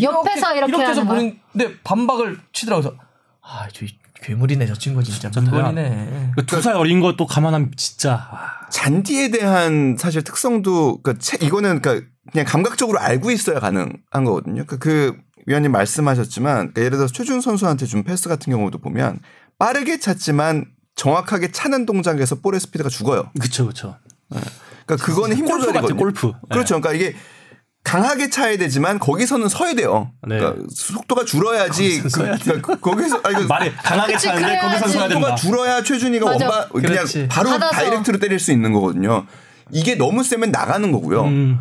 [0.00, 1.18] 옆에서 이렇게 이렇게 해서 하는 거야?
[1.54, 2.96] 보는데 반박을 치더라고 그래서
[3.42, 3.84] 아저
[4.22, 6.32] 괴물이네 저 친구 진짜 물건이네.
[6.46, 12.46] 두살 어린 것도 감안하면 진짜 아, 잔디에 대한 사실 특성도 그러니까 채- 이거는 그러니까 그냥
[12.46, 14.64] 감각적으로 알고 있어야 가능한 거거든요.
[14.64, 15.16] 그러니까 그
[15.46, 19.18] 위원님 말씀하셨지만 그러니까 예를 들어서 최준 선수한테 준 패스 같은 경우도 보면
[19.58, 23.30] 빠르게 찼지만 정확하게 차는 동작에서 볼의 스피드가 죽어요.
[23.40, 23.96] 그쵸 그쵸.
[24.86, 25.98] 그러니까 그거는 힘 골프 조절이거든요.
[25.98, 26.32] 골프.
[26.48, 26.80] 그렇죠.
[26.80, 27.16] 그러니까 이게
[27.84, 30.12] 강하게 차야 되지만 거기서는 서야 돼요.
[30.26, 30.38] 네.
[30.38, 32.00] 그러니까 속도가 줄어야지.
[32.00, 34.88] 그, 그러니까 거기서 아니 그 말에 강하게 그치, 차는데 거기서.
[34.88, 35.14] 서야 된다.
[35.14, 36.44] 속도가 줄어야 최준이가 맞아.
[36.48, 37.28] 원바 그냥 그렇지.
[37.28, 37.72] 바로 받아서.
[37.72, 39.26] 다이렉트로 때릴 수 있는 거거든요.
[39.70, 41.24] 이게 너무 세면 나가는 거고요.
[41.24, 41.58] 음,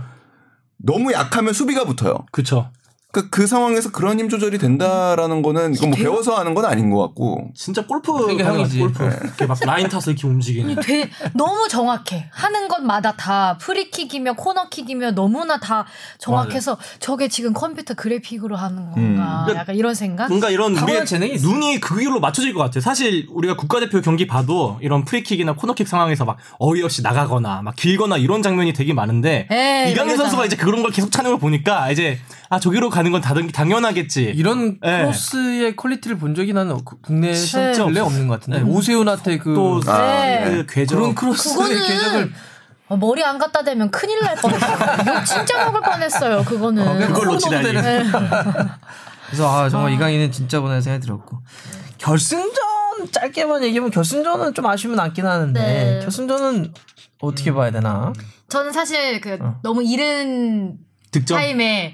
[0.78, 2.26] 너무 약하면 수비가 붙어요.
[2.32, 2.69] 그쵸.
[3.12, 6.99] 그러니까 그 상황에서 그런 힘 조절이 된다라는 거는 이건 뭐 배워서 하는 건 아닌 것
[7.07, 7.49] 같고.
[7.55, 8.80] 진짜 골프 그러니까 형이지.
[8.80, 10.76] 골프 이렇게 막 라인 타서 이렇게 움직이는.
[10.82, 12.30] 되, 너무 정확해.
[12.32, 15.86] 하는 것마다 다 프리킥이며 코너킥이며 너무나 다
[16.20, 19.45] 정확해서 저게 지금 컴퓨터 그래픽으로 하는 건가.
[19.49, 19.55] 음.
[19.55, 20.30] 약간 이런 생각?
[20.30, 21.47] 뭔가 이런 우리의 재능이 있어.
[21.49, 22.82] 눈이 그 길로 맞춰질 것 같아 요.
[22.82, 28.41] 사실 우리가 국가대표 경기 봐도 이런 프리킥이나 코너킥 상황에서 막 어이없이 나가거나 막 길거나 이런
[28.41, 30.16] 장면이 되게 많은데 에이, 이강인.
[30.16, 32.20] 선수가 이제 그런 걸 계속 차는 걸 보니까 이제
[32.52, 34.24] 아 저기로 가는 건 다른 당연하겠지.
[34.36, 34.97] 이런 예.
[35.04, 39.82] 크로스의 quality를 본 적이 나는 없- 국내에서 진짜 전례 없는 것 같은데 오세훈한테 그 또
[39.88, 40.43] 아, 네.
[40.43, 42.34] 그 궤적 그런 크로스의 그거는 궤적을
[42.89, 45.18] 어, 머리 안 갖다 대면 큰일 날 뻔했어요.
[45.18, 46.43] 욕 진짜 먹을 뻔했어요.
[46.43, 47.08] 그거는.
[47.08, 47.72] 그걸로 치다니.
[47.72, 48.04] 네.
[49.28, 51.39] 그래서 아 정말 이강인은 진짜 보내 생각이 들었고
[51.99, 52.52] 결승전
[53.14, 55.99] 짧게만 얘기하면 결승전은 좀 아쉬움이 남긴 하는데 네.
[56.02, 56.74] 결승전은
[57.22, 58.12] 어떻게 봐야 되나?
[58.49, 59.58] 저는 사실 그 어.
[59.64, 60.78] 너무 이른
[61.12, 61.38] 득점.
[61.38, 61.93] 타임에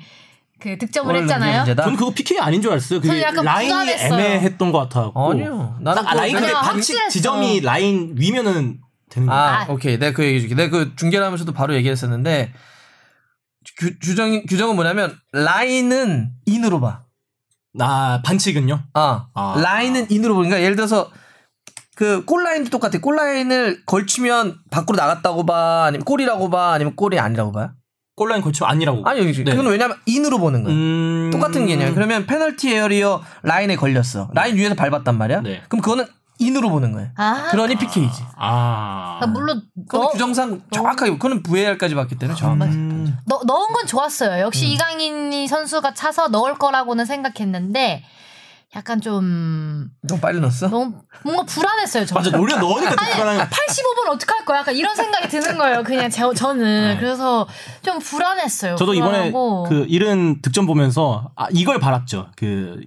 [0.60, 1.76] 그 득점을 했잖아요.
[1.76, 3.00] 저는 그거 PK 아닌 줄 알았어요.
[3.00, 4.14] 저는 그게 약간 라인이 부담했어요.
[4.20, 5.12] 애매했던 것 같아.
[5.16, 5.78] 아니요.
[5.82, 7.10] 나는 딱 아, 라인 근데 그냥 반칙 확실했어.
[7.10, 8.80] 지점이 라인 위면은
[9.10, 9.38] 되는 거야.
[9.38, 9.66] 아, 아.
[9.70, 9.98] 오케이.
[10.00, 10.56] 내가 그 얘기 해줄게.
[10.56, 12.54] 내가 그 중계를 하면서도 바로 얘기했었는데,
[13.78, 17.04] 규, 규정, 규정은 뭐냐면, 라인은 인으로 봐.
[17.80, 18.84] 아 반칙은요?
[18.96, 19.60] 아, 아.
[19.62, 21.12] 라인은 인으로 보니까 예를 들어서,
[21.96, 23.00] 그 골라인도 똑같아.
[23.00, 25.86] 골라인을 걸치면 밖으로 나갔다고 봐?
[25.86, 26.74] 아니면 골이라고 봐?
[26.74, 27.72] 아니면 골이 아니라고 봐요?
[28.18, 29.08] 골라인 걸쳐 아니라고.
[29.08, 29.52] 아니 여기 네.
[29.52, 30.74] 그건 왜냐면 in으로 보는 거야.
[30.74, 31.30] 음...
[31.32, 31.94] 똑같은 개념.
[31.94, 34.30] 그러면 페널티 에어리어 라인에 걸렸어.
[34.34, 35.42] 라인 위에서 밟았단 말이야.
[35.42, 35.62] 네.
[35.70, 36.06] 그럼 그거는
[36.40, 37.12] 인으로 보는 거야.
[37.16, 37.48] 아.
[37.52, 38.24] 그러니 PK지.
[38.36, 39.20] 아.
[39.22, 42.72] 아, 물론 그건 넣, 규정상 정확하게 그거는 VAR까지 봤기 때문에 정확하게.
[42.72, 43.18] 음.
[43.26, 44.42] 넣, 넣은 건 좋았어요.
[44.42, 44.72] 역시 음.
[44.72, 48.04] 이강인이 선수가 차서 넣을 거라고는 생각했는데
[48.78, 50.68] 약간 좀 너무 빨리 넣었어?
[50.70, 52.06] 너무 뭔가 불안했어요.
[52.06, 52.22] 저는.
[52.24, 54.60] 맞아 노래 넣으니까 또 불안한 85분 어떡할 거야?
[54.60, 55.82] 약간 이런 생각이 드는 거예요.
[55.82, 56.98] 그냥 제, 저는 네.
[57.00, 57.48] 그래서
[57.82, 58.76] 좀 불안했어요.
[58.76, 59.64] 저도 이번에 불안하고.
[59.68, 62.28] 그 이른 득점 보면서 아 이걸 바랐죠.
[62.36, 62.80] 그,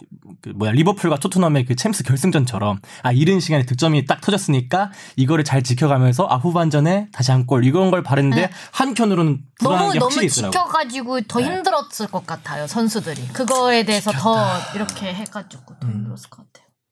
[0.43, 5.63] 그 뭐야 리버풀과 토트넘의 그 챔스 결승전처럼 아 이른 시간에 득점이 딱 터졌으니까 이거를 잘
[5.63, 8.51] 지켜가면서 아 후반전에 다시 한 골 이런 걸 바랬는데 네.
[8.73, 10.53] 한켠으로는 불안한 너무 게 너무 확실히 있더라고.
[10.53, 12.67] 지켜가지고 더 힘들었을 것 같아요.
[12.67, 14.37] 선수들이 그거에 대해서 더
[14.75, 15.93] 이렇게 해가지고 더 음.
[15.93, 16.50] 힘들었을 것 같아요.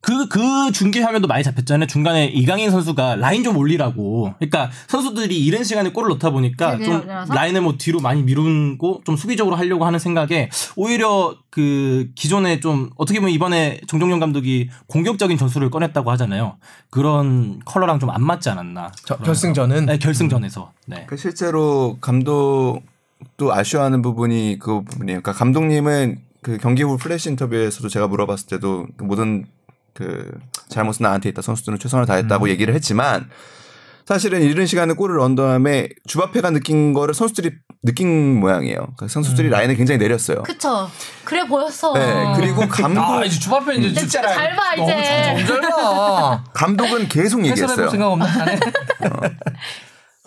[0.08, 1.86] 그, 그 중계 화면도 많이 잡혔잖아요.
[1.86, 4.32] 중간에 이강인 선수가 라인 좀 올리라고.
[4.38, 7.34] 그러니까 선수들이 이른 시간에 골을 넣다 보니까 네, 좀 내려서?
[7.34, 13.20] 라인을 뭐 뒤로 많이 미루고 좀 수비적으로 하려고 하는 생각에 오히려 그 기존에 좀 어떻게
[13.20, 16.56] 보면 이번에 정정용 감독이 공격적인 전술을 꺼냈다고 하잖아요.
[16.88, 18.90] 그런 컬러랑 좀 안 맞지 않았나.
[19.04, 20.72] 저- 결승전은 네, 결승전에서.
[20.86, 21.04] 네.
[21.06, 25.20] 그 실제로 감독도 아쉬워하는 부분이 그 부분이에요.
[25.20, 29.44] 그러니까 감독님은 그 경기 후 플래시 인터뷰에서도 제가 물어봤을 때도 그 모든
[29.98, 30.30] 그
[30.68, 31.42] 잘못은 나한테 있다.
[31.42, 32.50] 선수들은 최선을 다했다고 음.
[32.50, 33.28] 얘기를 했지만
[34.06, 37.50] 사실은 이른 시간에 골을 넣은 다음에 주바페가 느낀 거를 선수들이
[37.82, 38.76] 느낀 모양이에요.
[38.76, 39.50] 그러니까 선수들이 음.
[39.50, 40.44] 라인을 굉장히 내렸어요.
[40.44, 40.88] 그쵸?
[41.24, 41.92] 그래 보였어.
[41.94, 45.44] 네, 그리고 감독 아 이제 주바페 이제 이제 진짜 잘 봐, 너무 이제.
[45.44, 46.44] 잘 봐.
[46.54, 47.90] 감독은 계속 얘기했어요.
[47.90, 48.60] 생각 없나 자네?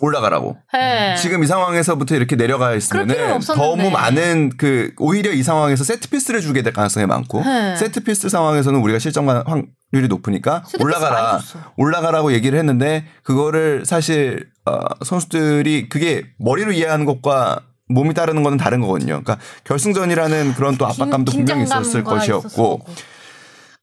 [0.02, 0.56] 올라가라고.
[0.74, 1.14] 네.
[1.16, 3.38] 지금 이 상황에서부터 이렇게 내려가 있으면은.
[3.56, 7.76] 너무 많은 그 오히려 이 상황에서 세트 피스를 주게 될 가능성이 많고 네.
[7.76, 11.40] 세트 피스 상황에서는 우리가 실점 확률이 높으니까 올라가라.
[11.76, 18.80] 올라가라고 얘기를 했는데 그거를 사실 어, 선수들이 그게 머리로 이해하는 것과 몸이 따르는 거는 다른
[18.80, 19.22] 거거든요.
[19.22, 22.80] 그러니까 결승전이라는 그런 또 압박감도 긴- 분명히 있었을 것이었고 있었고.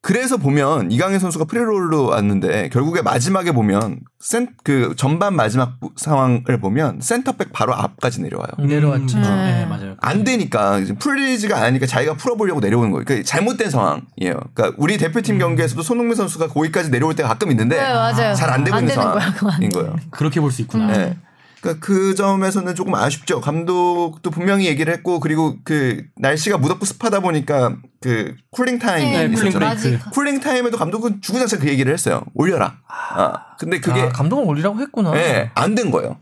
[0.01, 6.59] 그래서 보면 이강인 선수가 프리롤로 왔는데 결국에 마지막에 보면 센 그 전반 마지막 부- 상황을
[6.61, 8.47] 보면 센터백 바로 앞까지 내려와요.
[8.59, 9.17] 내려왔지.
[9.17, 9.29] 음, 네.
[9.59, 9.95] 네, 맞아요.
[9.99, 13.03] 안 되니까 풀리지가 않으니까 자기가 풀어보려고 내려오는 거예요.
[13.05, 14.39] 그러니까 잘못된 상황이에요.
[14.53, 18.33] 그러니까 우리 대표팀 경기에서도 손흥민 선수가 거기까지 내려올 때가 가끔 있는데 네, 맞아요.
[18.35, 19.79] 잘안 되고 안 있는 상황인 돼.
[19.79, 19.95] 거예요.
[20.11, 20.85] 그렇게 볼 수 있구나.
[20.85, 20.91] 음.
[20.93, 21.17] 네.
[21.61, 23.41] 그러니까 그 점에서는 조금 아쉽죠.
[23.41, 29.33] 감독도 분명히 얘기를 했고 그리고 그 날씨가 무덥고 습하다 보니까 그 cooling time이 네, cooling
[29.49, 29.75] 있었잖아요.
[29.77, 30.09] break.
[30.11, 32.23] cooling time에도 감독은 주구장창 그 얘기를 했어요.
[32.33, 32.77] 올려라.
[32.87, 35.15] 아, 근데 그게 아, 감독은 올리라고 했구나.
[35.17, 36.17] 예, 안된 거예요.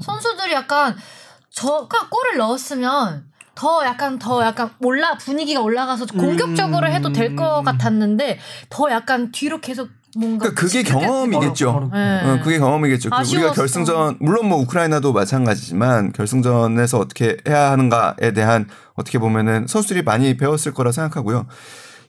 [0.00, 0.94] 선수들이 약간
[1.50, 3.24] 저 그냥 골을 넣었으면
[3.54, 9.60] 더 약간 더 약간 올라 분위기가 올라가서 공격적으로 해도 될 것 같았는데 더 약간 뒤로
[9.62, 11.90] 계속 뭔가 그러니까 그게 경험이겠죠.
[11.92, 12.22] 네.
[12.22, 13.10] 어, 그게 경험이겠죠.
[13.10, 13.52] 그 우리가 아쉬웠어.
[13.52, 20.72] 결승전 물론 뭐 우크라이나도 마찬가지지만 결승전에서 어떻게 해야 하는가에 대한 어떻게 보면은 선수들이 많이 배웠을
[20.72, 21.46] 거라 생각하고요.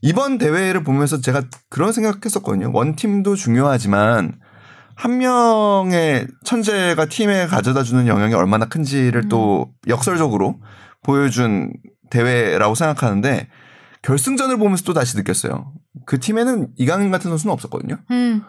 [0.01, 2.71] 이번 대회를 보면서 제가 그런 생각했었거든요.
[2.73, 4.39] 원 팀도 중요하지만
[4.95, 10.59] 한 명의 천재가 팀에 가져다 주는 영향이 얼마나 큰지를 또 역설적으로
[11.03, 11.71] 보여준
[12.09, 13.47] 대회라고 생각하는데
[14.01, 15.71] 결승전을 보면서 또 다시 느꼈어요.
[16.07, 17.97] 그 팀에는 이강인 같은 선수는 없었거든요.
[18.09, 18.41] 음.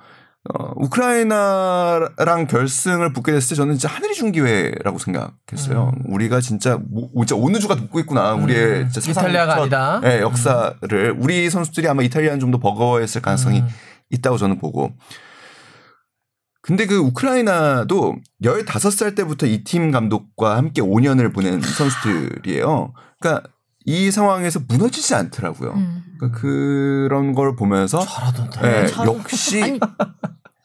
[0.55, 5.93] 어, 우크라이나랑 결승을 붙게 됐을 때 저는 진짜 하늘이 준 기회라고 생각했어요.
[6.07, 8.33] 우리가 진짜 뭐, 진짜 온 우주가 돕고 있구나.
[8.35, 10.01] 우리의 진짜 사상 이탈리아가 첫, 아니다.
[10.05, 13.69] 예, 역사를 우리 선수들이 아마 이탈리아는 좀 더 버거워했을 가능성이 음.
[14.11, 14.93] 있다고 저는 보고.
[16.63, 22.93] 근데 그 우크라이나도 15살 때부터 이 팀 감독과 함께 5년을 보낸 선수들이에요.
[23.21, 23.49] 그러니까
[23.89, 25.72] 이 상황에서 무너지지 않더라고요.
[25.72, 26.03] 음.
[26.18, 28.82] 그러니까 그런 걸 보면서 잘하던데.
[28.82, 29.16] 예, 잘하고.
[29.18, 29.80] 역시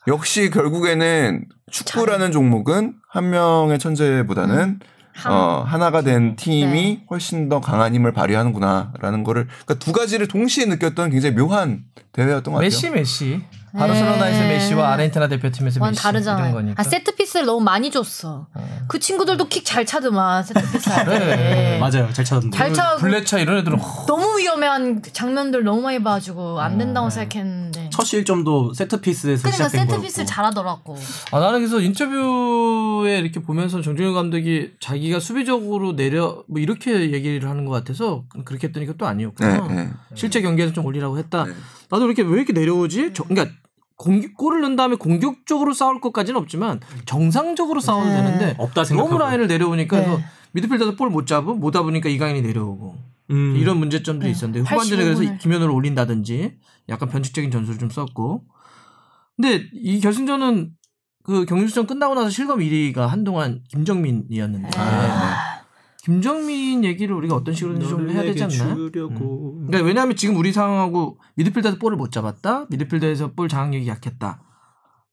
[0.08, 4.80] 역시 결국에는 축구라는 종목은 한 명의 천재보다는 음.
[5.14, 7.06] 한- 어, 하나가 된 팀이 네.
[7.10, 12.58] 훨씬 더 강한 힘을 발휘하는구나라는 거를 그러니까 두 가지를 동시에 느꼈던 굉장히 묘한 대회였던 것
[12.58, 12.66] 같아요.
[12.66, 13.42] 메시 메시.
[13.78, 14.48] 바르셀로나에서 네.
[14.50, 16.44] 메시와 아르헨티나 대표팀에서 완 메시 다르잖아요.
[16.44, 16.80] 이런 거니까.
[16.80, 18.48] 아 세트 피스를 너무 많이 줬어.
[18.88, 21.20] 그 친구들도 킥 잘 차더만 세트 피스 할 때.
[21.20, 21.80] 잘해.
[21.80, 22.14] 맞아요.
[22.14, 22.56] 잘 찼는데.
[22.58, 22.96] 잘 차.
[22.98, 27.10] 불레차 이런 애들은 너무 위험한 장면들 너무 많이 봐가지고 안 된다고 어.
[27.10, 27.90] 생각했는데.
[27.92, 30.02] 첫 실점도 세트 피스에서 그러니까 시작된 세트.
[30.02, 30.96] 피스를 잘하더라고.
[31.32, 37.66] 아, 나는 그래서 인터뷰에 이렇게 보면서 정정용 감독이 자기가 수비적으로 내려 뭐 이렇게 얘기를 하는
[37.66, 39.68] 것 같아서 그렇게 했더니 그것도 아니었구나.
[39.68, 39.90] 네, 네.
[40.14, 41.46] 실제 경기에서 좀 올리라고 했다.
[41.46, 41.54] 네.
[41.90, 43.12] 나도 이렇게 왜 이렇게 내려오지?
[43.14, 43.56] 저, 그러니까
[43.96, 48.16] 공격 골을 넣은 다음에 공격적으로 싸울 것까지는 없지만 정상적으로 싸워도 네.
[48.16, 49.10] 되는데 없다 생각하고.
[49.18, 50.06] 너무 라인을 내려오니까 네.
[50.06, 50.22] 그래서
[50.54, 52.96] 미드필더도 볼 못 잡으면 못 잡으니까 이강인이 내려오고
[53.32, 53.56] 음.
[53.58, 54.32] 이런 문제점도 네.
[54.32, 55.38] 있었는데 후반전에 85 그래서.
[55.38, 56.58] 김현우를 올린다든지
[56.90, 58.44] 약간 변칙적인 전술을 좀 썼고
[59.36, 60.72] 근데 이 결승전은
[61.24, 65.53] 그 경기수전 끝나고 나서 실검 1위가 한동안 김정민이었는데 아.
[66.04, 68.76] 김정민 얘기를 우리가 어떤 식으로든지 좀 해야 되지 않나요?
[68.92, 69.64] 주려고.
[69.68, 72.66] 그러니까 왜냐하면 지금 우리 상황하고 미드필더에서 볼을 못 잡았다.
[72.70, 74.42] 미드필더에서 볼 장악력이 약했다.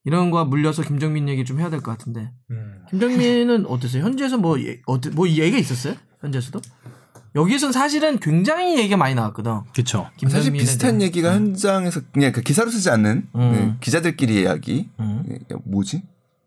[0.03, 2.31] 이런 거와 물려서 김정민 얘기 좀 해야 될 것 같은데.
[2.89, 4.03] 김정민은 어떠세요?
[4.03, 4.81] 현지에서 뭐, 예,
[5.13, 5.95] 뭐 얘기가 있었어요?
[6.19, 6.59] 현지에서도?
[7.35, 9.61] 여기에서는 사실은 굉장히 얘기가 많이 나왔거든.
[9.73, 10.09] 그쵸.
[10.27, 11.01] 사실 비슷한 대한.
[11.03, 13.51] 얘기가 현장에서 그냥 그 기사로 쓰지 않는 음.
[13.53, 14.89] 네, 기자들끼리 이야기.
[14.99, 15.23] 음.
[15.29, 16.03] 예, 뭐지?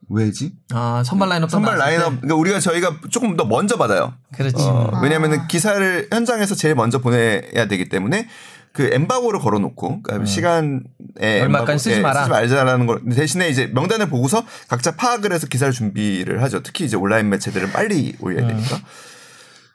[0.08, 0.52] 왜지?
[0.72, 1.78] 아, 선발 라인업 선발?
[1.78, 4.14] 라인업 그러니까 우리가 저희가 조금 더 먼저 받아요.
[4.34, 4.56] 그렇지.
[4.58, 5.00] 어, 아.
[5.00, 8.28] 왜냐하면 기사를 현장에서 제일 먼저 보내야 되기 때문에
[8.72, 11.42] 그 엠바고를 걸어놓고 그러니까 시간에 음.
[11.42, 12.22] 얼마까지 쓰지 예, 마라.
[12.22, 16.62] 쓰지 말자라는 걸 대신에 이제 명단을 보고서 각자 파악을 해서 기사를 준비를 하죠.
[16.62, 18.48] 특히 이제 온라인 매체들은 빨리 올려야 음.
[18.48, 18.80] 되니까.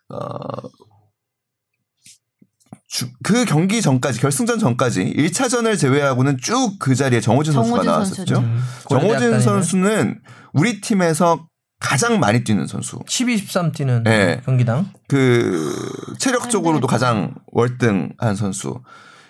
[0.09, 0.69] 어,
[2.89, 8.15] 주- 그 경기 전까지 결승전 전까지 1차전을 제외하고는 쭉 그 자리에 정호진 선수가 정호진 나왔었죠.
[8.15, 8.39] 선수죠.
[8.39, 8.63] 음.
[8.89, 10.19] 정호진 선수는
[10.53, 11.47] 우리 팀에서
[11.79, 12.99] 가장 많이 뛰는 선수.
[13.07, 14.41] 12, 13 뛰는 네.
[14.43, 14.89] 경기당.
[15.07, 15.71] 그
[16.17, 18.81] 체력적으로도 가장 월등한 선수.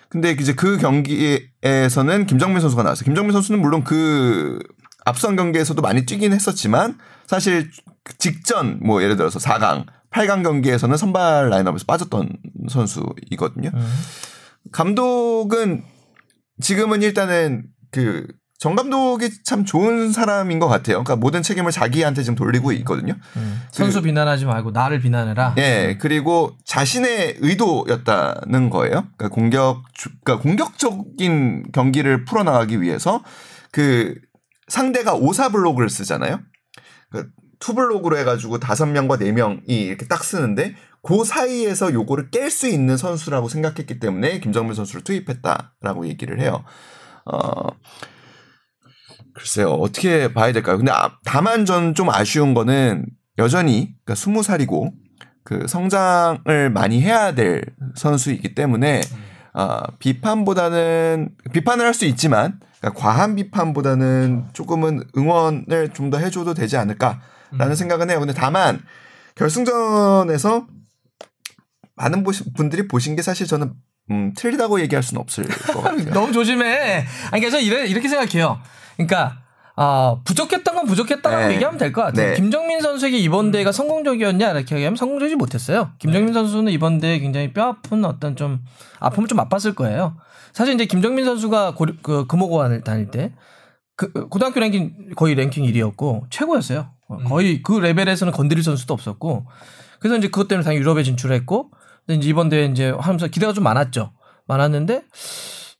[0.07, 3.03] 근데 이제 그 경기에서는 김정민 선수가 나왔어요.
[3.03, 4.57] 김정민 선수는 물론 그
[5.05, 6.97] 앞선 경기에서도 많이 뛰긴 했었지만
[7.27, 7.69] 사실
[8.03, 12.29] 그 직전 뭐 예를 들어서 4강, 8강 경기에서는 선발 라인업에서 빠졌던
[12.69, 13.71] 선수이거든요.
[13.73, 13.87] 음.
[14.71, 15.83] 감독은
[16.61, 18.27] 지금은 일단은 그
[18.61, 21.01] 정 감독이 참 좋은 사람인 것 같아요.
[21.01, 23.13] 그러니까 모든 책임을 자기한테 지금 돌리고 있거든요.
[23.37, 23.61] 음.
[23.71, 25.55] 선수 비난하지 말고 나를 비난해라.
[25.57, 29.07] 예, 그리고 자신의 의도였다는 거예요.
[29.15, 33.23] 그러니까 공격, 주- 그러니까 공격적인 경기를 풀어나가기 위해서
[33.71, 34.15] 그
[34.67, 36.41] 상대가 오사 블록을 쓰잖아요.
[37.11, 42.49] 그러니까 two 블록으로 해가지고 다섯 명과 네 명이 이렇게 딱 쓰는데 그 사이에서 요거를 깰
[42.49, 46.63] 수 있는 선수라고 생각했기 때문에 김정민 선수를 투입했다라고 얘기를 해요.
[47.25, 47.67] 어,
[49.33, 50.77] 글쎄요, 어떻게 봐야 될까요?
[50.77, 53.05] 근데 아- 다만 전 좀 아쉬운 거는
[53.37, 54.91] 여전히 그러니까 스무 살이고
[55.43, 57.63] 그 성장을 많이 해야 될
[57.95, 59.01] 선수이기 때문에
[59.53, 66.77] 아, 비판보다는 비판을 할 수 있지만 그러니까 과한 비판보다는 조금은 응원을 좀 더 해줘도 되지
[66.77, 67.21] 않을까
[67.51, 68.19] 라는 생각은 해요.
[68.19, 68.81] 근데 다만
[69.35, 70.67] 결승전에서
[71.95, 72.23] 많은
[72.55, 73.73] 분들이 보신 게 사실 저는
[74.11, 76.11] 음, 틀리다고 얘기할 수는 없을 것 같아요.
[76.13, 77.05] 너무 조심해.
[77.31, 78.59] 아니, 그래서 이래, 이렇게 생각해요.
[78.97, 79.43] 그러니까,
[79.75, 81.53] 아, 부족했던 건 부족했다고 네.
[81.53, 82.29] 얘기하면 될 것 같아요.
[82.29, 82.33] 네.
[82.35, 85.91] 김정민 선수에게 이번 대회가 성공적이었냐, 이렇게 얘기하면 성공적이지 못했어요.
[85.99, 88.59] 김정민 선수는 이번 대회 굉장히 뼈 아픈 어떤 좀,
[88.99, 90.17] 아픔을 좀 맛봤을 거예요.
[90.53, 93.33] 사실 이제 김정민 선수가 고, 그, 금호고안을 다닐 때,
[93.95, 96.89] 그, 고등학교 랭킹 거의 랭킹 1위였고, 최고였어요.
[97.09, 99.45] 어, 거의 그 레벨에서는 건드릴 선수도 없었고,
[99.99, 101.71] 그래서 이제 그것 때문에 당연히 유럽에 진출했고,
[102.05, 104.13] 근데 이제 이번 대회 이제 하면서 기대가 좀 많았죠.
[104.47, 105.03] 많았는데,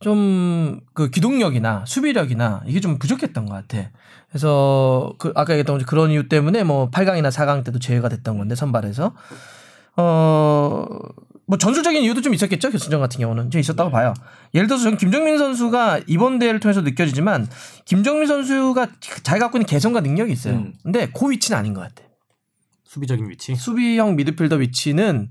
[0.01, 3.89] 좀 그 기동력이나 수비력이나 이게 좀 부족했던 것 같아.
[4.30, 9.13] 그래서 그 아까 얘기했던 그런 이유 때문에 뭐 8강이나 4강 때도 제외가 됐던 건데 선발에서
[9.97, 10.86] 어
[11.50, 14.14] 뭐 전술적인 이유도 좀 있었겠죠 결승전 같은 경우는 좀 있었다고 봐요.
[14.54, 17.47] 예를 들어서 저는 김정민 선수가 이번 대회를 통해서 느껴지지만
[17.86, 18.88] 김정민 선수가
[19.24, 20.58] 잘 갖고 있는 개성과 능력이 있어요.
[20.58, 20.74] 음.
[20.84, 22.08] 근데 그 위치는 아닌 것 같아.
[22.84, 23.56] 수비적인 위치.
[23.56, 25.30] 수비형 미드필더 위치는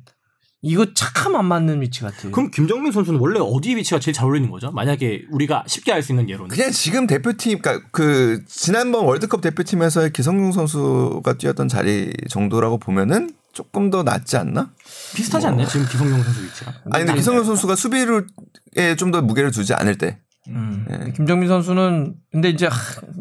[0.60, 2.32] 이거 참안 맞는 위치 같아요.
[2.32, 4.72] 그럼 김정민 선수는 원래 어디 위치가 제일 잘 어울리는 거죠?
[4.72, 6.48] 만약에 우리가 쉽게 알 수 있는 예로는.
[6.48, 13.90] 그냥 지금 대표팀, 그러니까 그 지난번 월드컵 대표팀에서의 기성용 선수가 뛰었던 자리 정도라고 보면은 조금
[13.90, 14.70] 더 낫지 않나?
[15.16, 15.66] 비슷하지 않나요?
[15.66, 16.72] 지금 기성용 선수 위치가.
[16.92, 20.18] 아니 근데 기성용 선수가 수비를에 좀 더 무게를 두지 않을 때.
[20.46, 20.86] 음.
[20.88, 21.12] 네.
[21.16, 22.76] 김정민 선수는 근데 이제 하,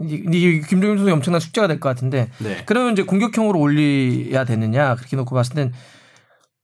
[0.07, 2.61] 이- 이 김정민 선수 엄청난 숙제가 될 것 같은데 네.
[2.67, 5.73] 그러면 이제 공격형으로 올려야 되느냐 그렇게 놓고 봤을 땐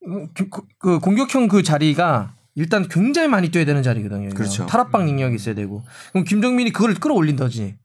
[0.07, 0.47] 음, 그,
[0.79, 4.29] 그 공격형 그 자리가 일단 굉장히 많이 뛰어야 되는 자리거든요.
[4.35, 4.67] 그렇죠.
[4.67, 7.75] 탈압박 능력이 있어야 되고 그럼 김정민이 그걸 끌어올린다지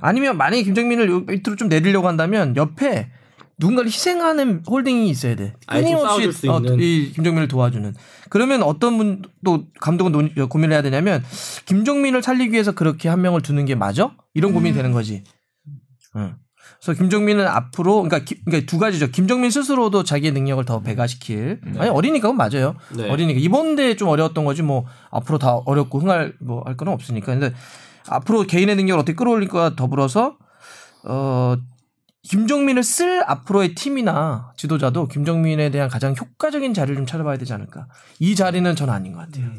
[0.00, 3.10] 아니면 만약에 김정민을 요 밑으로 좀 내리려고 한다면 옆에
[3.58, 5.54] 누군가를 희생하는 홀딩이 있어야 돼.
[6.06, 6.78] 싸워줄 수 어, 있는.
[6.80, 7.94] 이 김정민을 도와주는.
[8.30, 11.24] 그러면 어떤 분 또 감독은 논, 고민을 해야 되냐면
[11.66, 14.12] 김정민을 살리기 위해서 그렇게 한 명을 두는 게 맞아?
[14.34, 15.24] 이런 고민이 되는 거지.
[16.16, 16.36] 응.
[16.80, 19.08] 그래서 김정민은 앞으로 그러니까, 기- 그러니까 두 가지죠.
[19.10, 21.60] 김정민 스스로도 자기의 능력을 더 배가시킬.
[21.78, 22.76] 아니 어리니까 그건 맞아요.
[22.94, 23.08] 네.
[23.10, 27.26] 어리니까 이번 대회 좀 어려웠던 거지 뭐 앞으로 다 어렵고 흥할 뭐 할 건 없으니까.
[27.32, 27.52] 근데
[28.08, 30.36] 앞으로 개인의 능력을 어떻게 끌어올릴까 더불어서
[31.04, 31.56] 어
[32.28, 37.88] 김정민을 쓸 앞으로의 팀이나 지도자도 김정민에 대한 가장 효과적인 자리를 좀 찾아봐야 되지 않을까.
[38.18, 39.50] 이 자리는 저는 아닌 것 같아요.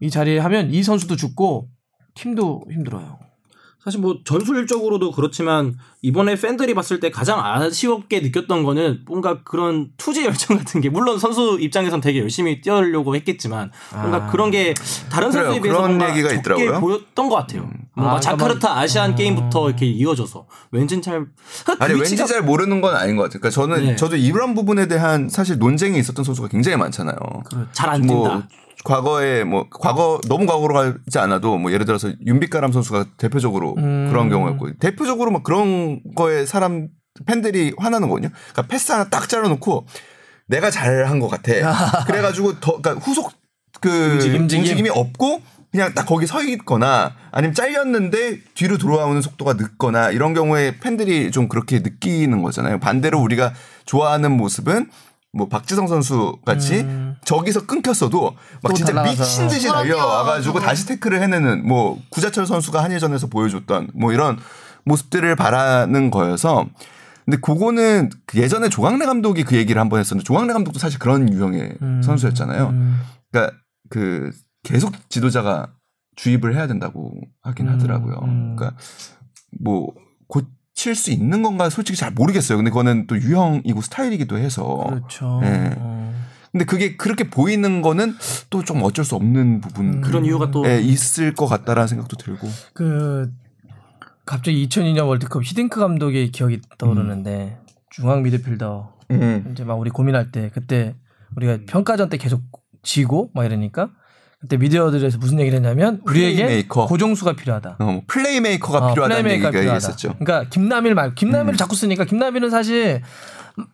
[0.00, 1.70] 이 자리에 하면 이 선수도 죽고
[2.14, 3.20] 팀도 힘들어요.
[3.84, 10.24] 사실 뭐 전술적으로도 그렇지만 이번에 팬들이 봤을 때 가장 아쉬웠게 느꼈던 거는 뭔가 그런 투지
[10.24, 14.30] 열정 같은 게 물론 선수 입장에선 되게 열심히 뛰어려고 했겠지만 뭔가 아.
[14.30, 14.72] 그런 게
[15.10, 15.44] 다른 그래요.
[15.44, 16.80] 선수에 비해서 그런 얘기가 적게 있더라고요.
[16.80, 17.70] 보였던 것 같아요.
[17.94, 19.14] 뭔가 아, 자카르타 막- 아시안 어.
[19.14, 21.26] 게임부터 이렇게 이어져서 왠지 잘그
[21.78, 23.40] 아니 위치가- 왠지 잘 모르는 건 아닌 것 같아요.
[23.40, 23.96] 그러니까 저는 네.
[23.96, 27.16] 저도 이런 부분에 대한 사실 논쟁이 있었던 선수가 굉장히 많잖아요.
[27.72, 28.14] 잘안 뛴다.
[28.14, 28.42] 뭐
[28.84, 34.08] 과거에 뭐 과거 너무 과거로 가지 않아도 뭐 예를 들어서 윤빛가람 선수가 대표적으로 음.
[34.10, 36.88] 그런 경우였고 대표적으로 막 그런 거에 사람
[37.26, 38.30] 팬들이 화나는 거거든요.
[38.52, 39.86] 그러니까 패스 하나 딱 잘라놓고
[40.46, 42.04] 내가 잘한 것 같아.
[42.06, 43.32] 그래가지고 더 그러니까 후속
[43.80, 44.42] 그 움직임?
[44.42, 45.40] 움직임이 없고
[45.72, 51.48] 그냥 딱 거기 서 있거나 아니면 잘렸는데 뒤로 돌아오는 속도가 늦거나 이런 경우에 팬들이 좀
[51.48, 52.78] 그렇게 느끼는 거잖아요.
[52.78, 53.52] 반대로 우리가
[53.84, 54.90] 좋아하는 모습은
[55.34, 57.16] 뭐 박지성 선수 같이 음.
[57.24, 59.22] 저기서 끊겼어도 막또 진짜 달라가서.
[59.22, 59.68] 미친 듯이.
[59.68, 60.60] 달려와가지고.
[60.60, 64.38] 다시 태클을 해내는 뭐 구자철 선수가 한일전에서 보여줬던 뭐 이런
[64.84, 66.66] 모습들을 바라는 거여서
[67.24, 71.32] 근데 그거는 그 예전에 조광래 감독이 그 얘기를 한 번 했었는데 조광래 감독도 사실 그런
[71.32, 72.02] 유형의 음.
[72.02, 72.68] 선수였잖아요.
[72.68, 73.00] 음.
[73.32, 73.56] 그러니까
[73.88, 74.30] 그
[74.62, 75.68] 계속 지도자가
[76.16, 77.12] 주입을 해야 된다고
[77.42, 78.16] 하긴 음, 하더라고요.
[78.24, 78.56] 음.
[78.56, 78.76] 그러니까
[79.60, 80.42] 뭐고
[80.74, 82.58] 칠 수 있는 건가 솔직히 잘 모르겠어요.
[82.58, 84.84] 근데 그거는 또 유형이고 스타일이기도 해서.
[84.88, 85.38] 그렇죠.
[85.40, 85.70] 네.
[85.78, 86.12] 어.
[86.52, 88.14] 근데 그게 그렇게 보이는 거는
[88.50, 92.48] 또 좀 어쩔 수 없는 부분 그런 이유가 또 예, 있을 것 같다라는 생각도 들고.
[92.72, 93.30] 그
[94.24, 97.58] 갑자기 2002년 월드컵 히딩크 감독의 기억이 떠오르는데
[97.90, 99.48] 중앙 미드필더 음.
[99.52, 100.94] 이제 막 우리 고민할 때 그때
[101.36, 102.42] 우리가 평가전 때 계속
[102.82, 103.90] 지고 막 이러니까
[104.44, 106.84] 그때 미디어들에서 무슨 얘기를 했냐면 우리에게 플레이메이커.
[106.86, 107.76] 고종수가 필요하다.
[107.78, 109.78] 어, 뭐 플레이메이커가 어, 필요하다는 플레이메이커가 얘기가 필요하다.
[109.78, 110.14] 있었죠.
[110.18, 111.56] 그러니까 김남일 말 김남일을 음.
[111.56, 113.00] 자꾸 쓰니까 김남일은 사실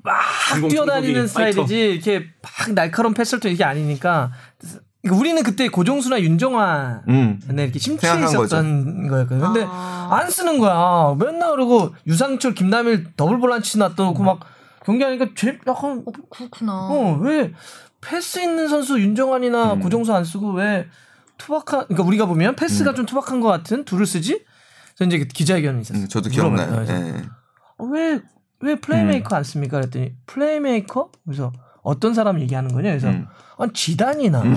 [0.05, 4.31] 막 뛰어다니는 스타일이지 이렇게 막 날카로운 패스를 또 이게 아니니까
[5.03, 7.41] 그러니까 우리는 그때 고종수나 윤정환 음.
[7.49, 9.53] 네, 이렇게 심취해 있었던 거였거든요.
[9.53, 10.09] 근데 아.
[10.13, 11.17] 안 쓰는 거야.
[11.19, 14.39] 맨날 그러고 유상철, 김남일 더블 볼란치 놔두고 막
[14.85, 16.73] 경기하니까 제 약간 그렇구나.
[16.91, 17.53] 어 왜
[18.01, 19.81] 패스 있는 선수 윤정환이나 음.
[19.81, 20.89] 고종수 안 쓰고 왜
[21.39, 24.45] 투박한 그러니까 우리가 보면 패스가 좀 투박한 것 같은 둘을 쓰지?
[24.97, 26.05] 그래서 이제 기자회견이 있었어요.
[26.05, 26.31] 음, 저도.
[26.31, 26.71] 기억나요.
[26.71, 27.23] 그래서 예.
[27.79, 28.21] 어, 왜,
[28.61, 29.79] 왜 플레이메이커 안 씁니까?
[29.81, 31.11] 그랬더니 플레이메이커?
[31.25, 31.53] 그래서
[31.83, 32.91] 어떤 사람 얘기하는 거냐?
[32.91, 33.27] 그래서 음.
[33.59, 34.55] 아, 지단이나 뭐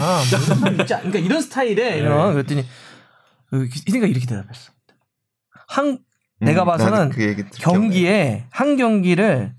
[0.72, 2.66] 이런 그러니까 이런 스타일에 이런 그랬더니
[3.50, 4.72] 그 히딩크가 이렇게 대답했어.
[5.68, 6.00] 한
[6.40, 9.56] 내가 음, 봐서는 나도 그 경기에 한 경기를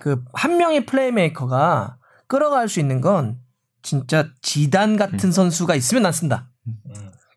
[0.00, 1.96] 그 한 명의 플레이메이커가
[2.34, 3.38] 끌어갈 수 있는 건
[3.80, 6.50] 진짜 지단 같은 선수가 있으면 난 쓴다.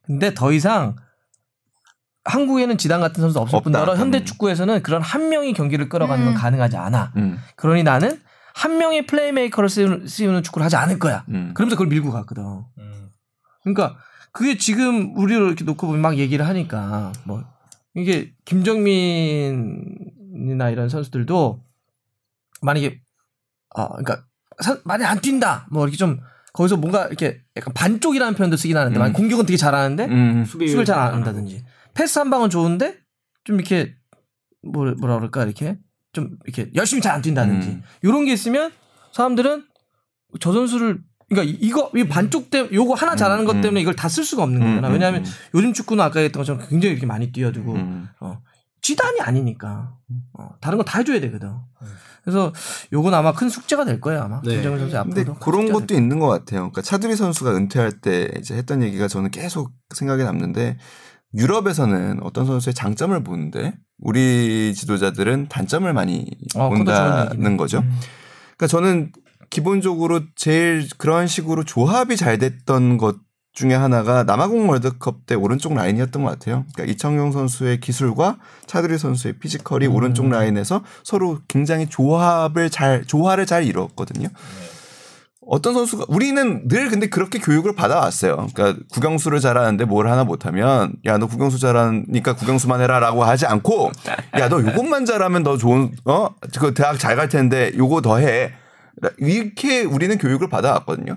[0.01, 0.95] 근데 더 이상
[2.25, 3.63] 한국에는 지단 같은 선수 없을 없다.
[3.63, 4.25] 뿐더러 현대 음.
[4.25, 6.37] 축구에서는 그런 한 명이 경기를 끌어가는 건 음.
[6.37, 7.13] 가능하지 않아.
[7.17, 7.37] 음.
[7.57, 8.19] 그러니 나는
[8.55, 11.25] 한 명의 플레이메이커를 씌우는 축구를 하지 않을 거야.
[11.29, 11.51] 음.
[11.53, 12.63] 그러면서 그걸 밀고 갔거든.
[13.61, 13.97] 그러니까
[14.31, 17.43] 그게 지금 우리를 이렇게 놓고 보면 막 얘기를 하니까 뭐
[17.93, 19.51] 이게 김정민이나
[20.71, 21.63] 이런 선수들도
[22.63, 22.99] 만약에
[23.75, 24.25] 아 그러니까
[24.63, 26.19] 사- 많이 안 뛴다 뭐 이렇게 좀
[26.53, 28.99] 거기서 뭔가 이렇게 약간 반쪽이라는 표현도 쓰긴 하는데 음.
[28.99, 30.45] 만약 공격은 되게 잘하는데 음.
[30.45, 31.63] 수비를 잘 안 한다든지
[31.93, 32.97] 패스 한 방은 좋은데
[33.43, 33.95] 좀 이렇게
[34.63, 35.77] 뭐 뭐라 그럴까 이렇게
[36.13, 37.83] 좀 이렇게 열심히 잘 안 뛴다든지 음.
[38.01, 38.71] 이런 게 있으면
[39.13, 39.65] 사람들은
[40.39, 43.61] 저 선수를 그러니까 이- 이거 이 반쪽 때 요거 하나 잘하는 것 음.
[43.61, 44.87] 때문에 이걸 다 쓸 수가 없는 음, 거잖아.
[44.87, 45.31] 음, 왜냐하면 음.
[45.53, 48.07] 요즘 축구는 아까 했던 것처럼 굉장히 이렇게 많이 뛰어주고 음.
[48.21, 48.41] 어,
[48.81, 49.93] 쥐단이 아니니까
[50.33, 51.51] 어, 다른 거 다 해줘야 되거든.
[52.27, 52.51] 그래서
[52.91, 54.55] 요건 아마 큰 숙제가 될 거예요 아마 네.
[54.55, 56.59] 김정은 선수 근데 앞으로도 그런 것도 있는 것 같아요.
[56.59, 60.77] 그러니까 차두리 선수가 은퇴할 때 이제 했던 얘기가 저는 계속 생각에 남는데
[61.35, 66.67] 유럽에서는 어떤 선수의 장점을 보는데 우리 지도자들은 단점을 많이 어.
[66.67, 67.77] 본다는 거죠.
[67.77, 67.97] 음.
[68.57, 69.13] 그러니까 저는
[69.49, 73.15] 기본적으로 제일 그런 식으로 조합이 잘 됐던 것
[73.57, 76.63] 중에 하나가 남아공 월드컵 때 오른쪽 라인이었던 것 같아요.
[76.75, 79.95] 그러니까 이창용 선수의 기술과 차두리 선수의 피지컬이 음.
[79.95, 84.27] 오른쪽 라인에서 서로 굉장히 조합을 잘 조화를 잘 이루었거든요.
[85.41, 88.47] 어떤 선수가 우리는 늘 근데 그렇게 교육을 받아왔어요.
[88.53, 93.91] 그러니까 국영수를 잘하는데 뭘 하나 못하면 야너 국영수 잘하니까 국영수만 해라라고 하지 않고
[94.39, 98.53] 야 너 요것만 잘하면 너 좋은 어그 대학 잘 갈 텐데 요거 더 해.
[99.17, 101.15] 이렇게 우리는 교육을 받아왔거든요.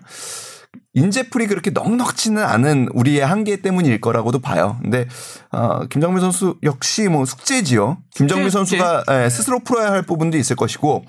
[0.94, 4.78] 인재풀이 그렇게 넉넉지는 않은 우리의 한계 때문일 거라고도 봐요.
[4.82, 5.06] 근데
[5.52, 7.98] 어, 김정민 선수 역시 뭐 숙제지요.
[8.14, 11.04] 김정민 숙제, 선수가 예, 스스로 풀어야 할 부분도 있을 것이고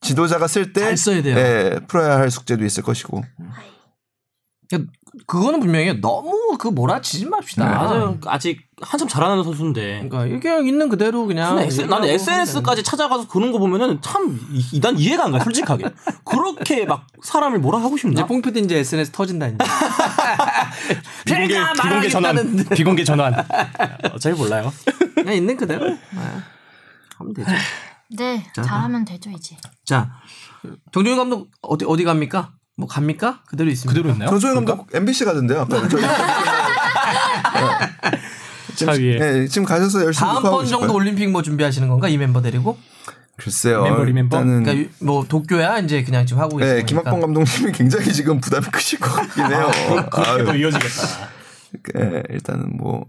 [0.00, 1.36] 지도자가 쓸때잘 써야 돼요.
[1.36, 3.22] 예, 풀어야 할 숙제도 있을 것이고.
[4.68, 4.92] 그러니까
[5.32, 7.64] 그거는 분명히 너무 그 몰아치지 맙시다.
[7.64, 8.18] 맞아요.
[8.26, 10.06] 아직 한참 잘하는 선수인데.
[10.06, 14.38] 그러니까 이게 있는 그대로 그냥 S- 나는 SNS까지 찾아가서 그런 거 보면은 참
[14.82, 15.38] 난 이해가 안 가.
[15.40, 15.86] 솔직하게
[16.26, 18.12] 그렇게 막 사람을 뭐라 하고 싶나?
[18.12, 19.56] 이제 뽕피디 이제 SNS 터진다 이제.
[21.24, 22.66] 비공개 비공개 전환.
[22.74, 23.34] 비공개 전환.
[24.12, 24.70] 어, 잘 몰라요.
[25.14, 25.98] 그냥 있는 그대로 네.
[27.16, 27.50] 하면 되죠.
[28.18, 29.56] 네, 잘하면 되죠 이제.
[29.86, 30.10] 자,
[30.92, 32.52] 정종윤 감독 어디 어디 갑니까?
[32.76, 33.42] 뭐 갑니까?
[33.46, 33.92] 그대로 있습니다.
[33.92, 34.30] 그대로 있나요?
[34.30, 35.60] 전소영 감독 MBC 가던데요.
[35.62, 36.02] 아까 저희
[38.74, 39.18] 지금, 위에.
[39.18, 40.96] 네, 지금 가셔서 열심히 다음 녹화하고 번 정도 싶어요.
[40.96, 42.78] 올림픽 뭐 준비하시는 건가 이 멤버 데리고?
[43.36, 43.82] 글쎄요.
[43.84, 44.36] 리멤버, 리멤버?
[44.38, 48.66] 일단은 그러니까 뭐 도쿄야 이제 그냥 지금 하고 계시는 네, 김학범 감독님이 굉장히 지금 부담이
[48.72, 49.70] 크실 것 같긴 해요.
[50.12, 50.44] 아유.
[50.44, 51.28] 또 이어지겠다.
[51.94, 53.04] 네, 일단은 뭐.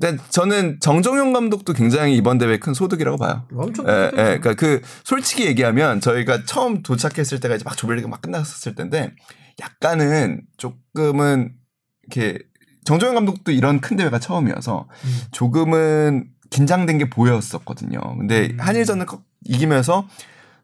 [0.00, 3.44] 근데 저는 정정용 감독도 굉장히 이번 대회 큰 소득이라고 봐요.
[3.54, 4.10] 엄청 예.
[4.12, 9.12] 예, 그러니까 그 솔직히 얘기하면 저희가 처음 도착했을 때가 이제 막 조별리가 막 끝났었을 텐데
[9.60, 11.52] 약간은 조금은
[12.10, 12.38] 이렇게
[12.84, 15.20] 정정용 감독도 이런 큰 대회가 처음이어서 음.
[15.32, 18.00] 조금은 긴장된 게 보였었거든요.
[18.18, 18.56] 근데 음.
[18.58, 20.08] 한일전을 거- 이기면서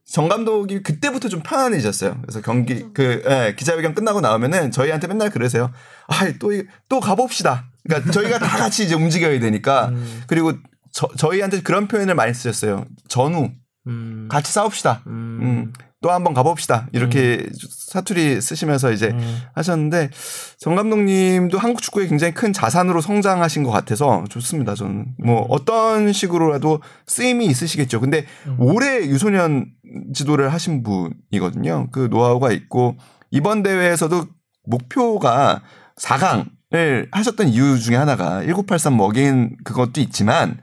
[0.07, 2.19] 정 감독이 그때부터 좀 편안해졌어요.
[2.23, 5.73] 그래서 경기 그 예, 기자회견 끝나고 나오면은 저희한테 맨날 그러세요.
[6.07, 7.67] 아또또 가봅시다.
[7.87, 10.23] 그러니까 저희가 다 같이 이제 움직여야 되니까 음.
[10.27, 10.53] 그리고
[10.93, 12.85] 저, 저희한테 그런 표현을 많이 쓰셨어요.
[13.09, 13.51] 전후
[13.87, 14.29] 음.
[14.31, 15.03] 같이 싸웁시다.
[15.07, 15.39] 음.
[15.43, 16.89] 음, 또 한번 가봅시다.
[16.93, 19.39] 이렇게 사투리 쓰시면서 이제 음.
[19.55, 20.11] 하셨는데
[20.59, 24.75] 정 감독님도 한국 축구에 굉장히 큰 자산으로 성장하신 것 같아서 좋습니다.
[24.75, 25.47] 저는 뭐 음.
[25.51, 28.01] 어떤 식으로라도 쓰임이 있으시겠죠.
[28.01, 28.57] 근데 음.
[28.59, 29.67] 올해 유소년
[30.15, 31.89] 지도를 하신 분이거든요.
[31.93, 32.97] 그 노하우가 있고
[33.31, 34.27] 이번 대회에서도
[34.65, 35.63] 목표가
[36.01, 40.59] 4강 을 하셨던 이유 중에 하나가 1983 먹인 그것도 있지만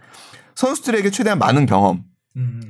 [0.56, 2.04] 선수들에게 최대한 많은 경험.
[2.36, 2.62] 음.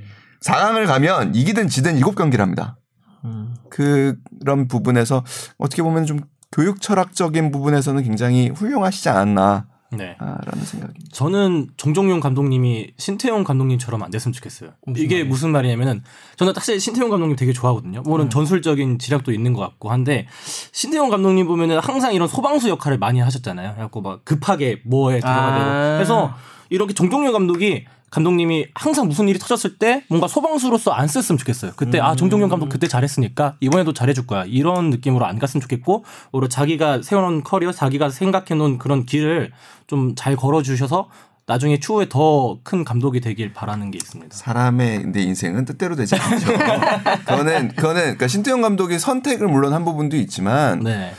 [0.42, 2.78] 4강을 가면 이기든 지든 7경기를 합니다.
[3.26, 3.56] 음.
[3.70, 5.24] 그런 부분에서
[5.58, 6.20] 어떻게 보면 좀
[6.52, 9.68] 교육 철학적인 부분에서는 굉장히 훌륭하시지 않았나
[9.98, 10.66] 라는 네.
[10.66, 10.94] 생각이.
[11.12, 14.72] 저는 정종용 감독님이 신태용 감독님처럼 안 됐으면 좋겠어요.
[14.98, 16.04] 이게 무슨 말이냐면은
[16.38, 18.02] 저는 사실 신태용 감독님 되게 좋아하거든요.
[18.04, 20.28] 물론 전술적인 지략도 있는 것 같고 한데
[20.72, 23.74] 신태용 감독님 보면은 항상 이런 소방수 역할을 많이 하셨잖아요.
[23.74, 25.94] 그래갖고 막 급하게 뭐에 들어가고 아.
[25.98, 26.34] 그래서
[26.70, 31.72] 이렇게 정종용 감독이 감독님이 항상 무슨 일이 터졌을 때 뭔가 소방수로서 안 썼으면 좋겠어요.
[31.76, 36.48] 그때 아 정종용 감독 그때 잘했으니까 이번에도 잘해줄 거야 이런 느낌으로 안 갔으면 좋겠고 오히려
[36.48, 39.52] 자기가 세워놓은 커리어, 자기가 생각해놓은 그런 길을
[39.88, 41.10] 좀 잘 걸어주셔서
[41.48, 44.36] 나중에 추후에 더 큰 감독이 되길 바라는 게 있습니다.
[44.36, 46.46] 사람의 근데 인생은 뜻대로 되지 않죠.
[47.26, 51.14] 그거는 그거는 그러니까 신태용 감독이 선택을 물론 한 부분도 있지만 네.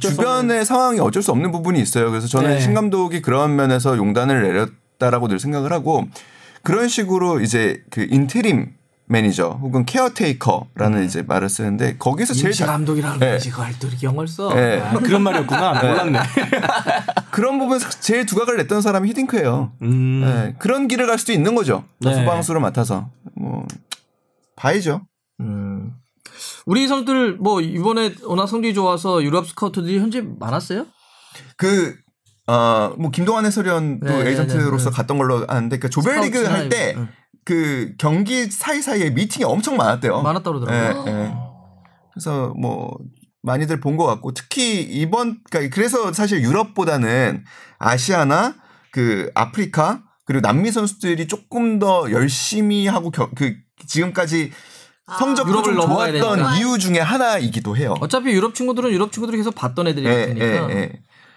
[0.00, 2.10] 주변의 상황이 어쩔 수 없는 부분이 있어요.
[2.10, 2.60] 그래서 저는 네.
[2.60, 6.06] 신 감독이 그런 면에서 용단을 내렸다라고 늘 생각을 하고
[6.62, 8.74] 그런 식으로 이제 그 interim
[9.06, 13.32] manager 혹은 caretaker라는 이제 말을 쓰는데 거기서 제일 잘 감독이라는 네.
[13.32, 14.54] 거지 그걸 또 이렇게 영어를 써.
[14.54, 14.80] 네.
[14.80, 15.82] 아, 그런 말이었구나.
[15.82, 16.18] 몰랐네.
[17.30, 19.72] 그런 부분에서 제일 두각을 냈던 사람이 히딩크예요.
[19.82, 20.20] 음.
[20.24, 21.84] 네, 그런 길을 갈 수도 있는 거죠.
[21.98, 22.14] 네.
[22.14, 23.66] 소방수를 맡아서 뭐
[24.56, 25.02] 봐야죠.
[25.40, 25.92] 음.
[26.64, 30.86] 우리 선수들 뭐 이번에 워낙 성적이 좋아서 유럽 스카우트들이 현재 많았어요?
[31.56, 31.96] 그
[32.46, 34.96] 어, 뭐 김동완 해설위원도 네, 네, 에이전트로서 네, 네.
[34.96, 37.08] 갔던 걸로 아는데 그 조별리그 할때 이거, 응.
[37.44, 40.22] 그 경기 사이사이에 미팅이 엄청 많았대요.
[40.22, 41.04] 많았다 그러더라고요.
[41.06, 41.34] 예, 예.
[42.12, 42.96] 그래서 뭐
[43.42, 47.44] 많이들 본 것 같고 특히 이번 그러니까 그래서 사실 유럽보다는
[47.78, 48.54] 아시아나
[48.92, 53.54] 그 아프리카 그리고 남미 선수들이 조금 더 열심히 하고 겨, 그
[53.86, 54.52] 지금까지
[55.18, 56.56] 성적도 유럽을 좀 좋았던 되니까.
[56.56, 57.94] 이유 중에 하나이기도 해요.
[58.00, 60.34] 어차피 유럽 친구들은 유럽 친구들이 계속 봤던 애들이 예.
[60.38, 60.92] 예, 예.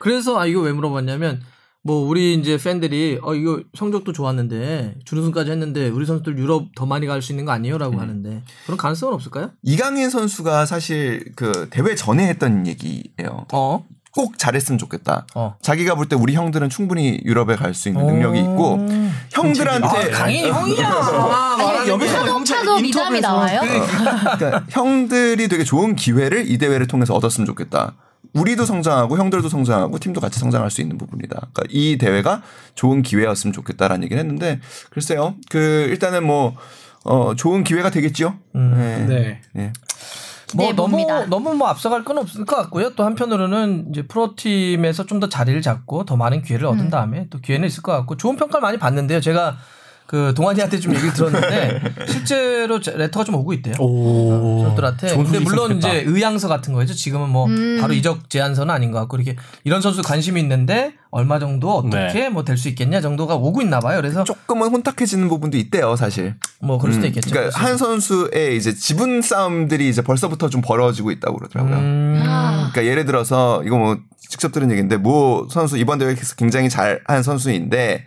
[0.06, 1.42] 그래서 아 이거 왜 물어봤냐면
[1.82, 7.08] 뭐 우리 이제 팬들이 어 이거 성적도 좋았는데 준우승까지 했는데 우리 선수들 유럽 더 많이
[7.08, 9.50] 갈 수 있는 거 아니에요라고 하는데 그런 가능성은 없을까요?
[9.64, 13.48] 이강인 선수가 사실 그 대회 전에 했던 얘기예요.
[13.52, 13.84] 어.
[14.12, 15.26] 꼭 잘했으면 좋겠다.
[15.34, 15.56] 어.
[15.64, 18.88] 자기가 볼 때 우리 형들은 충분히 유럽에 갈 수 있는 능력이 있고
[19.32, 20.88] 형들한테 아, 강인이 형이야.
[20.88, 22.20] 아, 말하는 여기서 게.
[22.20, 23.62] 자동차도 미담이 나와요?
[24.38, 27.94] 그러니까 형들이 되게 좋은 기회를 이 대회를 통해서 얻었으면 좋겠다.
[28.36, 31.36] 우리도 성장하고 형들도 성장하고 팀도 같이 성장할 수 있는 부분이다.
[31.36, 32.42] 그러니까 이 대회가
[32.76, 34.60] 좋은 기회였으면 좋겠다라는 얘기를 했는데
[34.92, 35.36] 글쎄요.
[35.50, 36.56] 그 일단은 뭐
[37.04, 38.36] 어, 좋은 기회가 되겠죠.
[38.54, 39.06] 네.
[39.08, 39.42] 네.
[39.54, 39.74] 네.
[40.54, 41.26] 뭐 네, 너무 봅니다.
[41.26, 42.92] 너무 뭐 앞서갈 건 없을 것 같고요.
[42.96, 47.68] 또 한편으로는 이제 프로팀에서 좀 더 자리를 잡고 더 많은 기회를 얻은 다음에 또 기회는
[47.68, 49.22] 있을 것 같고 좋은 평가를 많이 받는데요.
[49.22, 49.58] 제가
[50.08, 53.74] 그 동환이한테 좀 얘기를 들었는데 실제로 제- 레터가 좀 오고 있대요.
[53.80, 54.62] 오.
[54.64, 55.16] 선수들한테.
[55.16, 55.94] 근데 물론 있었겠다.
[55.94, 56.94] 이제 의향서 같은 거죠.
[56.94, 57.80] 지금은 뭐 음.
[57.82, 62.30] 바로 이적 제안서는 아닌 것 같고 이렇게 이런 선수 관심이 있는데 얼마 정도 어떻게 네.
[62.30, 63.98] 뭐될 수 있겠냐 정도가 오고 있나 봐요.
[63.98, 66.36] 그래서 조금은 혼탁해지는 부분도 있대요, 사실.
[66.60, 67.30] 뭐 그럴 수도 음, 있겠죠.
[67.32, 71.76] 그러니까 한 선수의 이제 지분 싸움들이 이제 벌써부터 좀 벌어지고 있다고 그러더라고요.
[71.78, 72.24] 음.
[72.28, 72.70] 아.
[72.72, 77.24] 그러니까 예를 들어서 이거 뭐 직접 들은 얘기인데 모 선수 이번 대회에서 굉장히 잘 한
[77.24, 78.06] 선수인데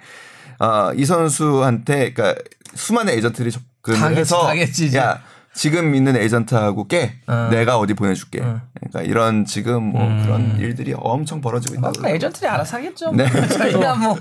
[0.59, 2.41] 어, 이 선수한테 그러니까
[2.75, 4.97] 수많은 에이전트들이 접근을 당했지, 해서 당했지.
[4.97, 5.21] 야
[5.55, 7.49] 지금 있는 에이전트하고 깨 어.
[7.51, 8.41] 내가 어디 보내줄게.
[8.41, 8.61] 어.
[8.75, 10.23] 그러니까 이런 지금 뭐 음.
[10.23, 11.81] 그런 일들이 엄청 벌어지고 있다고.
[11.81, 12.15] 뭐 그러더라고요.
[12.15, 13.11] 에이전트들이 알아서 하겠죠.
[13.13, 13.27] 네.
[13.49, 14.17] 저희야 뭐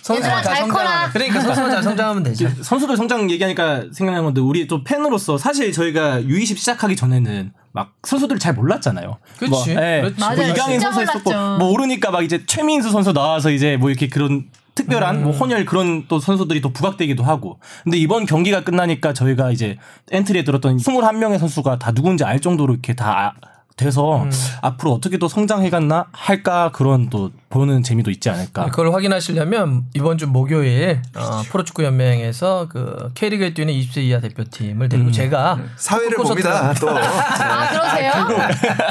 [0.00, 1.10] 선수만 얘들아, 잘잘 커라.
[1.12, 2.48] 그러니까 선수만 잘 성장하면 되죠.
[2.62, 8.38] 선수들 성장 얘기하니까 생각난 건데 우리 또 팬으로서 사실 저희가 U20 시작하기 전에는 막 선수들
[8.38, 9.18] 잘 몰랐잖아요.
[9.38, 9.50] 그치.
[9.50, 10.00] 뭐, 예.
[10.00, 10.20] 그렇지.
[10.20, 10.36] 맞아요.
[10.36, 11.58] 뭐 이강인 선수 있었고 몰랐죠.
[11.58, 14.46] 뭐 모르니까 막 이제 최민수 선수 나와서 이제 뭐 이렇게 그런
[14.78, 17.58] 특별한 뭐 혼혈 그런 또 선수들이 또 부각되기도 하고.
[17.82, 19.76] 근데 이번 경기가 끝나니까 저희가 이제
[20.12, 23.48] 엔트리에 들었던 21명의 선수가 다 누군지 알 정도로 이렇게 다 아-
[23.78, 24.26] 돼서
[24.60, 28.66] 앞으로 어떻게 또 성장해갔나 할까 그런 또 보는 재미도 있지 않을까.
[28.66, 35.10] 그걸 확인하시려면 이번 주 목요일 어, 프로축구 연맹에서 그 K리그에 뛰는 20세 이하 대표팀을 데리고
[35.10, 36.74] 제가 사회를 콘서트 봅니다.
[36.74, 38.12] 또 아 그러세요?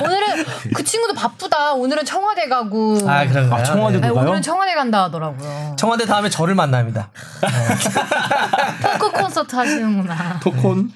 [0.04, 1.74] 오늘은 그 친구도 바쁘다.
[1.74, 2.98] 오늘은 청와대 가고.
[3.08, 3.60] 아 그런가요?
[3.60, 4.14] 아, 청와대 아니, 가요?
[4.14, 5.76] 오늘은 청와대 간다 하더라고요.
[5.78, 7.10] 청와대 다음에 저를 만납니다.
[9.00, 10.40] 토크 콘서트 하시는구나.
[10.42, 10.92] 토콘.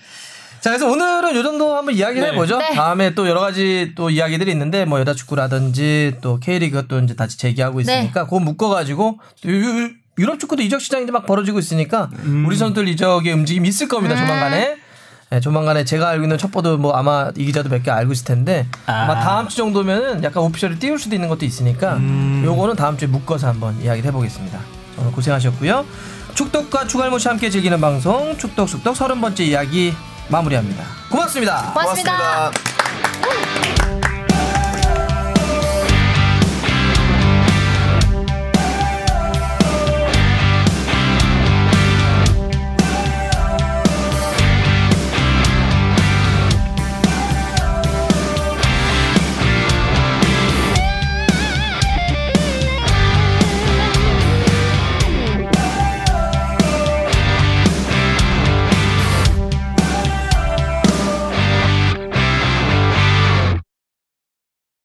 [0.62, 2.34] 자, 그래서 오늘은 요 정도 한번 이야기를 네.
[2.34, 2.60] 해보죠.
[2.60, 2.74] 네.
[2.76, 7.38] 다음에 또 여러 가지 또 이야기들이 있는데 뭐 여자 축구라든지 또 K리그가 또 이제 다시
[7.40, 7.94] 재기하고 네.
[8.00, 9.90] 있으니까 그거 묶어가지고 유-
[10.20, 12.12] 유럽 축구도 이적 시장이 이제 막 벌어지고 있으니까
[12.46, 14.16] 우리 선수들 이적의 움직임이 있을 겁니다.
[14.16, 14.78] 조만간에.
[15.32, 18.68] 네, 조만간에 제가 알고 있는 첩보도 뭐 아마 이 기자도 몇 개 알고 있을 텐데
[18.86, 19.20] 아마 아.
[19.22, 21.98] 다음 주 정도면은 약간 오피셜을 띄울 수도 있는 것도 있으니까
[22.44, 24.60] 요거는 다음 주에 묶어서 한번 이야기를 해보겠습니다.
[25.00, 25.86] 오늘 고생하셨고요.
[26.36, 29.94] 축덕과 추갈모씨 함께 즐기는 방송 축덕숙덕 서른 번째 이야기
[30.32, 30.84] 마무리합니다.
[31.10, 31.72] 고맙습니다.
[31.74, 32.52] 고맙습니다.
[33.22, 34.21] 고맙습니다.